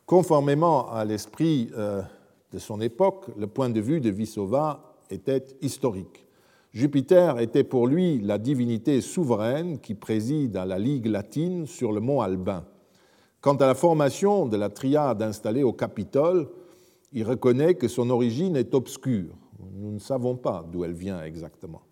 Conformément 0.07 0.91
à 0.91 1.05
l'esprit 1.05 1.71
euh, 1.77 2.03
de 2.53 2.59
son 2.59 2.81
époque, 2.81 3.27
le 3.37 3.47
point 3.47 3.71
de 3.71 3.81
vue 3.81 4.01
de 4.01 4.11
Vissova 4.11 4.97
était 5.11 5.45
historique. 5.61 6.27
Jupiter 6.73 7.39
était 7.39 7.65
pour 7.65 7.87
lui 7.87 8.21
la 8.21 8.39
divinité 8.39 9.01
souveraine 9.01 9.79
qui 9.79 9.95
préside 9.95 10.57
à 10.57 10.67
la 10.67 10.79
Ligue 10.79 11.07
latine 11.07 11.67
sur 11.67 11.93
le 11.93 12.01
mont 12.01 12.21
Albin. 12.21 12.65
Quant 13.45 13.57
à 13.57 13.67
la 13.67 13.75
formation 13.75 14.47
de 14.47 14.57
la 14.57 14.71
triade 14.71 15.21
installée 15.21 15.63
au 15.63 15.75
Capitole, 15.75 16.49
Il 17.13 17.25
reconnaît 17.25 17.75
que 17.75 17.89
son 17.89 18.09
origine 18.09 18.57
est 18.57 18.75
obscure. 18.75 19.35
Nous 19.77 19.93
ne 19.93 19.99
savons 19.99 20.35
pas 20.35 20.65
d'où 20.73 20.83
elle 20.83 20.95
vient 20.95 21.23
exactement. 21.23 21.83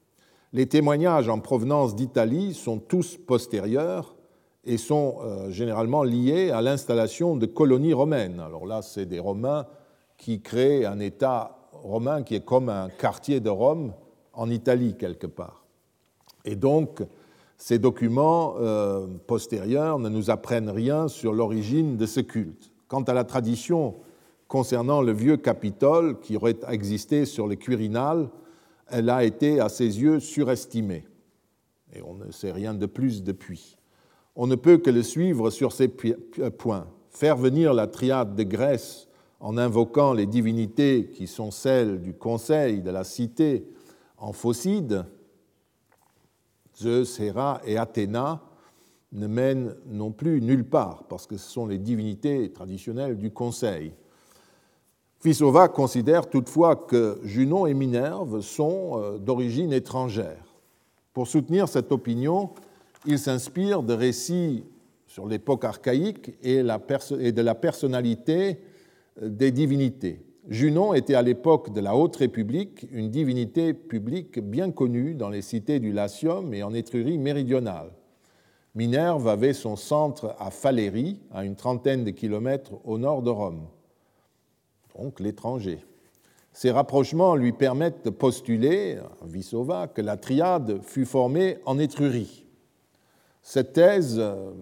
Les 0.55 0.67
témoignages 0.67 1.29
en 1.29 1.41
provenance 1.41 1.95
d'Italie 1.95 2.55
sont 2.55 2.79
tous 2.79 3.19
postérieurs 3.19 4.17
et 4.65 4.79
sont 4.79 5.17
euh, 5.21 5.51
généralement 5.51 6.05
liés 6.05 6.51
à 6.51 6.63
l'installation 6.63 7.37
de 7.37 7.45
colonies 7.45 7.93
romaines. 7.93 8.41
Alors 8.41 8.65
là, 8.65 8.81
c'est 8.81 9.05
des 9.05 9.19
Romains 9.19 9.67
qui 10.17 10.41
créent 10.41 10.87
un 10.87 11.01
État 11.01 11.69
romain 11.73 12.23
qui 12.23 12.35
est 12.35 12.47
comme 12.47 12.71
un 12.71 12.89
quartier 12.89 13.41
de 13.41 13.51
Rome 13.51 13.93
en 14.33 14.49
Italie 14.49 14.97
quelque 14.99 15.27
part. 15.27 15.67
Et 16.47 16.57
donc, 16.57 17.03
ces 17.63 17.79
documents 17.79 18.57
euh, 18.59 19.07
postérieurs 19.29 20.01
ne 20.01 20.09
nous 20.09 20.31
apprennent 20.31 20.69
rien 20.69 21.07
sur 21.07 21.33
l'origine 21.33 21.97
de 21.97 22.07
ce 22.07 22.19
culte. 22.19 22.73
Quant 22.89 23.03
à 23.03 23.13
la 23.13 23.23
tradition 23.23 23.95
concernant 24.49 25.01
le 25.01 25.13
vieux 25.13 25.37
Capitole 25.37 26.19
qui 26.19 26.37
aurait 26.37 26.57
existé 26.69 27.25
sur 27.25 27.47
le 27.47 27.55
Quirinal, 27.55 28.31
elle 28.89 29.09
a 29.09 29.23
été 29.23 29.61
à 29.61 29.69
ses 29.69 30.03
yeux 30.03 30.19
surestimée. 30.19 31.05
Et 31.95 32.03
on 32.03 32.15
ne 32.15 32.33
sait 32.33 32.51
rien 32.51 32.75
de 32.75 32.87
plus 32.87 33.23
depuis. 33.23 33.79
On 34.35 34.49
ne 34.49 34.57
peut 34.57 34.79
que 34.79 34.91
le 34.91 35.05
suivre 35.05 35.51
sur 35.51 35.71
ces 35.71 35.87
points. 35.87 36.89
Faire 37.11 37.37
venir 37.37 37.75
la 37.75 37.87
triade 37.87 38.35
de 38.35 38.43
Grèce 38.43 39.07
en 39.39 39.57
invoquant 39.57 40.15
les 40.15 40.27
divinités 40.27 41.11
qui 41.15 41.29
sont 41.29 41.53
celles 41.53 42.01
du 42.03 42.13
conseil 42.13 42.83
de 42.83 42.91
la 42.91 43.05
cité 43.05 43.69
en 44.19 44.33
Phocide, 44.33 45.05
Zeus, 46.77 47.21
Héra 47.21 47.61
et 47.65 47.77
Athéna, 47.77 48.43
ne 49.13 49.27
mène 49.27 49.75
non 49.87 50.11
plus 50.11 50.41
nulle 50.41 50.65
part, 50.65 51.05
parce 51.09 51.27
que 51.27 51.37
ce 51.37 51.51
sont 51.51 51.67
les 51.67 51.79
divinités 51.79 52.51
traditionnelles 52.53 53.19
du 53.19 53.31
conseil. 53.31 53.93
Fisova 55.21 55.69
considère 55.69 56.29
toutefois 56.29 56.75
que 56.75 57.21
Junon 57.23 57.67
et 57.67 57.75
Minerve 57.75 58.41
sont 58.41 58.93
euh, 58.95 59.19
d'origine 59.19 59.73
étrangère. 59.73 60.45
Pour 61.13 61.29
soutenir 61.29 61.69
cette 61.69 61.93
opinion, 61.93 62.51
il 63.07 63.19
s'inspire 63.19 63.83
de 63.83 63.93
récits 63.93 64.65
sur 65.07 65.29
l'époque 65.29 65.65
archaïque 65.65 66.33
et 66.43 66.63
de 66.63 67.43
la 67.43 67.55
personnalité 67.55 68.59
euh, 69.23 69.29
des 69.29 69.53
divinités. 69.53 70.25
Junon 70.49 70.93
était 70.93 71.15
à 71.15 71.23
l'époque 71.23 71.73
de 71.73 71.81
la 71.81 71.95
Haute 71.95 72.17
République 72.17 72.87
une 72.91 73.11
divinité 73.11 73.75
publique 73.75 74.41
bien 74.41 74.73
connue 74.73 75.15
dans 75.15 75.29
les 75.29 75.43
cités 75.43 75.79
du 75.79 75.93
Latium 75.93 76.53
et 76.53 76.65
en 76.65 76.75
Étrurie 76.75 77.19
méridionale. 77.19 77.93
Minerve 78.75 79.29
avait 79.29 79.53
son 79.53 79.77
centre 79.77 80.35
à 80.41 80.51
Falérie, 80.51 81.21
à 81.31 81.45
une 81.45 81.55
trentaine 81.55 82.05
de 82.05 82.11
kilomètres 82.11 82.73
au 82.85 82.99
nord 82.99 83.23
de 83.23 83.31
Rome, 83.31 83.69
donc 84.99 85.21
l'étranger. 85.21 85.85
Ces 86.53 86.73
rapprochements 86.73 87.37
lui 87.37 87.53
permettent 87.53 88.05
de 88.05 88.11
postuler, 88.11 88.99
Vissova, 89.25 89.87
que 89.87 90.03
la 90.03 90.17
triade 90.17 90.83
fut 90.83 91.07
formée 91.07 91.59
en 91.67 91.79
Étrurie. 91.79 92.47
Cette 93.43 93.75
thèse, 93.75 94.17
euh, 94.19 94.53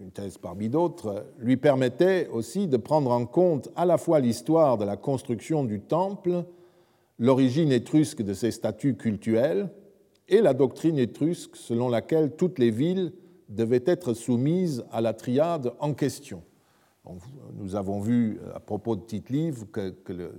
une 0.00 0.10
thèse 0.10 0.38
parmi 0.38 0.70
d'autres, 0.70 1.26
lui 1.38 1.58
permettait 1.58 2.26
aussi 2.28 2.66
de 2.66 2.78
prendre 2.78 3.10
en 3.10 3.26
compte 3.26 3.68
à 3.76 3.84
la 3.84 3.98
fois 3.98 4.18
l'histoire 4.20 4.78
de 4.78 4.84
la 4.84 4.96
construction 4.96 5.62
du 5.62 5.80
temple, 5.80 6.44
l'origine 7.18 7.70
étrusque 7.70 8.22
de 8.22 8.32
ses 8.32 8.50
statuts 8.50 8.96
cultuels 8.96 9.70
et 10.28 10.40
la 10.40 10.54
doctrine 10.54 10.98
étrusque 10.98 11.54
selon 11.56 11.88
laquelle 11.90 12.34
toutes 12.34 12.58
les 12.58 12.70
villes 12.70 13.12
devaient 13.50 13.84
être 13.84 14.14
soumises 14.14 14.84
à 14.90 15.02
la 15.02 15.12
triade 15.12 15.72
en 15.80 15.92
question. 15.92 16.42
nous 17.54 17.74
avons 17.74 18.00
vu 18.00 18.40
à 18.54 18.60
propos 18.60 18.96
de 18.96 19.02
Tite-Livre 19.02 19.66
que, 19.70 19.94
le 20.08 20.32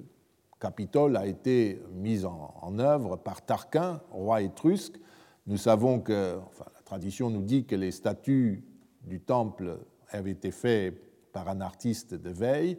Capitole 0.59 1.17
a 1.17 1.25
été 1.25 1.81
mis 1.93 2.23
en, 2.25 2.79
œuvre 2.79 3.15
par 3.15 3.43
Tarquin, 3.43 3.99
roi 4.11 4.41
étrusque. 4.43 4.99
Nous 5.47 5.57
savons 5.57 5.99
que, 5.99 6.37
tradition 6.85 7.29
nous 7.29 7.41
dit 7.41 7.65
que 7.65 7.75
les 7.75 7.91
statues 7.91 8.63
du 9.03 9.19
temple 9.19 9.77
avaient 10.09 10.31
été 10.31 10.51
faits 10.51 10.93
par 11.31 11.49
un 11.49 11.61
artiste 11.61 12.13
de 12.13 12.29
veille. 12.29 12.77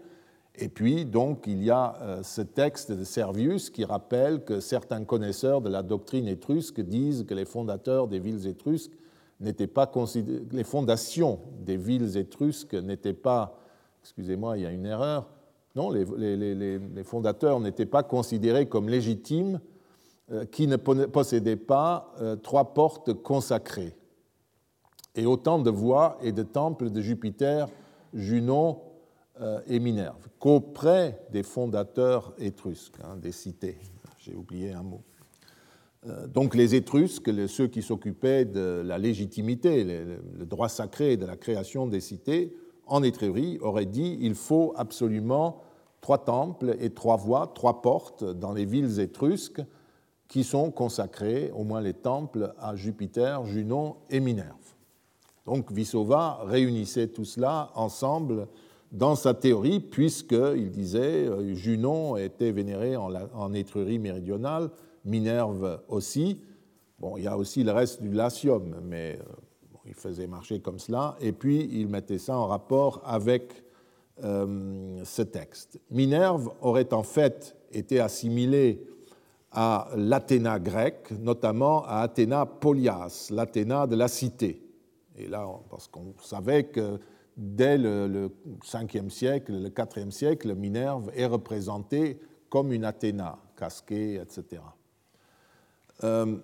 Et 0.55 0.69
puis, 0.69 1.07
donc, 1.07 1.45
il 1.47 1.63
y 1.65 1.71
a 1.71 1.97
euh, 2.03 2.23
ce 2.23 2.43
texte 2.43 2.93
de 2.93 3.05
Servius 3.05 3.71
qui 3.71 3.85
rappelle 3.85 4.45
que 4.45 4.61
certains 4.61 5.05
connaisseurs 5.05 5.63
de 5.63 5.71
la 5.71 5.83
doctrine 5.83 6.29
étrusque 6.29 6.81
disent 6.81 7.25
que 7.25 7.35
les 7.35 7.47
fondateurs 7.47 8.07
des 8.07 8.19
villes 8.19 8.47
étrusques 8.47 8.93
n'étaient 9.41 9.67
pas 9.67 9.87
considérés, 9.87 10.43
les 10.53 10.65
fondations 10.65 11.41
des 11.61 11.79
villes 11.79 12.19
étrusques 12.19 12.75
n'étaient 12.75 13.15
pas, 13.15 13.59
excusez-moi, 14.03 14.59
il 14.59 14.65
y 14.65 14.67
a 14.67 14.71
une 14.71 14.85
erreur, 14.85 15.31
non, 15.75 15.91
les, 15.91 16.05
les 16.05 17.05
fondateurs 17.05 17.59
n'étaient 17.59 17.87
pas 17.87 18.03
considérés 18.03 18.67
comme 18.67 18.91
légitimes 18.91 19.59
euh, 20.31 20.45
qui 20.45 20.67
ne 20.67 20.77
possédaient 20.77 21.57
pas 21.57 22.15
euh, 22.21 22.37
trois 22.37 22.75
portes 22.75 23.13
consacrées 23.13 23.93
et 25.15 25.27
autant 25.27 25.59
de 25.59 25.71
voies 25.71 26.19
et 26.23 26.33
de 26.33 26.43
temples 26.43 26.91
de 26.91 27.01
Jupiter, 27.01 27.69
Junon 28.15 28.81
euh, 29.41 29.61
et 29.67 29.79
Minerve, 29.79 30.29
qu'auprès 30.39 31.21
des 31.31 31.43
fondateurs 31.43 32.35
étrusques, 32.39 32.99
hein, 33.05 33.17
des 33.17 33.33
cités. 33.33 33.79
J'ai 34.19 34.35
oublié 34.35 34.73
un 34.73 34.83
mot. 34.83 35.03
Euh, 36.07 36.27
donc 36.27 36.55
les 36.55 36.75
Étrusques, 36.75 37.31
ceux 37.49 37.67
qui 37.67 37.83
s'occupaient 37.83 38.45
de 38.45 38.83
la 38.85 38.99
légitimité, 38.99 39.85
le 39.85 40.47
droit 40.47 40.69
sacré 40.69 41.17
de 41.17 41.27
la 41.27 41.37
création 41.37 41.87
des 41.87 42.01
cités, 42.01 42.57
en 42.87 43.03
Étrurie, 43.03 43.59
auraient 43.61 43.87
dit 43.87 44.19
il 44.21 44.35
faut 44.35 44.75
absolument 44.77 45.63
trois 46.01 46.25
temples 46.25 46.77
et 46.81 46.91
trois 46.91 47.17
voies, 47.17 47.53
trois 47.55 47.81
portes 47.81 48.25
dans 48.25 48.53
les 48.53 48.65
villes 48.65 49.01
étrusques 49.01 49.63
qui 50.29 50.45
sont 50.45 50.71
consacrées, 50.71 51.51
au 51.55 51.63
moins 51.63 51.81
les 51.81 51.95
temples, 51.95 52.55
à 52.59 52.75
Jupiter, 52.75 53.45
Junon 53.45 53.97
et 54.11 54.19
Minerve. 54.19 54.57
Donc 55.47 55.73
Vissova 55.73 56.41
réunissait 56.45 57.09
tout 57.09 57.25
cela 57.25 57.71
ensemble 57.75 58.49
dans 58.93 59.15
sa 59.15 59.35
théorie, 59.35 59.81
puisqu'il 59.81 60.71
disait 60.71 61.27
euh, 61.27 61.55
Junon 61.55 62.17
était 62.17 62.53
vénéré 62.53 62.95
en 62.97 63.55
Étrurie 63.55 63.99
méridionale, 63.99 64.71
Minerve 65.05 65.81
aussi. 65.89 66.41
Bon, 66.99 67.17
il 67.17 67.25
y 67.25 67.27
a 67.27 67.37
aussi 67.37 67.65
le 67.65 67.73
reste 67.73 68.03
du 68.03 68.13
Latium, 68.13 68.77
mais 68.85 69.19
euh, 69.19 69.25
il 69.87 69.95
faisait 69.95 70.27
marcher 70.27 70.61
comme 70.61 70.79
cela, 70.79 71.17
et 71.21 71.33
puis 71.33 71.69
il 71.73 71.89
mettait 71.89 72.19
ça 72.19 72.37
en 72.37 72.47
rapport 72.47 73.03
avec 73.05 73.65
euh, 74.23 75.03
ce 75.05 75.23
texte. 75.23 75.81
Minerve 75.91 76.51
aurait 76.61 76.93
en 76.93 77.03
fait 77.03 77.57
été 77.73 77.99
assimilée 77.99 78.87
à 79.51 79.89
l'Athéna 79.97 80.61
grecque, 80.61 81.11
notamment 81.19 81.85
à 81.87 82.01
Athéna 82.01 82.47
Polias, 82.47 83.29
l'Athéna 83.31 83.87
de 83.87 83.97
la 83.97 84.09
cité. 84.09 84.62
Là, 85.29 85.47
parce 85.71 85.89
qu'on 85.89 86.15
savait 86.21 86.65
que 86.65 86.99
dès 87.37 87.79
le, 87.79 88.31
5e 88.65 89.11
siècle, 89.11 89.53
le 89.53 89.69
4e 89.69 90.11
siècle, 90.11 90.55
Minerve 90.55 91.11
est 91.15 91.27
représentée 91.27 92.21
comme 92.49 92.73
une 92.73 92.85
Athéna, 92.85 93.39
casquée, 93.57 94.17
etc. 94.17 94.63
Euh, 96.05 96.37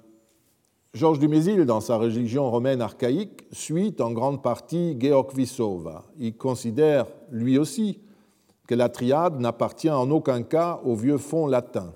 Georges 0.94 1.18
Dumézil, 1.18 1.66
dans 1.66 1.80
sa 1.80 1.96
religion 1.96 2.50
romaine 2.50 2.80
archaïque, 2.80 3.44
suit 3.52 3.94
en 4.00 4.12
grande 4.12 4.42
partie 4.42 4.96
Georg 4.98 5.34
Vissova. 5.34 6.06
Il 6.18 6.36
considère, 6.36 7.06
lui 7.30 7.58
aussi, 7.58 8.00
que 8.66 8.74
la 8.74 8.88
triade 8.88 9.38
n'appartient 9.38 9.90
en 9.90 10.10
aucun 10.10 10.42
cas 10.42 10.80
au 10.84 10.94
vieux 10.94 11.18
fond 11.18 11.46
latin. 11.46 11.94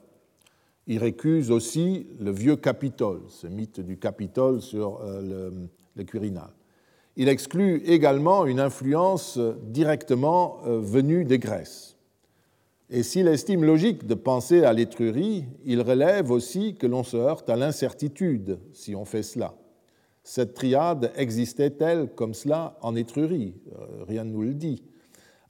Il 0.87 0.99
récuse 0.99 1.51
aussi 1.51 2.07
le 2.21 2.31
vieux 2.31 2.57
Capitole, 2.57 3.23
ce 3.29 3.47
mythe 3.47 3.81
du 3.81 3.99
Capitole 3.99 4.61
sur 4.61 5.01
euh, 5.03 5.51
le 5.97 6.05
Quirinal. 6.05 6.51
Il 7.17 7.29
exclut 7.29 7.83
également 7.85 8.47
une 8.47 8.61
influence 8.61 9.39
directement 9.65 10.61
euh, 10.67 10.81
venue 10.81 11.25
des 11.25 11.39
Grèces. 11.39 11.99
Et 12.89 13.03
s'il 13.03 13.29
estime 13.29 13.65
logique 13.65 14.07
de 14.07 14.15
penser 14.15 14.65
à 14.65 14.73
l'étrurie, 14.73 15.45
il 15.65 15.83
relève 15.83 16.31
aussi 16.31 16.75
que 16.75 16.87
l'on 16.87 17.03
se 17.03 17.17
heurte 17.17 17.51
à 17.51 17.57
l'incertitude 17.57 18.59
si 18.73 18.95
on 18.95 19.05
fait 19.05 19.23
cela. 19.23 19.55
Cette 20.25 20.55
triade 20.55 21.13
existait-elle 21.17 22.09
comme 22.15 22.33
cela 22.33 22.79
en 22.81 22.95
Étrurie? 22.95 23.55
Euh, 23.73 24.05
Rien 24.07 24.25
ne 24.25 24.31
nous 24.31 24.43
le 24.43 24.55
dit. 24.55 24.83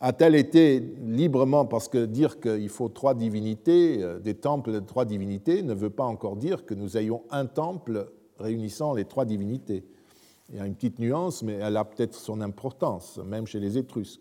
A-t-elle 0.00 0.34
été 0.34 0.80
librement, 1.04 1.64
parce 1.64 1.88
que 1.88 2.06
dire 2.06 2.40
qu'il 2.40 2.70
faut 2.70 2.88
trois 2.88 3.14
divinités, 3.14 4.02
euh, 4.02 4.18
des 4.18 4.34
temples 4.34 4.72
de 4.72 4.80
trois 4.80 5.04
divinités, 5.04 5.62
ne 5.62 5.74
veut 5.74 5.90
pas 5.90 6.04
encore 6.06 6.36
dire 6.36 6.64
que 6.64 6.74
nous 6.74 6.96
ayons 6.96 7.22
un 7.30 7.46
temple 7.46 8.10
réunissant 8.38 8.94
les 8.94 9.04
trois 9.04 9.24
divinités. 9.24 9.84
Il 10.52 10.58
y 10.58 10.60
a 10.60 10.66
une 10.66 10.74
petite 10.74 10.98
nuance, 10.98 11.42
mais 11.42 11.54
elle 11.54 11.78
a 11.78 11.84
peut-être 11.84 12.14
son 12.14 12.42
importance, 12.42 13.18
même 13.24 13.46
chez 13.46 13.58
les 13.58 13.78
Étrusques. 13.78 14.20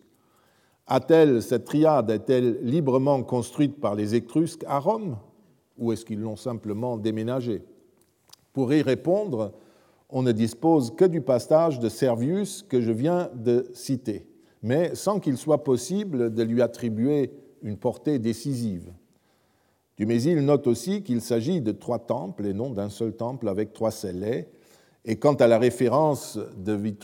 A-t-elle, 0.88 1.42
cette 1.44 1.66
triade 1.66 2.10
est-elle 2.10 2.60
librement 2.64 3.22
construite 3.24 3.80
par 3.82 3.96
les 3.96 4.16
Étrusques 4.16 4.64
à 4.66 4.80
Rome 4.80 5.18
ou 5.78 5.92
est-ce 5.92 6.06
qu'ils 6.06 6.22
l'ont 6.22 6.38
simplement 6.38 6.98
déménagée? 6.98 7.64
Pour 8.54 8.74
y 8.74 8.82
répondre, 8.82 9.54
on 10.10 10.22
ne 10.22 10.32
dispose 10.32 10.96
que 10.96 11.06
du 11.06 11.22
passage 11.22 11.80
de 11.80 11.90
Servius 11.90 12.64
que 12.64 12.82
je 12.82 12.92
viens 12.92 13.30
de 13.34 13.70
citer, 13.74 14.28
mais 14.62 14.96
sans 14.96 15.20
qu'il 15.20 15.38
soit 15.38 15.64
possible 15.64 16.34
de 16.34 16.44
lui 16.44 16.62
attribuer 16.62 17.32
une 17.62 17.78
portée 17.78 18.20
décisive. 18.20 18.92
Dumézil 19.98 20.44
note 20.44 20.68
aussi 20.68 21.04
qu'il 21.04 21.22
s'agit 21.22 21.62
de 21.62 21.72
trois 21.72 22.00
temples 22.00 22.46
et 22.46 22.54
non 22.54 22.72
d'un 22.72 22.90
seul 22.90 23.14
temple 23.14 23.48
avec 23.48 23.74
trois 23.74 23.92
scellés. 23.92 24.48
Et 25.06 25.16
quant 25.18 25.34
à 25.34 25.48
la 25.48 25.58
référence 25.58 26.38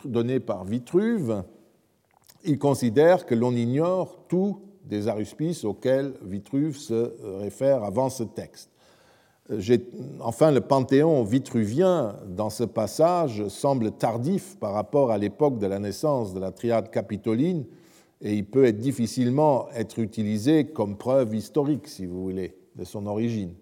donnée 0.06 0.40
par 0.40 0.64
Vitruve, 0.66 1.44
il 2.44 2.60
considère 2.60 3.26
que 3.26 3.36
l'on 3.36 3.54
ignore 3.54 4.28
tout 4.28 4.62
des 4.86 5.08
aruspices 5.08 5.64
auxquels 5.64 6.14
Vitruve 6.22 6.78
se 6.78 7.14
réfère 7.40 7.84
avant 7.84 8.10
ce 8.10 8.24
texte. 8.24 8.70
Enfin, 10.20 10.52
le 10.52 10.62
panthéon 10.62 11.24
vitruvien 11.24 12.18
dans 12.28 12.50
ce 12.50 12.66
passage 12.66 13.48
semble 13.48 13.92
tardif 13.92 14.58
par 14.60 14.74
rapport 14.74 15.10
à 15.10 15.18
l'époque 15.18 15.58
de 15.58 15.68
la 15.68 15.80
naissance 15.80 16.34
de 16.34 16.40
la 16.40 16.52
triade 16.52 16.92
capitoline 16.92 17.66
et 18.22 18.34
il 18.34 18.46
peut 18.46 18.72
difficilement 18.74 19.68
être 19.74 20.00
utilisé 20.00 20.66
comme 20.66 20.98
preuve 20.98 21.36
historique, 21.36 21.88
si 21.88 22.06
vous 22.06 22.22
voulez, 22.22 22.58
de 22.76 22.84
son 22.84 23.06
origine. 23.06 23.54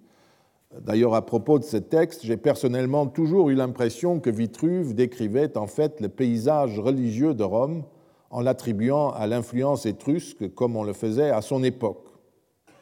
D'ailleurs, 0.81 1.15
à 1.15 1.25
propos 1.25 1.57
de 1.59 1.63
ce 1.63 1.77
texte, 1.77 2.21
j'ai 2.25 2.37
personnellement 2.37 3.07
toujours 3.07 3.49
eu 3.49 3.55
l'impression 3.55 4.19
que 4.19 4.29
Vitruve 4.29 4.93
décrivait 4.93 5.57
en 5.57 5.67
fait 5.67 6.01
le 6.01 6.09
paysage 6.09 6.79
religieux 6.79 7.33
de 7.33 7.43
Rome 7.43 7.83
en 8.29 8.41
l'attribuant 8.41 9.11
à 9.11 9.27
l'influence 9.27 9.85
étrusque 9.85 10.53
comme 10.53 10.75
on 10.75 10.83
le 10.83 10.93
faisait 10.93 11.29
à 11.29 11.41
son 11.41 11.63
époque, 11.63 12.07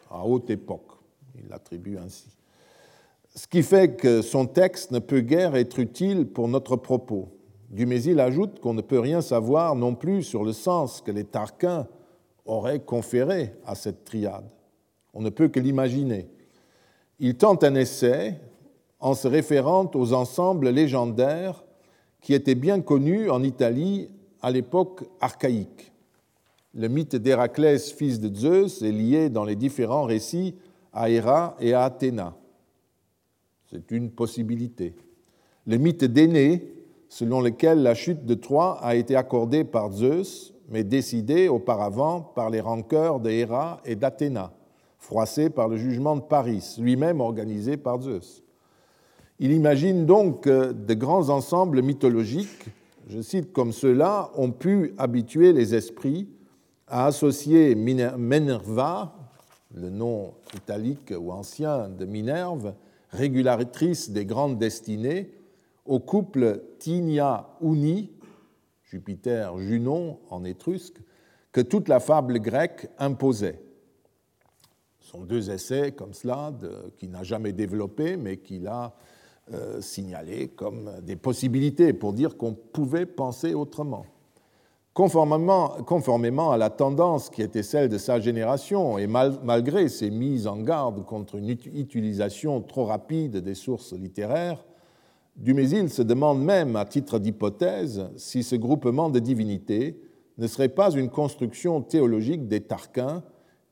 à 0.10 0.26
haute 0.26 0.50
époque. 0.50 0.92
Il 1.36 1.50
l'attribue 1.50 1.98
ainsi. 1.98 2.36
Ce 3.36 3.48
qui 3.48 3.64
fait 3.64 3.96
que 3.96 4.22
son 4.22 4.46
texte 4.46 4.92
ne 4.92 5.00
peut 5.00 5.22
guère 5.22 5.56
être 5.56 5.80
utile 5.80 6.28
pour 6.28 6.48
notre 6.48 6.76
propos. 6.76 7.30
Dumézil 7.70 8.20
ajoute 8.20 8.60
qu'on 8.60 8.74
ne 8.74 8.82
peut 8.82 9.00
rien 9.00 9.22
savoir 9.22 9.76
non 9.76 9.96
plus 9.96 10.24
sur 10.24 10.44
le 10.44 10.54
sens 10.54 11.02
que 11.02 11.12
les 11.12 11.24
Tarquins 11.24 11.88
auraient 12.46 12.80
conféré 12.80 13.54
à 13.66 13.76
cette 13.76 14.04
triade. 14.04 14.46
On 15.14 15.22
ne 15.22 15.30
peut 15.30 15.48
que 15.48 15.60
l'imaginer. 15.60 16.28
Il 17.20 17.36
tente 17.36 17.64
un 17.64 17.76
essai 17.76 18.40
en 19.00 19.14
se 19.14 19.28
référant 19.28 19.90
aux 19.94 20.14
ensembles 20.14 20.70
légendaires 20.70 21.64
qui 22.22 22.34
étaient 22.34 22.56
bien 22.56 22.82
connus 22.82 23.30
en 23.30 23.44
Italie 23.44 24.10
à 24.42 24.50
l'époque 24.50 25.04
archaïque. 25.20 25.92
Le 26.74 26.88
mythe 26.88 27.16
d'Héraclès, 27.16 27.92
fils 27.92 28.20
de 28.20 28.34
Zeus, 28.34 28.82
est 28.82 28.92
lié 28.92 29.30
dans 29.30 29.46
les 29.46 29.56
différents 29.56 30.04
récits 30.04 30.56
à 30.92 31.10
Héra 31.10 31.56
et 31.60 31.74
à 31.74 31.84
Athéna. 31.84 32.36
C'est 33.70 33.92
une 33.92 34.10
possibilité. 34.10 34.96
Le 35.68 35.78
mythe 35.78 36.06
d'Énée, 36.06 36.74
selon 37.10 37.42
lequel 37.42 37.84
la 37.84 37.94
chute 37.94 38.26
de 38.26 38.34
Troie 38.34 38.80
a 38.82 38.96
été 38.96 39.16
accordée 39.16 39.64
par 39.64 39.92
Zeus, 39.92 40.54
mais 40.70 40.84
décidée 40.84 41.48
auparavant 41.48 42.22
par 42.22 42.50
les 42.50 42.62
rancœurs 42.62 43.20
de 43.20 43.30
Héra 43.30 43.82
et 43.86 43.96
d'Athéna, 43.96 44.52
froissée 45.04 45.50
par 45.50 45.68
le 45.68 45.76
jugement 45.76 46.16
de 46.16 46.22
Paris, 46.22 46.78
lui-même 46.80 47.20
organisé 47.20 47.76
par 47.76 48.02
Zeus. 48.02 48.42
Il 49.38 49.52
imagine 49.52 50.06
donc 50.06 50.44
que 50.44 50.72
de 50.72 50.94
grands 50.94 51.30
ensembles 51.30 51.82
mythologiques, 51.82 52.70
je 53.08 53.20
cite 53.20 53.52
comme 53.52 53.74
ceux-là, 53.74 54.32
ont 54.36 54.52
pu 54.52 54.94
habituer 54.98 55.52
les 55.52 55.76
esprits 55.76 56.30
à 56.88 57.08
associer 57.08 57.76
Minerva, 57.76 59.14
le 59.76 59.90
nom 59.90 60.36
italique 60.56 61.14
ou 61.20 61.34
ancien 61.34 61.90
de 61.90 62.06
Minerve, 62.06 62.74
régulatrice 63.10 64.10
des 64.10 64.26
grandes 64.26 64.58
destinées, 64.58 65.32
au 65.86 66.00
couple 66.00 66.64
Tinia-Uni, 66.80 68.10
Jupiter-Junon 68.86 70.20
en 70.30 70.46
étrusque, 70.46 71.02
que 71.52 71.60
toute 71.60 71.90
la 71.90 72.00
fable 72.00 72.40
grecque 72.40 72.88
imposait. 73.00 73.60
Sont 75.04 75.26
deux 75.26 75.52
essais 75.52 75.92
comme 75.92 76.14
cela, 76.14 76.54
qu'il 76.98 77.12
n'a 77.12 77.24
jamais 77.24 77.52
développés, 77.52 78.16
mais 78.16 78.38
qu'il 78.38 78.68
a 78.68 78.94
euh, 79.54 79.82
signalés 79.82 80.48
comme 80.48 80.90
des 81.02 81.18
possibilités 81.18 81.92
pour 81.92 82.14
dire 82.14 82.38
qu'on 82.38 82.54
pouvait 82.54 83.06
penser 83.06 83.54
autrement. 83.54 84.06
Conformément, 84.94 86.52
à 86.52 86.58
la 86.58 86.70
tendance 86.70 87.30
qui 87.30 87.42
était 87.42 87.64
celle 87.64 87.90
de 87.90 87.98
sa 87.98 88.22
génération, 88.22 88.98
et 88.98 89.06
malgré 89.06 89.90
ses 89.90 90.10
mises 90.10 90.48
en 90.48 90.58
garde 90.58 91.04
contre 91.04 91.36
une 91.36 91.50
utilisation 91.50 92.62
trop 92.62 92.86
rapide 92.86 93.38
des 93.38 93.56
sources 93.56 93.92
littéraires, 93.92 94.64
Dumézil 95.36 95.90
se 95.90 96.04
demande 96.04 96.42
même, 96.42 96.78
à 96.78 96.86
titre 96.86 97.20
d'hypothèse, 97.20 98.08
si 98.16 98.44
ce 98.44 98.56
groupement 98.56 99.10
de 99.10 99.20
divinités 99.20 100.00
ne 100.38 100.48
serait 100.48 100.70
pas 100.70 100.92
une 100.92 101.10
construction 101.10 101.82
théologique 101.82 102.48
des 102.48 102.62
Tarquins 102.62 103.24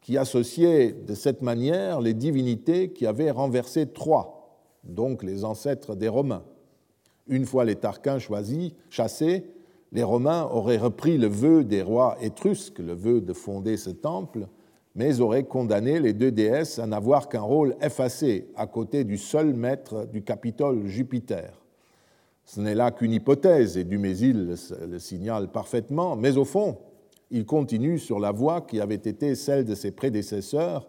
qui 0.01 0.17
associait 0.17 0.93
de 0.93 1.13
cette 1.13 1.41
manière 1.41 2.01
les 2.01 2.13
divinités 2.13 2.89
qui 2.89 3.05
avaient 3.05 3.31
renversé 3.31 3.85
Troie, 3.85 4.57
donc 4.83 5.23
les 5.23 5.45
ancêtres 5.45 5.95
des 5.95 6.07
Romains. 6.07 6.43
Une 7.27 7.45
fois 7.45 7.65
les 7.65 7.75
Tarquins 7.75 8.19
choisis, 8.19 8.71
chassés, 8.89 9.45
les 9.91 10.03
Romains 10.03 10.47
auraient 10.51 10.77
repris 10.77 11.17
le 11.17 11.27
vœu 11.27 11.63
des 11.63 11.81
rois 11.81 12.17
étrusques, 12.21 12.79
le 12.79 12.93
vœu 12.93 13.21
de 13.21 13.33
fonder 13.33 13.77
ce 13.77 13.89
temple, 13.89 14.47
mais 14.95 15.19
auraient 15.19 15.43
condamné 15.43 15.99
les 15.99 16.13
deux 16.13 16.31
déesses 16.31 16.79
à 16.79 16.87
n'avoir 16.87 17.29
qu'un 17.29 17.41
rôle 17.41 17.75
effacé 17.81 18.47
à 18.55 18.67
côté 18.67 19.03
du 19.03 19.17
seul 19.17 19.53
maître 19.53 20.07
du 20.11 20.23
Capitole, 20.23 20.87
Jupiter. 20.87 21.61
Ce 22.45 22.59
n'est 22.59 22.75
là 22.75 22.91
qu'une 22.91 23.13
hypothèse, 23.13 23.77
et 23.77 23.83
Dumézil 23.83 24.55
le 24.89 24.99
signale 24.99 25.49
parfaitement, 25.49 26.15
mais 26.15 26.37
au 26.37 26.43
fond, 26.43 26.77
il 27.31 27.45
continue 27.45 27.97
sur 27.97 28.19
la 28.19 28.31
voie 28.31 28.61
qui 28.61 28.79
avait 28.79 28.95
été 28.95 29.35
celle 29.35 29.65
de 29.65 29.73
ses 29.73 29.91
prédécesseurs 29.91 30.87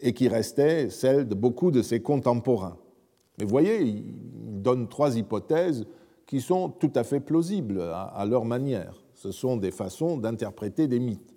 et 0.00 0.12
qui 0.12 0.28
restait 0.28 0.90
celle 0.90 1.26
de 1.26 1.34
beaucoup 1.34 1.70
de 1.70 1.82
ses 1.82 2.00
contemporains. 2.00 2.76
Mais 3.38 3.44
voyez, 3.44 3.82
il 3.82 4.04
donne 4.62 4.88
trois 4.88 5.16
hypothèses 5.16 5.86
qui 6.26 6.40
sont 6.40 6.68
tout 6.68 6.92
à 6.94 7.04
fait 7.04 7.20
plausibles 7.20 7.80
à 7.80 8.24
leur 8.28 8.44
manière. 8.44 9.04
Ce 9.14 9.30
sont 9.30 9.56
des 9.56 9.70
façons 9.70 10.16
d'interpréter 10.16 10.88
des 10.88 10.98
mythes. 10.98 11.34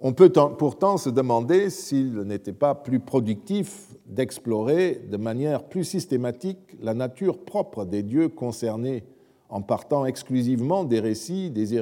On 0.00 0.12
peut 0.12 0.30
pourtant 0.30 0.96
se 0.96 1.10
demander 1.10 1.70
s'il 1.70 2.20
n'était 2.20 2.52
pas 2.52 2.74
plus 2.74 3.00
productif 3.00 3.96
d'explorer 4.06 5.02
de 5.10 5.16
manière 5.16 5.64
plus 5.64 5.82
systématique 5.82 6.76
la 6.80 6.94
nature 6.94 7.44
propre 7.44 7.84
des 7.84 8.04
dieux 8.04 8.28
concernés 8.28 9.04
en 9.48 9.60
partant 9.60 10.06
exclusivement 10.06 10.84
des 10.84 11.00
récits 11.00 11.50
des 11.50 11.74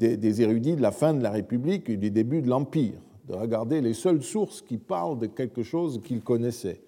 des 0.00 0.42
érudits 0.42 0.76
de 0.76 0.82
la 0.82 0.92
fin 0.92 1.12
de 1.12 1.22
la 1.22 1.30
République 1.30 1.90
et 1.90 1.96
du 1.96 2.10
début 2.10 2.40
de 2.40 2.48
l'Empire, 2.48 2.98
de 3.28 3.34
regarder 3.34 3.80
les 3.80 3.92
seules 3.92 4.22
sources 4.22 4.62
qui 4.62 4.78
parlent 4.78 5.18
de 5.18 5.26
quelque 5.26 5.62
chose 5.62 6.00
qu'ils 6.02 6.22
connaissaient. 6.22 6.80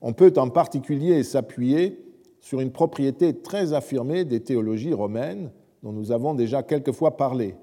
On 0.00 0.12
peut 0.12 0.32
en 0.36 0.48
particulier 0.48 1.22
s'appuyer 1.22 2.02
sur 2.40 2.60
une 2.60 2.70
propriété 2.70 3.34
très 3.34 3.72
affirmée 3.72 4.24
des 4.24 4.40
théologies 4.40 4.94
romaines 4.94 5.50
dont 5.82 5.92
nous 5.92 6.12
avons 6.12 6.34
déjà 6.34 6.62
quelquefois 6.62 7.16
parlé, 7.16 7.56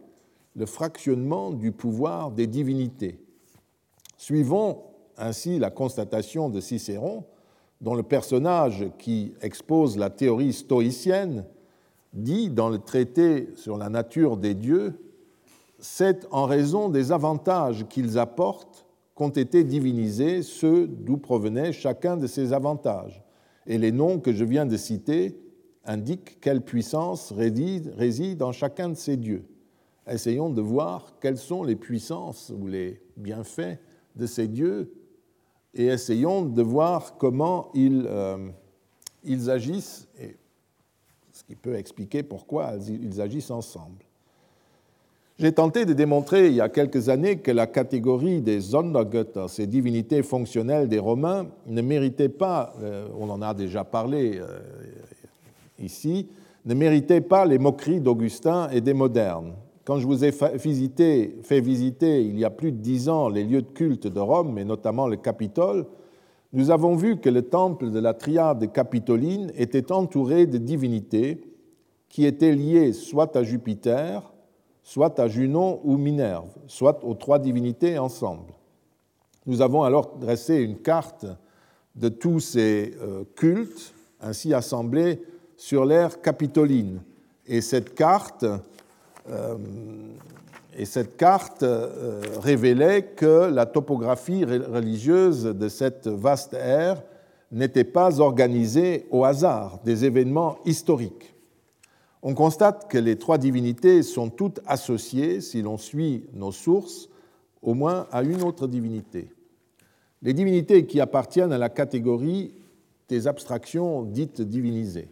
le 0.55 0.65
fractionnement 0.65 1.51
du 1.51 1.71
pouvoir 1.71 2.31
des 2.31 2.47
divinités. 2.47 3.19
Suivons 4.17 4.83
ainsi 5.17 5.59
la 5.59 5.71
constatation 5.71 6.49
de 6.49 6.59
Cicéron, 6.59 7.23
dont 7.81 7.95
le 7.95 8.03
personnage 8.03 8.85
qui 8.97 9.33
expose 9.41 9.97
la 9.97 10.09
théorie 10.09 10.53
stoïcienne 10.53 11.45
dit 12.13 12.49
dans 12.49 12.69
le 12.69 12.79
traité 12.79 13.49
sur 13.55 13.77
la 13.77 13.89
nature 13.89 14.37
des 14.37 14.53
dieux, 14.53 14.93
c'est 15.79 16.27
en 16.31 16.45
raison 16.45 16.89
des 16.89 17.11
avantages 17.11 17.85
qu'ils 17.89 18.17
apportent 18.17 18.85
qu'ont 19.15 19.29
été 19.29 19.63
divinisés 19.63 20.41
ceux 20.41 20.87
d'où 20.87 21.17
provenait 21.17 21.71
chacun 21.71 22.17
de 22.17 22.27
ces 22.27 22.53
avantages 22.53 23.23
et 23.65 23.77
les 23.77 23.91
noms 23.91 24.19
que 24.19 24.33
je 24.33 24.43
viens 24.43 24.65
de 24.65 24.77
citer 24.77 25.39
indiquent 25.85 26.39
quelle 26.39 26.61
puissance 26.61 27.31
réside, 27.31 28.41
en 28.41 28.51
chacun 28.51 28.89
de 28.89 28.95
ces 28.95 29.17
dieux. 29.17 29.45
Essayons 30.07 30.49
de 30.49 30.61
voir 30.61 31.13
quelles 31.21 31.37
sont 31.37 31.63
les 31.63 31.75
puissances 31.75 32.51
ou 32.57 32.67
les 32.67 33.01
bienfaits 33.17 33.77
de 34.15 34.25
ces 34.25 34.47
dieux 34.47 34.93
et 35.73 35.85
essayons 35.87 36.43
de 36.45 36.61
voir 36.61 37.17
comment 37.17 37.69
ils, 37.73 38.05
euh, 38.07 38.49
ils 39.23 39.49
agissent, 39.49 40.07
ce 41.33 41.43
qui 41.43 41.55
peut 41.55 41.75
expliquer 41.75 42.23
pourquoi 42.23 42.73
ils 42.87 43.19
agissent 43.19 43.51
ensemble. 43.51 44.05
J'ai 45.39 45.51
tenté 45.51 45.83
de 45.85 45.93
démontrer 45.93 46.47
il 46.47 46.53
y 46.53 46.61
a 46.61 46.69
quelques 46.69 47.09
années 47.09 47.37
que 47.37 47.49
la 47.49 47.65
catégorie 47.65 48.39
des 48.39 48.61
Sondergötter, 48.61 49.45
ces 49.47 49.65
divinités 49.65 50.21
fonctionnelles 50.21 50.87
des 50.87 50.99
Romains, 50.99 51.47
ne 51.65 51.81
méritait 51.81 52.29
pas, 52.29 52.75
euh, 52.83 53.07
on 53.19 53.29
en 53.31 53.41
a 53.41 53.55
déjà 53.55 53.83
parlé 53.83 54.37
euh, 54.37 54.59
ici, 55.79 56.27
ne 56.65 56.75
méritait 56.75 57.19
pas 57.19 57.45
les 57.45 57.57
moqueries 57.57 57.99
d'Augustin 57.99 58.69
et 58.69 58.79
des 58.79 58.93
modernes. 58.93 59.53
Quand 59.85 59.97
je 59.97 60.05
vous 60.05 60.23
ai 60.23 60.31
visiter, 60.53 61.35
fait 61.41 61.59
visiter 61.59 62.21
il 62.21 62.37
y 62.37 62.45
a 62.45 62.51
plus 62.51 62.71
de 62.71 62.77
dix 62.77 63.09
ans 63.09 63.27
les 63.27 63.43
lieux 63.43 63.63
de 63.63 63.71
culte 63.71 64.05
de 64.07 64.19
Rome, 64.19 64.59
et 64.59 64.63
notamment 64.63 65.07
le 65.07 65.17
Capitole, 65.17 65.87
nous 66.53 66.69
avons 66.69 66.95
vu 66.95 67.17
que 67.17 67.29
le 67.29 67.41
temple 67.41 67.89
de 67.89 67.99
la 67.99 68.13
triade 68.13 68.71
capitoline 68.71 69.51
était 69.55 69.91
entouré 69.91 70.45
de 70.45 70.59
divinités 70.59 71.41
qui 72.09 72.25
étaient 72.25 72.53
liées 72.53 72.93
soit 72.93 73.35
à 73.35 73.41
Jupiter, 73.41 74.21
soit 74.83 75.19
à 75.19 75.27
Junon 75.27 75.81
ou 75.83 75.97
Minerve, 75.97 76.49
soit 76.67 77.03
aux 77.03 77.15
trois 77.15 77.39
divinités 77.39 77.97
ensemble. 77.97 78.53
Nous 79.47 79.61
avons 79.61 79.81
alors 79.81 80.15
dressé 80.17 80.57
une 80.57 80.77
carte 80.77 81.25
de 81.95 82.09
tous 82.09 82.39
ces 82.39 82.93
euh, 83.01 83.23
cultes 83.35 83.93
ainsi 84.21 84.53
assemblés 84.53 85.23
sur 85.57 85.85
l'ère 85.85 86.21
capitoline. 86.21 87.01
Et 87.47 87.61
cette 87.61 87.95
carte, 87.95 88.45
euh, 89.27 89.57
et 90.77 90.85
cette 90.85 91.17
carte 91.17 91.63
euh, 91.63 92.21
révélait 92.41 93.03
que 93.15 93.49
la 93.51 93.65
topographie 93.65 94.43
religieuse 94.45 95.43
de 95.43 95.69
cette 95.69 96.07
vaste 96.07 96.53
ère 96.53 97.03
n'était 97.51 97.83
pas 97.83 98.19
organisée 98.19 99.05
au 99.11 99.23
hasard 99.23 99.79
des 99.83 100.05
événements 100.05 100.57
historiques. 100.65 101.35
On 102.23 102.33
constate 102.33 102.89
que 102.89 102.97
les 102.97 103.17
trois 103.17 103.37
divinités 103.37 104.01
sont 104.01 104.29
toutes 104.29 104.61
associées, 104.65 105.41
si 105.41 105.61
l'on 105.61 105.77
suit 105.77 106.25
nos 106.33 106.51
sources, 106.51 107.09
au 107.61 107.73
moins 107.73 108.07
à 108.11 108.23
une 108.23 108.41
autre 108.41 108.67
divinité. 108.67 109.29
Les 110.21 110.33
divinités 110.33 110.85
qui 110.85 111.01
appartiennent 111.01 111.51
à 111.51 111.57
la 111.57 111.69
catégorie 111.69 112.53
des 113.09 113.27
abstractions 113.27 114.03
dites 114.03 114.41
divinisées. 114.41 115.09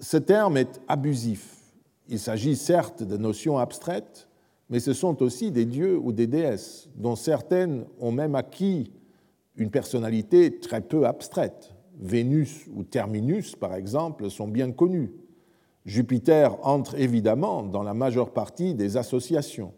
Ce 0.00 0.16
terme 0.16 0.56
est 0.56 0.80
abusif. 0.88 1.55
Il 2.08 2.18
s'agit 2.18 2.56
certes 2.56 3.02
de 3.02 3.16
notions 3.16 3.58
abstraites, 3.58 4.28
mais 4.70 4.80
ce 4.80 4.92
sont 4.92 5.22
aussi 5.22 5.50
des 5.50 5.64
dieux 5.64 5.98
ou 5.98 6.12
des 6.12 6.26
déesses, 6.26 6.88
dont 6.96 7.16
certaines 7.16 7.84
ont 8.00 8.12
même 8.12 8.34
acquis 8.34 8.92
une 9.56 9.70
personnalité 9.70 10.58
très 10.58 10.80
peu 10.80 11.06
abstraite. 11.06 11.74
Vénus 11.98 12.66
ou 12.74 12.84
Terminus, 12.84 13.56
par 13.56 13.74
exemple, 13.74 14.30
sont 14.30 14.48
bien 14.48 14.70
connus. 14.70 15.12
Jupiter 15.84 16.58
entre 16.66 16.98
évidemment 16.98 17.62
dans 17.62 17.82
la 17.82 17.94
majeure 17.94 18.32
partie 18.32 18.74
des 18.74 18.96
associations. 18.96 19.72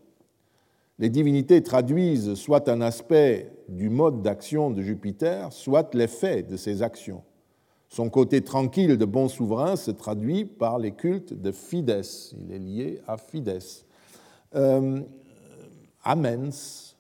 Les 0.99 1.11
divinités 1.11 1.63
traduisent 1.63 2.35
soit 2.35 2.69
un 2.69 2.81
aspect 2.81 3.53
du 3.69 3.89
mode 3.89 4.23
d'action 4.23 4.71
de 4.71 4.83
Jupiter, 4.83 5.53
soit 5.53 5.95
l'effet 5.95 6.43
de 6.43 6.57
ses 6.57 6.83
actions. 6.83 7.23
Son 7.89 8.11
côté 8.11 8.43
tranquille 8.43 8.99
de 8.99 9.05
bon 9.05 9.29
souverain 9.29 9.77
se 9.77 9.91
traduit 9.91 10.45
par 10.45 10.79
les 10.79 10.93
cultes 10.93 11.33
de 11.33 11.53
Fides. 11.53 12.03
Il 12.39 12.53
est 12.53 12.59
lié 12.59 13.01
à 13.07 13.17
Fides. 13.17 13.59
Euh, 14.55 15.01
amens, 16.05 16.97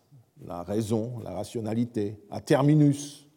la 0.47 0.62
raison, 0.62 1.18
la 1.22 1.32
rationalité. 1.32 2.16
À 2.30 2.41
terminus, 2.41 3.28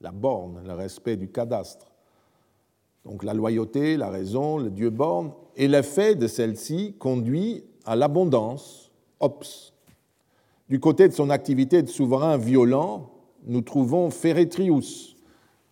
la 0.00 0.12
borne, 0.12 0.62
le 0.64 0.72
respect 0.72 1.16
du 1.16 1.28
cadastre. 1.28 1.90
Donc 3.04 3.24
la 3.24 3.34
loyauté, 3.34 3.96
la 3.96 4.10
raison, 4.10 4.58
le 4.58 4.70
dieu 4.70 4.90
borne. 4.90 5.32
Et 5.56 5.68
l'effet 5.68 6.14
de 6.14 6.26
celle-ci 6.26 6.94
conduit 6.98 7.64
à 7.84 7.96
l'abondance, 7.96 8.90
ops. 9.20 9.72
Du 10.68 10.80
côté 10.80 11.08
de 11.08 11.12
son 11.12 11.28
activité 11.28 11.82
de 11.82 11.88
souverain 11.88 12.36
violent, 12.38 13.10
nous 13.46 13.60
trouvons 13.60 14.10
Feretrius, 14.10 15.13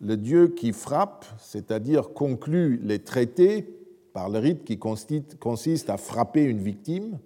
le 0.02 0.16
dieu 0.16 0.48
qui 0.48 0.72
frappe, 0.72 1.24
c'est-à-dire 1.38 2.12
conclut 2.12 2.80
les 2.82 2.98
traités 2.98 3.78
par 4.12 4.28
le 4.28 4.40
rite 4.40 4.64
qui 4.64 4.78
consiste 4.78 5.88
à 5.88 5.96
frapper 5.96 6.42
une 6.42 6.58
victime, 6.58 7.18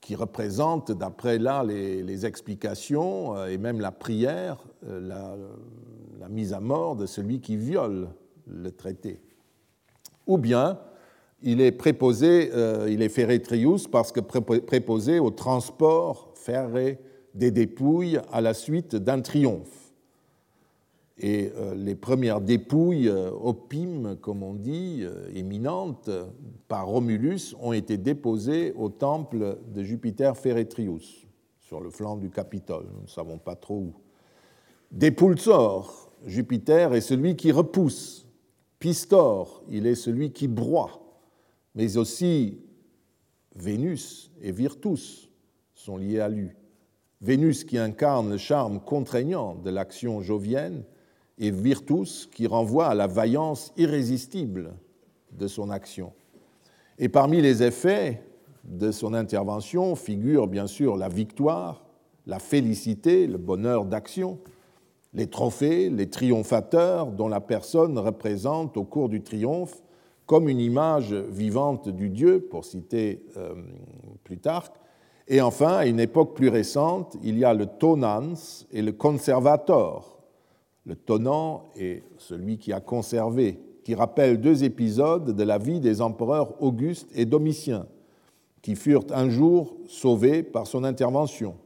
qui 0.00 0.14
représente, 0.14 0.92
d'après 0.92 1.38
là 1.38 1.64
les, 1.64 2.26
explications 2.26 3.36
euh, 3.36 3.48
et 3.48 3.58
même 3.58 3.80
la 3.80 3.92
prière, 3.92 4.64
euh, 4.88 5.00
la, 5.00 6.28
mise 6.28 6.52
à 6.52 6.60
mort 6.60 6.96
de 6.96 7.06
celui 7.06 7.40
qui 7.40 7.56
viole 7.56 8.08
le 8.48 8.70
traité. 8.72 9.20
Ou 10.26 10.38
bien 10.38 10.78
il 11.42 11.60
est 11.60 11.72
préposé, 11.72 12.50
euh, 12.52 12.88
il 12.90 13.02
est 13.02 13.08
ferretrius 13.08 13.86
parce 13.86 14.10
que 14.10 14.20
préposé 14.20 15.20
au 15.20 15.30
transport 15.30 16.32
ferré 16.34 16.98
des 17.34 17.50
dépouilles 17.50 18.18
à 18.32 18.40
la 18.40 18.54
suite 18.54 18.96
d'un 18.96 19.20
triomphe 19.20 19.85
et 21.18 21.50
euh, 21.56 21.74
les 21.74 21.94
premières 21.94 22.40
dépouilles 22.40 23.08
euh, 23.08 23.30
opimes, 23.30 24.16
comme 24.20 24.42
on 24.42 24.52
dit, 24.52 25.00
euh, 25.02 25.28
éminentes, 25.34 26.10
par 26.68 26.86
Romulus, 26.86 27.54
ont 27.60 27.72
été 27.72 27.96
déposées 27.96 28.72
au 28.76 28.90
temple 28.90 29.58
de 29.74 29.82
Jupiter 29.82 30.36
Feretrius, 30.36 31.26
sur 31.60 31.80
le 31.80 31.90
flanc 31.90 32.16
du 32.16 32.30
Capitole, 32.30 32.86
nous 32.94 33.02
ne 33.02 33.08
savons 33.08 33.38
pas 33.38 33.56
trop 33.56 33.76
où. 33.76 33.94
Dépulsor, 34.92 36.12
Jupiter 36.26 36.94
est 36.94 37.00
celui 37.00 37.34
qui 37.34 37.50
repousse. 37.50 38.26
Pistor, 38.78 39.64
il 39.68 39.86
est 39.86 39.94
celui 39.94 40.32
qui 40.32 40.48
broie. 40.48 41.00
Mais 41.74 41.96
aussi 41.96 42.60
Vénus 43.54 44.30
et 44.42 44.52
Virtus 44.52 45.30
sont 45.74 45.96
liés 45.96 46.20
à 46.20 46.28
lui. 46.28 46.50
Vénus 47.22 47.64
qui 47.64 47.78
incarne 47.78 48.30
le 48.30 48.36
charme 48.36 48.80
contraignant 48.80 49.54
de 49.54 49.70
l'action 49.70 50.20
jovienne, 50.20 50.84
et 51.38 51.50
virtus 51.50 52.28
qui 52.32 52.46
renvoie 52.46 52.86
à 52.86 52.94
la 52.94 53.06
vaillance 53.06 53.72
irrésistible 53.76 54.74
de 55.32 55.46
son 55.46 55.70
action. 55.70 56.12
Et 56.98 57.08
parmi 57.08 57.40
les 57.40 57.62
effets 57.62 58.22
de 58.64 58.90
son 58.90 59.14
intervention 59.14 59.94
figurent 59.96 60.48
bien 60.48 60.66
sûr 60.66 60.96
la 60.96 61.08
victoire, 61.08 61.84
la 62.26 62.38
félicité, 62.38 63.26
le 63.26 63.38
bonheur 63.38 63.84
d'action, 63.84 64.38
les 65.12 65.28
trophées, 65.28 65.90
les 65.90 66.10
triomphateurs 66.10 67.12
dont 67.12 67.28
la 67.28 67.40
personne 67.40 67.98
représente 67.98 68.76
au 68.76 68.84
cours 68.84 69.08
du 69.08 69.22
triomphe 69.22 69.82
comme 70.26 70.48
une 70.48 70.60
image 70.60 71.14
vivante 71.14 71.88
du 71.88 72.10
Dieu, 72.10 72.40
pour 72.40 72.64
citer 72.64 73.24
euh, 73.36 73.54
Plutarque. 74.24 74.74
Et 75.28 75.40
enfin, 75.40 75.76
à 75.76 75.86
une 75.86 76.00
époque 76.00 76.34
plus 76.34 76.48
récente, 76.48 77.16
il 77.22 77.38
y 77.38 77.44
a 77.44 77.54
le 77.54 77.66
tonans 77.66 78.34
et 78.72 78.82
le 78.82 78.92
conservator, 78.92 80.15
le 80.86 80.94
tonnant 80.94 81.64
est 81.76 82.02
celui 82.16 82.58
qui 82.58 82.72
a 82.72 82.80
conservé, 82.80 83.58
qui 83.82 83.94
rappelle 83.94 84.40
deux 84.40 84.64
épisodes 84.64 85.34
de 85.34 85.42
la 85.42 85.58
vie 85.58 85.80
des 85.80 86.00
empereurs 86.00 86.62
Auguste 86.62 87.08
et 87.14 87.24
Domitien, 87.24 87.86
qui 88.62 88.76
furent 88.76 89.04
un 89.10 89.28
jour 89.28 89.76
sauvés 89.88 90.42
par 90.42 90.66
son 90.66 90.84
intervention. 90.84 91.56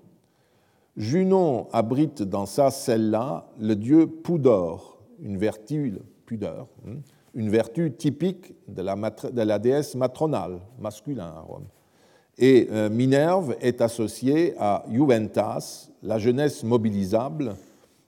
Junon 0.97 1.69
abrite 1.73 2.23
dans 2.23 2.47
sa 2.47 2.71
celle-là 2.71 3.47
le 3.59 3.77
dieu 3.77 4.07
Poudor, 4.07 4.99
une 5.23 5.37
vertu, 5.37 5.95
pudeur, 6.27 6.67
hein, 6.87 6.97
une 7.35 7.51
vertu 7.51 7.93
typique 7.93 8.55
de 8.69 8.83
la, 8.83 9.59
déesse 9.59 9.95
matronale, 9.95 10.61
masculin 10.79 11.33
à 11.37 11.41
Rome. 11.41 11.67
Et 12.39 12.69
euh, 12.71 12.89
Minerve 12.89 13.55
est 13.61 13.83
associée 13.83 14.55
à 14.59 14.85
Juventas, 14.91 15.91
la 16.03 16.19
jeunesse 16.19 16.65
mobilisable, 16.65 17.55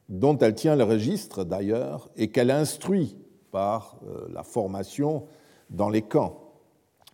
dont 0.08 0.36
elle 0.38 0.54
tient 0.54 0.76
le 0.76 0.84
registre 0.84 1.44
d'ailleurs 1.44 2.10
et 2.16 2.28
qu'elle 2.28 2.50
instruit 2.50 3.16
par 3.50 3.96
euh, 4.06 4.26
la 4.32 4.42
formation 4.42 5.24
dans 5.70 5.88
les 5.88 6.02
camps 6.02 6.38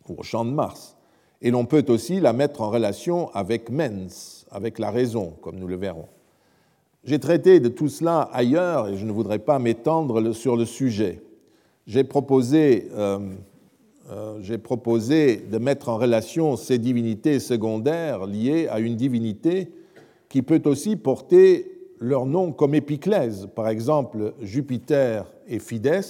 ou 0.09 0.17
au 0.19 0.23
champ 0.23 0.45
de 0.45 0.51
Mars. 0.51 0.97
Et 1.41 1.51
l'on 1.51 1.67
peut 1.67 1.85
aussi 1.89 2.21
la 2.21 2.33
mettre 2.33 2.63
en 2.63 2.71
relation 2.71 3.31
avec 3.35 3.71
mens, 3.71 4.47
avec 4.51 4.79
la 4.79 4.91
raison, 4.91 5.35
comme 5.41 5.57
nous 5.57 5.69
le 5.69 5.77
verrons. 5.77 6.09
J'ai 7.05 7.21
traité 7.21 7.61
de 7.61 7.69
tout 7.69 7.89
cela 7.89 8.23
ailleurs 8.33 8.89
et 8.89 8.97
je 8.97 9.05
ne 9.05 9.13
voudrais 9.13 9.39
pas 9.39 9.59
m'étendre 9.59 10.33
sur 10.33 10.57
le 10.57 10.65
sujet. 10.65 11.23
J'ai 11.87 12.05
proposé, 12.05 12.89
euh, 12.93 13.19
euh, 14.11 14.59
proposé 14.59 15.37
de 15.37 15.59
mettre 15.59 15.89
en 15.89 15.97
relation 15.97 16.57
ces 16.57 16.79
divinités 16.79 17.39
secondaires 17.39 18.27
liées 18.27 18.67
à 18.69 18.81
une 18.81 18.97
divinité 18.97 19.73
qui 20.29 20.43
peut 20.43 20.63
aussi 20.67 20.97
porter 20.97 21.78
leur 22.01 22.27
nom 22.27 22.53
comme 22.53 22.75
épiclèse, 22.75 23.49
par 23.55 23.69
exemple 23.69 24.35
Jupiter 24.41 25.33
et 25.47 25.59
Fides, 25.59 26.05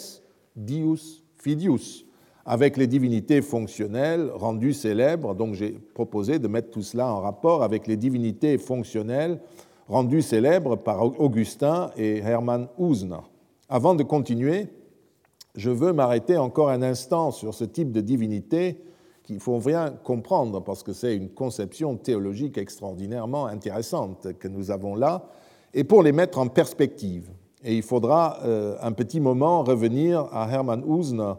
Dius, 0.57 1.25
Fidius, 1.37 2.05
avec 2.45 2.77
les 2.77 2.87
divinités 2.87 3.43
fonctionnelles 3.43 4.31
rendues 4.35 4.73
célèbres. 4.73 5.35
Donc 5.35 5.55
j'ai 5.55 5.73
proposé 5.95 6.39
de 6.39 6.49
mettre 6.49 6.71
tout 6.71 6.83
cela 6.83 7.13
en 7.13 7.21
rapport 7.21 7.63
avec 7.63 7.87
les 7.87 7.97
divinités 7.97 8.59
fonctionnelles 8.59 9.41
rendues 9.87 10.23
célèbres 10.23 10.77
par 10.77 11.03
Augustin 11.21 11.91
et 11.97 12.19
Hermann 12.19 12.69
Usner. 12.79 13.21
Avant 13.69 13.95
de 13.95 14.03
continuer, 14.03 14.69
je 15.55 15.71
veux 15.71 15.93
m'arrêter 15.93 16.37
encore 16.37 16.71
un 16.71 16.83
instant 16.83 17.31
sur 17.31 17.55
ce 17.55 17.65
type 17.65 17.93
de 17.93 18.01
divinité 18.01 18.83
qu'il 19.25 19.41
faut 19.41 19.59
bien 19.59 19.91
comprendre 19.91 20.63
parce 20.63 20.83
que 20.83 20.93
c'est 20.93 21.15
une 21.15 21.29
conception 21.29 21.97
théologique 21.97 22.57
extraordinairement 22.57 23.47
intéressante 23.47 24.29
que 24.39 24.49
nous 24.49 24.71
avons 24.71 24.95
là 24.95 25.29
et 25.75 25.85
pour 25.85 26.03
les 26.03 26.13
mettre 26.13 26.39
en 26.39 26.49
perspective. 26.49 27.31
Et 27.65 27.77
il 27.77 27.83
faudra 27.83 28.39
euh, 28.45 28.77
un 28.81 28.93
petit 28.93 29.21
moment 29.21 29.63
revenir 29.63 30.29
à 30.33 30.51
Hermann 30.51 30.85
Usner, 30.89 31.35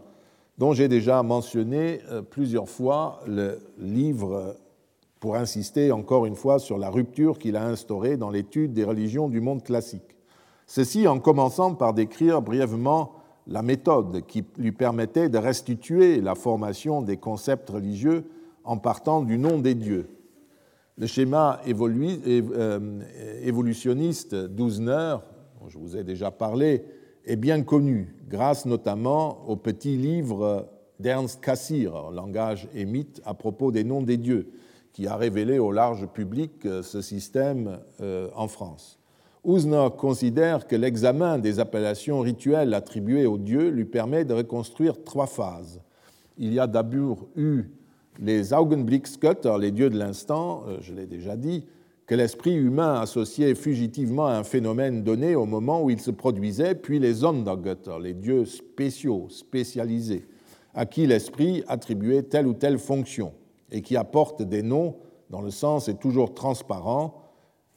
dont 0.58 0.74
j'ai 0.74 0.88
déjà 0.88 1.24
mentionné 1.24 2.02
euh, 2.12 2.22
plusieurs 2.22 2.68
fois 2.68 3.22
le 3.26 3.60
livre 3.78 4.56
pour 5.20 5.36
insister 5.36 5.92
encore 5.92 6.26
une 6.26 6.36
fois 6.36 6.60
sur 6.60 6.78
la 6.78 6.90
rupture 6.90 7.40
qu'il 7.40 7.56
a 7.56 7.66
instaurée 7.66 8.18
dans 8.18 8.30
l'étude 8.30 8.74
des 8.74 8.84
religions 8.84 9.30
du 9.30 9.42
monde 9.42 9.64
classique. 9.64 10.16
Ceci 10.66 11.08
en 11.08 11.20
commençant 11.20 11.74
par 11.74 11.94
décrire 11.94 12.42
brièvement 12.42 13.14
la 13.48 13.62
méthode 13.62 14.26
qui 14.28 14.46
lui 14.58 14.72
permettait 14.72 15.30
de 15.30 15.38
restituer 15.38 16.22
la 16.22 16.36
formation 16.36 17.02
des 17.02 17.18
concepts 17.18 17.70
religieux 17.70 18.30
en 18.64 18.78
partant 18.78 19.24
du 19.24 19.38
nom 19.38 19.58
des 19.58 19.74
dieux. 19.74 20.10
Le 21.00 21.08
schéma 21.08 21.62
euh, 21.66 23.00
évolutionniste 23.42 24.36
d'Ouzner, 24.36 25.16
dont 25.58 25.70
je 25.70 25.78
vous 25.78 25.96
ai 25.96 26.04
déjà 26.04 26.30
parlé, 26.30 26.84
est 27.24 27.38
bien 27.38 27.64
connu, 27.64 28.18
grâce 28.28 28.66
notamment 28.66 29.48
au 29.48 29.56
petit 29.56 29.96
livre 29.96 30.68
d'Ernst 31.00 31.42
Cassir, 31.42 32.12
Langage 32.12 32.68
et 32.76 32.84
mythe, 32.84 33.22
à 33.24 33.34
propos 33.34 33.72
des 33.72 33.86
noms 33.86 34.02
des 34.02 34.18
dieux, 34.18 34.52
qui 34.92 35.08
a 35.08 35.16
révélé 35.16 35.58
au 35.58 35.72
large 35.72 36.06
public 36.08 36.66
euh, 36.66 36.84
ce 36.84 37.02
système 37.02 37.80
euh, 38.02 38.28
en 38.36 38.50
France. 38.50 39.00
Ouzner 39.46 39.88
considère 39.98 40.68
que 40.68 40.76
l'examen 40.76 41.40
des 41.40 41.62
appellations 41.62 42.20
rituelles 42.20 42.74
attribuées 42.74 43.26
aux 43.26 43.38
dieux 43.38 43.70
lui 43.70 43.86
permet 43.86 44.26
de 44.26 44.34
reconstruire 44.34 45.02
trois 45.06 45.28
phases. 45.28 45.80
Il 46.38 46.54
y 46.54 46.60
a 46.60 46.68
d'abord 46.68 47.30
eu 47.38 47.72
les 48.20 48.54
Augenblicksgötter, 48.54 49.56
les 49.60 49.72
dieux 49.72 49.90
de 49.90 49.98
l'instant, 49.98 50.64
euh, 50.68 50.78
je 50.82 50.94
l'ai 50.94 51.06
déjà 51.06 51.38
dit, 51.38 51.66
que 52.06 52.16
l'esprit 52.16 52.56
humain 52.56 53.00
associait 53.00 53.54
fugitivement 53.54 54.26
à 54.26 54.34
un 54.34 54.44
phénomène 54.44 55.04
donné 55.04 55.36
au 55.36 55.46
moment 55.46 55.84
où 55.84 55.92
il 55.92 56.02
se 56.02 56.12
produisait, 56.12 56.74
puis 56.74 56.98
les 56.98 57.14
Sondergötter, 57.14 57.98
les 58.02 58.16
dieux 58.16 58.46
spéciaux, 58.46 59.28
spécialisés, 59.30 60.28
à 60.74 60.86
qui 60.86 61.06
l'esprit 61.06 61.64
attribuait 61.68 62.24
telle 62.24 62.48
ou 62.48 62.54
telle 62.54 62.80
fonction 62.80 63.34
et 63.72 63.82
qui 63.82 63.96
apportent 63.96 64.42
des 64.42 64.64
noms 64.64 64.96
dont 65.30 65.42
le 65.42 65.52
sens 65.52 65.88
est 65.88 66.00
toujours 66.00 66.34
transparent. 66.34 67.22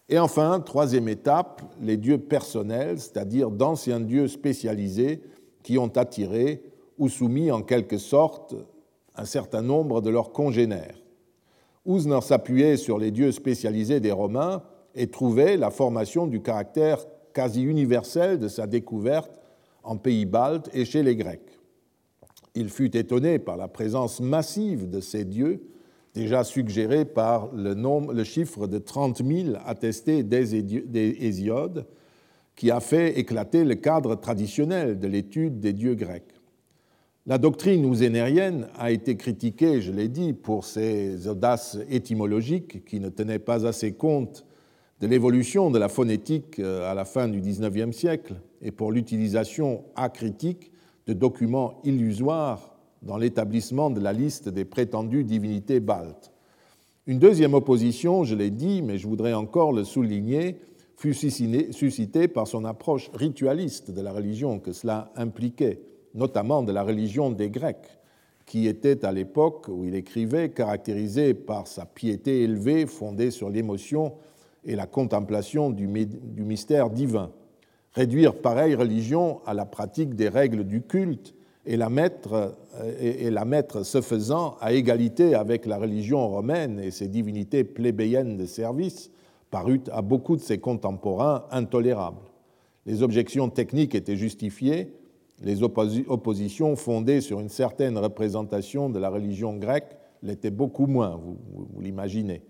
Et 0.08 0.18
enfin, 0.18 0.60
troisième 0.60 1.08
étape, 1.08 1.62
les 1.82 1.98
dieux 1.98 2.18
personnels, 2.18 2.98
c'est-à-dire 2.98 3.50
d'anciens 3.50 4.00
dieux 4.00 4.28
spécialisés 4.28 5.22
qui 5.62 5.76
ont 5.76 5.94
attiré 5.94 6.62
ou 6.96 7.10
soumis 7.10 7.50
en 7.50 7.60
quelque 7.60 7.98
sorte 7.98 8.54
un 9.16 9.24
certain 9.24 9.62
nombre 9.62 10.00
de 10.00 10.10
leurs 10.10 10.32
congénères. 10.32 10.96
Ouzner 11.84 12.20
s'appuyait 12.20 12.76
sur 12.76 12.98
les 12.98 13.10
dieux 13.10 13.32
spécialisés 13.32 14.00
des 14.00 14.12
Romains 14.12 14.62
et 14.94 15.08
trouvait 15.08 15.56
la 15.56 15.70
formation 15.70 16.26
du 16.26 16.40
caractère 16.40 17.04
quasi 17.32 17.62
universel 17.62 18.38
de 18.38 18.48
sa 18.48 18.66
découverte 18.66 19.40
en 19.82 19.96
pays 19.96 20.26
baltes 20.26 20.70
et 20.72 20.84
chez 20.84 21.02
les 21.02 21.16
Grecs. 21.16 21.58
Il 22.54 22.68
fut 22.68 22.96
étonné 22.96 23.38
par 23.38 23.56
la 23.56 23.68
présence 23.68 24.20
massive 24.20 24.88
de 24.88 25.00
ces 25.00 25.24
dieux, 25.24 25.62
déjà 26.14 26.44
suggérée 26.44 27.06
par 27.06 27.50
le, 27.54 27.74
le 28.12 28.24
chiffre 28.24 28.66
de 28.66 28.78
30 28.78 29.24
000 29.24 29.56
attestés 29.64 30.22
des 30.22 30.54
Hésiodes, 30.94 31.86
qui 32.54 32.70
a 32.70 32.80
fait 32.80 33.18
éclater 33.18 33.64
le 33.64 33.74
cadre 33.76 34.14
traditionnel 34.14 34.98
de 34.98 35.08
l'étude 35.08 35.58
des 35.58 35.72
dieux 35.72 35.94
grecs. 35.94 36.31
La 37.24 37.38
doctrine 37.38 37.86
ousénérienne 37.86 38.66
a 38.76 38.90
été 38.90 39.16
critiquée, 39.16 39.80
je 39.80 39.92
l'ai 39.92 40.08
dit, 40.08 40.32
pour 40.32 40.64
ses 40.64 41.28
audaces 41.28 41.78
étymologiques 41.88 42.84
qui 42.84 42.98
ne 42.98 43.10
tenaient 43.10 43.38
pas 43.38 43.64
assez 43.64 43.92
compte 43.92 44.44
de 45.00 45.06
l'évolution 45.06 45.70
de 45.70 45.78
la 45.78 45.88
phonétique 45.88 46.58
euh, 46.58 46.90
à 46.90 46.94
la 46.94 47.04
fin 47.04 47.28
du 47.28 47.40
XIXe 47.40 47.96
siècle 47.96 48.34
et 48.60 48.72
pour 48.72 48.90
l'utilisation 48.90 49.84
acritique 49.94 50.72
de 51.06 51.12
documents 51.12 51.80
illusoires 51.84 52.74
dans 53.02 53.18
l'établissement 53.18 53.90
de 53.90 54.00
la 54.00 54.12
liste 54.12 54.48
des 54.48 54.64
prétendues 54.64 55.22
divinités 55.22 55.78
baltes. 55.78 56.32
Une 57.06 57.20
deuxième 57.20 57.54
opposition, 57.54 58.24
je 58.24 58.34
l'ai 58.34 58.50
dit, 58.50 58.82
mais 58.82 58.98
je 58.98 59.06
voudrais 59.06 59.32
encore 59.32 59.72
le 59.72 59.84
souligner, 59.84 60.56
fut 60.96 61.14
suscitée 61.14 62.26
par 62.26 62.48
son 62.48 62.64
approche 62.64 63.10
ritualiste 63.14 63.92
de 63.92 64.00
la 64.00 64.12
religion 64.12 64.58
que 64.58 64.72
cela 64.72 65.12
impliquait 65.14 65.82
notamment 66.14 66.62
de 66.62 66.72
la 66.72 66.82
religion 66.82 67.30
des 67.30 67.50
Grecs, 67.50 67.98
qui 68.46 68.66
était 68.66 69.04
à 69.04 69.12
l'époque 69.12 69.68
où 69.68 69.84
il 69.84 69.94
écrivait 69.94 70.50
caractérisée 70.50 71.34
par 71.34 71.66
sa 71.66 71.86
piété 71.86 72.42
élevée 72.42 72.86
fondée 72.86 73.30
sur 73.30 73.50
l'émotion 73.50 74.14
et 74.64 74.76
la 74.76 74.86
contemplation 74.86 75.70
du 75.70 75.86
mystère 75.86 76.90
divin. 76.90 77.30
Réduire 77.92 78.34
pareille 78.34 78.74
religion 78.74 79.40
à 79.46 79.54
la 79.54 79.66
pratique 79.66 80.14
des 80.14 80.28
règles 80.28 80.64
du 80.64 80.82
culte 80.82 81.34
et 81.66 81.76
la 81.76 81.88
mettre, 81.88 82.56
et 82.98 83.30
la 83.30 83.44
mettre 83.44 83.84
ce 83.84 84.00
faisant 84.00 84.56
à 84.60 84.72
égalité 84.72 85.34
avec 85.34 85.66
la 85.66 85.78
religion 85.78 86.28
romaine 86.28 86.80
et 86.80 86.90
ses 86.90 87.08
divinités 87.08 87.64
plébéiennes 87.64 88.36
de 88.36 88.46
service 88.46 89.10
parut 89.50 89.82
à 89.92 90.02
beaucoup 90.02 90.36
de 90.36 90.40
ses 90.40 90.58
contemporains 90.58 91.44
intolérable. 91.50 92.22
Les 92.86 93.02
objections 93.02 93.48
techniques 93.50 93.94
étaient 93.94 94.16
justifiées, 94.16 94.92
les 95.42 95.62
oppositions 95.62 96.76
fondées 96.76 97.20
sur 97.20 97.40
une 97.40 97.48
certaine 97.48 97.98
représentation 97.98 98.88
de 98.88 98.98
la 98.98 99.10
religion 99.10 99.56
grecque 99.56 99.96
l'étaient 100.22 100.50
beaucoup 100.50 100.86
moins, 100.86 101.20
vous, 101.20 101.80
l'imaginez. 101.80 102.42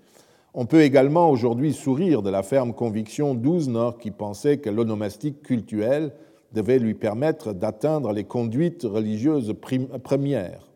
On 0.54 0.66
peut 0.66 0.82
également 0.82 1.30
aujourd'hui 1.30 1.72
sourire 1.72 2.20
de 2.20 2.28
la 2.28 2.42
ferme 2.42 2.74
conviction 2.74 3.34
d'Ouzner 3.34 3.90
qui 3.98 4.10
pensait 4.10 4.58
que 4.58 4.68
l'onomastique 4.68 5.42
cultuelle 5.42 6.12
devait 6.52 6.78
lui 6.78 6.92
permettre 6.92 7.54
d'atteindre 7.54 8.12
les 8.12 8.24
conduites 8.24 8.82
religieuses 8.82 9.54
premières. 10.02 10.68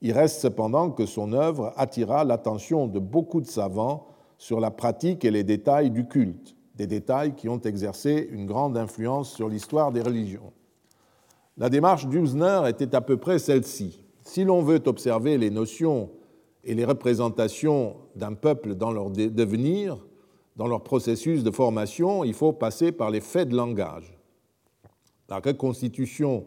Il 0.00 0.12
reste 0.12 0.40
cependant 0.40 0.90
que 0.90 1.06
son 1.06 1.32
œuvre 1.32 1.72
attira 1.76 2.22
l'attention 2.22 2.86
de 2.86 3.00
beaucoup 3.00 3.40
de 3.40 3.48
savants 3.48 4.06
sur 4.36 4.60
la 4.60 4.70
pratique 4.70 5.24
et 5.24 5.32
les 5.32 5.42
détails 5.42 5.90
du 5.90 6.06
culte, 6.06 6.54
des 6.76 6.86
détails 6.86 7.34
qui 7.34 7.48
ont 7.48 7.60
exercé 7.60 8.28
une 8.30 8.46
grande 8.46 8.78
influence 8.78 9.32
sur 9.34 9.48
l'histoire 9.48 9.90
des 9.90 10.02
religions. 10.02 10.52
La 11.58 11.68
démarche 11.68 12.06
d'Usner 12.06 12.62
était 12.68 12.94
à 12.94 13.00
peu 13.00 13.16
près 13.16 13.40
celle-ci. 13.40 14.04
Si 14.22 14.44
l'on 14.44 14.62
veut 14.62 14.80
observer 14.86 15.38
les 15.38 15.50
notions 15.50 16.10
et 16.62 16.72
les 16.74 16.84
représentations 16.84 17.96
d'un 18.14 18.34
peuple 18.34 18.76
dans 18.76 18.92
leur 18.92 19.10
devenir, 19.10 19.98
dans 20.54 20.68
leur 20.68 20.84
processus 20.84 21.42
de 21.42 21.50
formation, 21.50 22.22
il 22.22 22.34
faut 22.34 22.52
passer 22.52 22.92
par 22.92 23.10
les 23.10 23.20
faits 23.20 23.48
de 23.48 23.56
langage. 23.56 24.16
La 25.28 25.40
reconstitution 25.40 26.46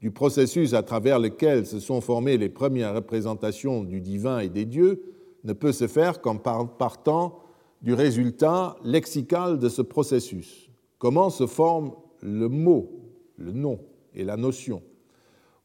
du 0.00 0.12
processus 0.12 0.74
à 0.74 0.84
travers 0.84 1.18
lequel 1.18 1.66
se 1.66 1.80
sont 1.80 2.00
formées 2.00 2.36
les 2.36 2.48
premières 2.48 2.94
représentations 2.94 3.82
du 3.82 4.00
divin 4.00 4.38
et 4.38 4.48
des 4.48 4.64
dieux 4.64 5.02
ne 5.42 5.52
peut 5.52 5.72
se 5.72 5.88
faire 5.88 6.20
qu'en 6.20 6.36
partant 6.36 7.40
du 7.82 7.94
résultat 7.94 8.76
lexical 8.84 9.58
de 9.58 9.68
ce 9.68 9.82
processus. 9.82 10.70
Comment 10.98 11.30
se 11.30 11.48
forme 11.48 11.92
le 12.20 12.48
mot, 12.48 12.92
le 13.36 13.50
nom? 13.50 13.80
Et 14.14 14.24
la 14.24 14.36
notion. 14.36 14.82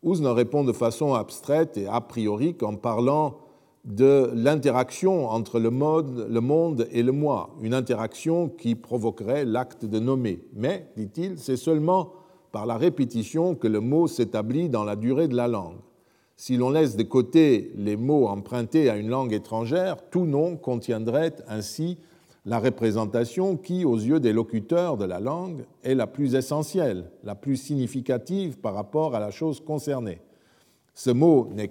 Ouzne 0.03 0.27
répond 0.27 0.63
de 0.63 0.73
façon 0.73 1.13
abstraite 1.13 1.77
et 1.77 1.87
a 1.87 2.01
priori 2.01 2.55
qu'en 2.55 2.75
parlant 2.75 3.37
de 3.85 4.29
l'interaction 4.33 5.29
entre 5.29 5.59
le, 5.59 5.69
le 5.69 6.41
monde 6.41 6.87
et 6.91 7.03
le 7.03 7.11
moi, 7.11 7.55
une 7.61 7.73
interaction 7.73 8.49
qui 8.49 8.75
provoquerait 8.75 9.45
l'acte 9.45 9.85
de 9.85 9.99
nommer. 9.99 10.41
Mais, 10.53 10.91
dit-il, 10.97 11.39
c'est 11.39 11.57
seulement 11.57 12.11
par 12.51 12.65
la 12.65 12.77
répétition 12.77 13.55
que 13.55 13.67
le 13.67 13.79
mot 13.79 14.07
s'établit 14.07 14.69
dans 14.69 14.83
la 14.83 14.95
durée 14.95 15.27
de 15.27 15.35
la 15.35 15.47
langue. 15.47 15.77
Si 16.35 16.57
l'on 16.57 16.69
laisse 16.69 16.95
de 16.95 17.03
côté 17.03 17.71
les 17.75 17.95
mots 17.95 18.27
empruntés 18.27 18.89
à 18.89 18.97
une 18.97 19.09
langue 19.09 19.33
étrangère, 19.33 19.97
tout 20.09 20.25
nom 20.25 20.55
contiendrait 20.55 21.35
ainsi 21.47 21.97
la 22.47 22.59
représentation 22.59 23.57
qui, 23.57 23.83
aux 23.83 23.97
yeux 23.97 24.21
des 24.21 24.31
locuteurs 24.31 24.95
de 24.95 25.03
la 25.03 25.19
langue, 25.19 25.65
est 25.83 25.95
la 25.95 26.07
plus 26.07 26.33
essentielle, 26.33 27.11
la 27.25 27.35
plus 27.35 27.57
significative 27.57 28.57
par 28.57 28.73
rapport 28.73 29.15
à 29.15 29.19
la 29.19 29.31
chose 29.31 29.59
concernée. 29.59 30.21
Ce 30.93 31.09
mot 31.09 31.49
n'est 31.53 31.69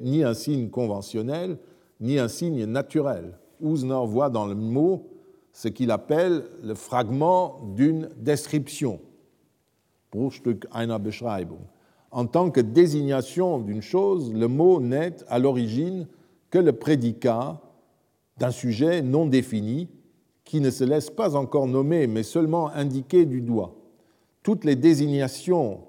ni 0.00 0.22
un 0.22 0.34
signe 0.34 0.68
conventionnel, 0.70 1.58
ni 2.00 2.20
un 2.20 2.28
signe 2.28 2.66
naturel. 2.66 3.36
Ouzner 3.60 4.06
voit 4.06 4.30
dans 4.30 4.46
le 4.46 4.54
mot 4.54 5.08
ce 5.52 5.66
qu'il 5.66 5.90
appelle 5.90 6.44
le 6.62 6.74
fragment 6.74 7.60
d'une 7.74 8.10
description. 8.16 9.00
En 12.12 12.26
tant 12.26 12.50
que 12.52 12.60
désignation 12.60 13.58
d'une 13.58 13.82
chose, 13.82 14.32
le 14.32 14.46
mot 14.46 14.80
n'est 14.80 15.16
à 15.26 15.40
l'origine 15.40 16.06
que 16.48 16.60
le 16.60 16.72
prédicat 16.72 17.60
d'un 18.38 18.50
sujet 18.50 19.02
non 19.02 19.26
défini 19.26 19.88
qui 20.44 20.60
ne 20.60 20.70
se 20.70 20.84
laisse 20.84 21.10
pas 21.10 21.36
encore 21.36 21.66
nommer 21.66 22.06
mais 22.06 22.22
seulement 22.22 22.68
indiquer 22.68 23.24
du 23.24 23.40
doigt. 23.40 23.74
Toutes 24.42 24.64
les 24.64 24.76
désignations 24.76 25.80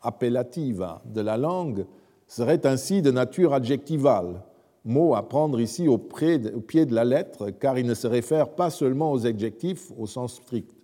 appellatives 0.00 0.86
de 1.06 1.20
la 1.20 1.36
langue 1.36 1.86
seraient 2.26 2.66
ainsi 2.66 3.02
de 3.02 3.10
nature 3.10 3.54
adjectivale, 3.54 4.42
mot 4.84 5.14
à 5.14 5.28
prendre 5.28 5.60
ici 5.60 5.88
au 5.88 5.98
pied 5.98 6.38
de 6.38 6.94
la 6.94 7.04
lettre 7.04 7.50
car 7.50 7.78
il 7.78 7.86
ne 7.86 7.94
se 7.94 8.06
réfère 8.06 8.50
pas 8.50 8.70
seulement 8.70 9.12
aux 9.12 9.26
adjectifs 9.26 9.92
au 9.96 10.06
sens 10.06 10.34
strict. 10.34 10.74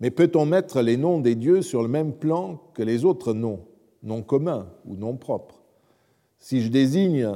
Mais 0.00 0.10
peut-on 0.10 0.46
mettre 0.46 0.80
les 0.80 0.96
noms 0.96 1.20
des 1.20 1.34
dieux 1.34 1.62
sur 1.62 1.82
le 1.82 1.88
même 1.88 2.12
plan 2.12 2.60
que 2.74 2.82
les 2.82 3.04
autres 3.04 3.32
noms, 3.32 3.60
noms 4.02 4.22
communs 4.22 4.68
ou 4.84 4.96
noms 4.96 5.16
propres? 5.16 5.62
Si 6.38 6.60
je 6.60 6.68
désigne 6.68 7.32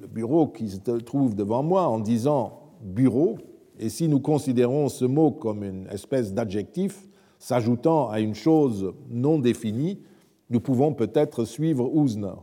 le 0.00 0.06
bureau 0.06 0.48
qui 0.48 0.68
se 0.68 0.78
trouve 0.78 1.34
devant 1.34 1.62
moi 1.62 1.86
en 1.86 1.98
disant 1.98 2.60
bureau, 2.82 3.38
et 3.78 3.88
si 3.88 4.08
nous 4.08 4.20
considérons 4.20 4.88
ce 4.88 5.04
mot 5.04 5.30
comme 5.30 5.62
une 5.62 5.86
espèce 5.88 6.32
d'adjectif 6.32 7.08
s'ajoutant 7.38 8.08
à 8.08 8.20
une 8.20 8.34
chose 8.34 8.92
non 9.10 9.38
définie, 9.38 10.00
nous 10.50 10.60
pouvons 10.60 10.94
peut-être 10.94 11.44
suivre 11.44 11.94
Ouzner. 11.94 12.34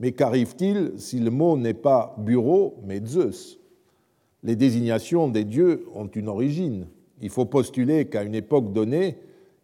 Mais 0.00 0.12
qu'arrive-t-il 0.12 0.92
si 0.96 1.20
le 1.20 1.30
mot 1.30 1.56
n'est 1.56 1.74
pas 1.74 2.16
bureau, 2.18 2.76
mais 2.84 3.00
Zeus 3.04 3.58
les 4.44 4.56
désignations 4.56 5.26
des 5.26 5.44
dieux 5.44 5.86
ont 5.94 6.06
une 6.06 6.28
origine. 6.28 6.86
Il 7.20 7.30
faut 7.30 7.46
postuler 7.46 8.04
qu'à 8.04 8.22
une 8.22 8.34
époque 8.34 8.72
donnée, 8.72 9.16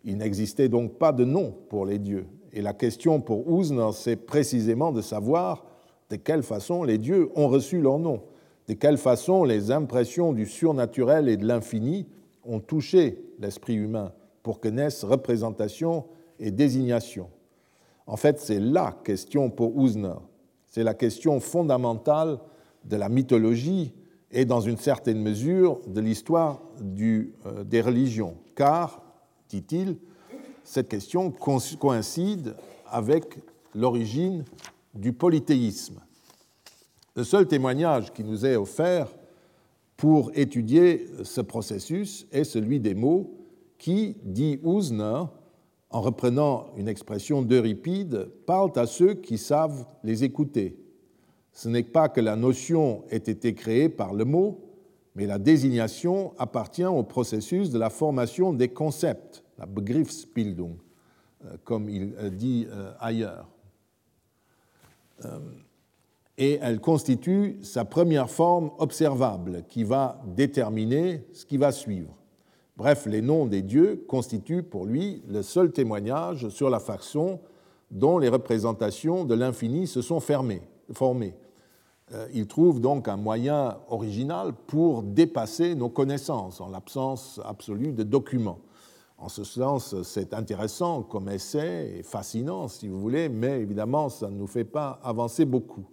il 0.04 0.16
n'existait 0.16 0.70
donc 0.70 0.94
pas 0.94 1.12
de 1.12 1.24
nom 1.24 1.54
pour 1.68 1.84
les 1.84 1.98
dieux. 1.98 2.26
Et 2.52 2.62
la 2.62 2.72
question 2.72 3.20
pour 3.20 3.46
Ouzn, 3.46 3.92
c'est 3.92 4.16
précisément 4.16 4.90
de 4.90 5.02
savoir 5.02 5.66
de 6.10 6.16
quelle 6.16 6.42
façon 6.42 6.82
les 6.82 6.98
dieux 6.98 7.30
ont 7.36 7.48
reçu 7.48 7.80
leur 7.80 7.98
nom, 7.98 8.22
de 8.68 8.74
quelle 8.74 8.98
façon 8.98 9.44
les 9.44 9.70
impressions 9.70 10.32
du 10.32 10.46
surnaturel 10.46 11.28
et 11.28 11.36
de 11.36 11.46
l'infini 11.46 12.06
ont 12.44 12.60
touché 12.60 13.24
l'esprit 13.38 13.74
humain 13.74 14.12
pour 14.42 14.60
que 14.60 14.68
naissent 14.68 15.04
représentation 15.04 16.04
et 16.38 16.50
désignation? 16.50 17.30
En 18.06 18.16
fait, 18.16 18.40
c'est 18.40 18.60
la 18.60 18.96
question 19.04 19.50
pour 19.50 19.76
Ouzner. 19.76 20.14
C'est 20.66 20.82
la 20.82 20.94
question 20.94 21.40
fondamentale 21.40 22.38
de 22.84 22.96
la 22.96 23.08
mythologie 23.08 23.92
et, 24.32 24.44
dans 24.44 24.60
une 24.60 24.76
certaine 24.76 25.20
mesure, 25.20 25.80
de 25.86 26.00
l'histoire 26.00 26.62
euh, 27.00 27.64
des 27.64 27.80
religions. 27.80 28.36
Car, 28.54 29.02
dit-il, 29.48 29.96
cette 30.64 30.88
question 30.88 31.32
coïncide 31.32 32.54
avec 32.86 33.38
l'origine 33.74 34.44
du 34.94 35.12
polythéisme. 35.12 36.00
Le 37.16 37.24
seul 37.24 37.46
témoignage 37.46 38.12
qui 38.12 38.24
nous 38.24 38.46
est 38.46 38.56
offert 38.56 39.08
pour 39.96 40.30
étudier 40.34 41.06
ce 41.22 41.40
processus 41.40 42.26
est 42.32 42.44
celui 42.44 42.80
des 42.80 42.94
mots 42.94 43.36
qui, 43.78 44.16
dit 44.22 44.58
Ouzner, 44.62 45.24
en 45.90 46.00
reprenant 46.00 46.68
une 46.76 46.88
expression 46.88 47.42
d'Euripide, 47.42 48.30
parlent 48.46 48.72
à 48.76 48.86
ceux 48.86 49.14
qui 49.14 49.38
savent 49.38 49.86
les 50.04 50.22
écouter. 50.22 50.78
Ce 51.52 51.68
n'est 51.68 51.82
pas 51.82 52.08
que 52.08 52.20
la 52.20 52.36
notion 52.36 53.02
ait 53.10 53.16
été 53.16 53.54
créée 53.54 53.88
par 53.88 54.14
le 54.14 54.24
mot, 54.24 54.60
mais 55.16 55.26
la 55.26 55.38
désignation 55.38 56.32
appartient 56.38 56.84
au 56.84 57.02
processus 57.02 57.70
de 57.70 57.78
la 57.78 57.90
formation 57.90 58.52
des 58.52 58.68
concepts, 58.68 59.42
la 59.58 59.66
Begriffsbildung, 59.66 60.76
euh, 61.44 61.56
comme 61.64 61.88
il 61.88 62.14
euh, 62.18 62.30
dit 62.30 62.66
euh, 62.70 62.92
ailleurs. 63.00 63.48
Et 66.38 66.58
elle 66.62 66.80
constitue 66.80 67.58
sa 67.62 67.84
première 67.84 68.30
forme 68.30 68.70
observable 68.78 69.64
qui 69.68 69.84
va 69.84 70.22
déterminer 70.26 71.24
ce 71.32 71.44
qui 71.44 71.58
va 71.58 71.70
suivre. 71.70 72.16
Bref, 72.76 73.04
les 73.04 73.20
noms 73.20 73.44
des 73.44 73.60
dieux 73.60 74.04
constituent 74.08 74.62
pour 74.62 74.86
lui 74.86 75.22
le 75.28 75.42
seul 75.42 75.70
témoignage 75.70 76.48
sur 76.48 76.70
la 76.70 76.80
façon 76.80 77.40
dont 77.90 78.18
les 78.18 78.30
représentations 78.30 79.24
de 79.24 79.34
l'infini 79.34 79.86
se 79.86 80.00
sont 80.00 80.20
formées. 80.20 80.62
Euh, 82.12 82.26
il 82.32 82.46
trouve 82.46 82.80
donc 82.80 83.06
un 83.08 83.16
moyen 83.16 83.76
original 83.88 84.52
pour 84.66 85.02
dépasser 85.02 85.74
nos 85.74 85.90
connaissances 85.90 86.60
en 86.60 86.70
l'absence 86.70 87.40
absolue 87.44 87.92
de 87.92 88.02
documents. 88.02 88.60
En 89.20 89.28
ce 89.28 89.44
sens, 89.44 90.02
c'est 90.02 90.32
intéressant 90.32 91.02
comme 91.02 91.28
essai 91.28 91.98
et 91.98 92.02
fascinant, 92.02 92.68
si 92.68 92.88
vous 92.88 92.98
voulez, 92.98 93.28
mais 93.28 93.60
évidemment, 93.60 94.08
ça 94.08 94.30
ne 94.30 94.36
nous 94.36 94.46
fait 94.46 94.64
pas 94.64 94.98
avancer 95.02 95.44
beaucoup. 95.44 95.84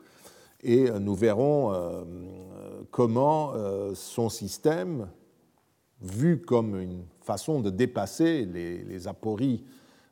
Et 0.64 0.90
nous 0.90 1.14
verrons 1.14 1.74
euh, 1.74 2.06
comment 2.90 3.52
euh, 3.54 3.94
son 3.96 4.30
système, 4.30 5.10
vu 6.02 6.40
comme 6.42 6.80
une 6.80 7.04
façon 7.20 7.60
de 7.60 7.70
dépasser 7.70 8.46
les, 8.46 9.08
apories 9.10 9.66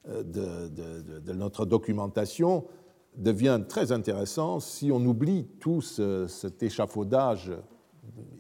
euh, 0.10 0.22
de, 0.22 1.34
notre 1.34 1.66
documentation, 1.66 2.66
devient 3.16 3.62
très 3.68 3.94
intéressant 3.94 4.60
si 4.60 4.92
on 4.92 5.00
oublie 5.06 5.46
tout 5.62 5.82
cet 5.82 6.62
échafaudage 6.64 7.54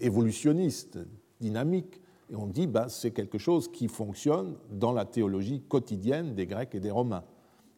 évolutionniste, 0.02 1.00
dynamique, 1.40 2.02
et 2.30 2.36
on 2.36 2.48
dit 2.48 2.68
ben, 2.68 2.90
c'est 2.90 3.12
quelque 3.12 3.38
chose 3.38 3.72
qui 3.72 3.88
fonctionne 3.88 4.56
dans 4.72 4.92
la 4.92 5.06
théologie 5.06 5.62
quotidienne 5.68 6.36
des 6.36 6.48
Grecs 6.48 6.74
et 6.74 6.80
des 6.80 6.92
Romains. 6.92 7.24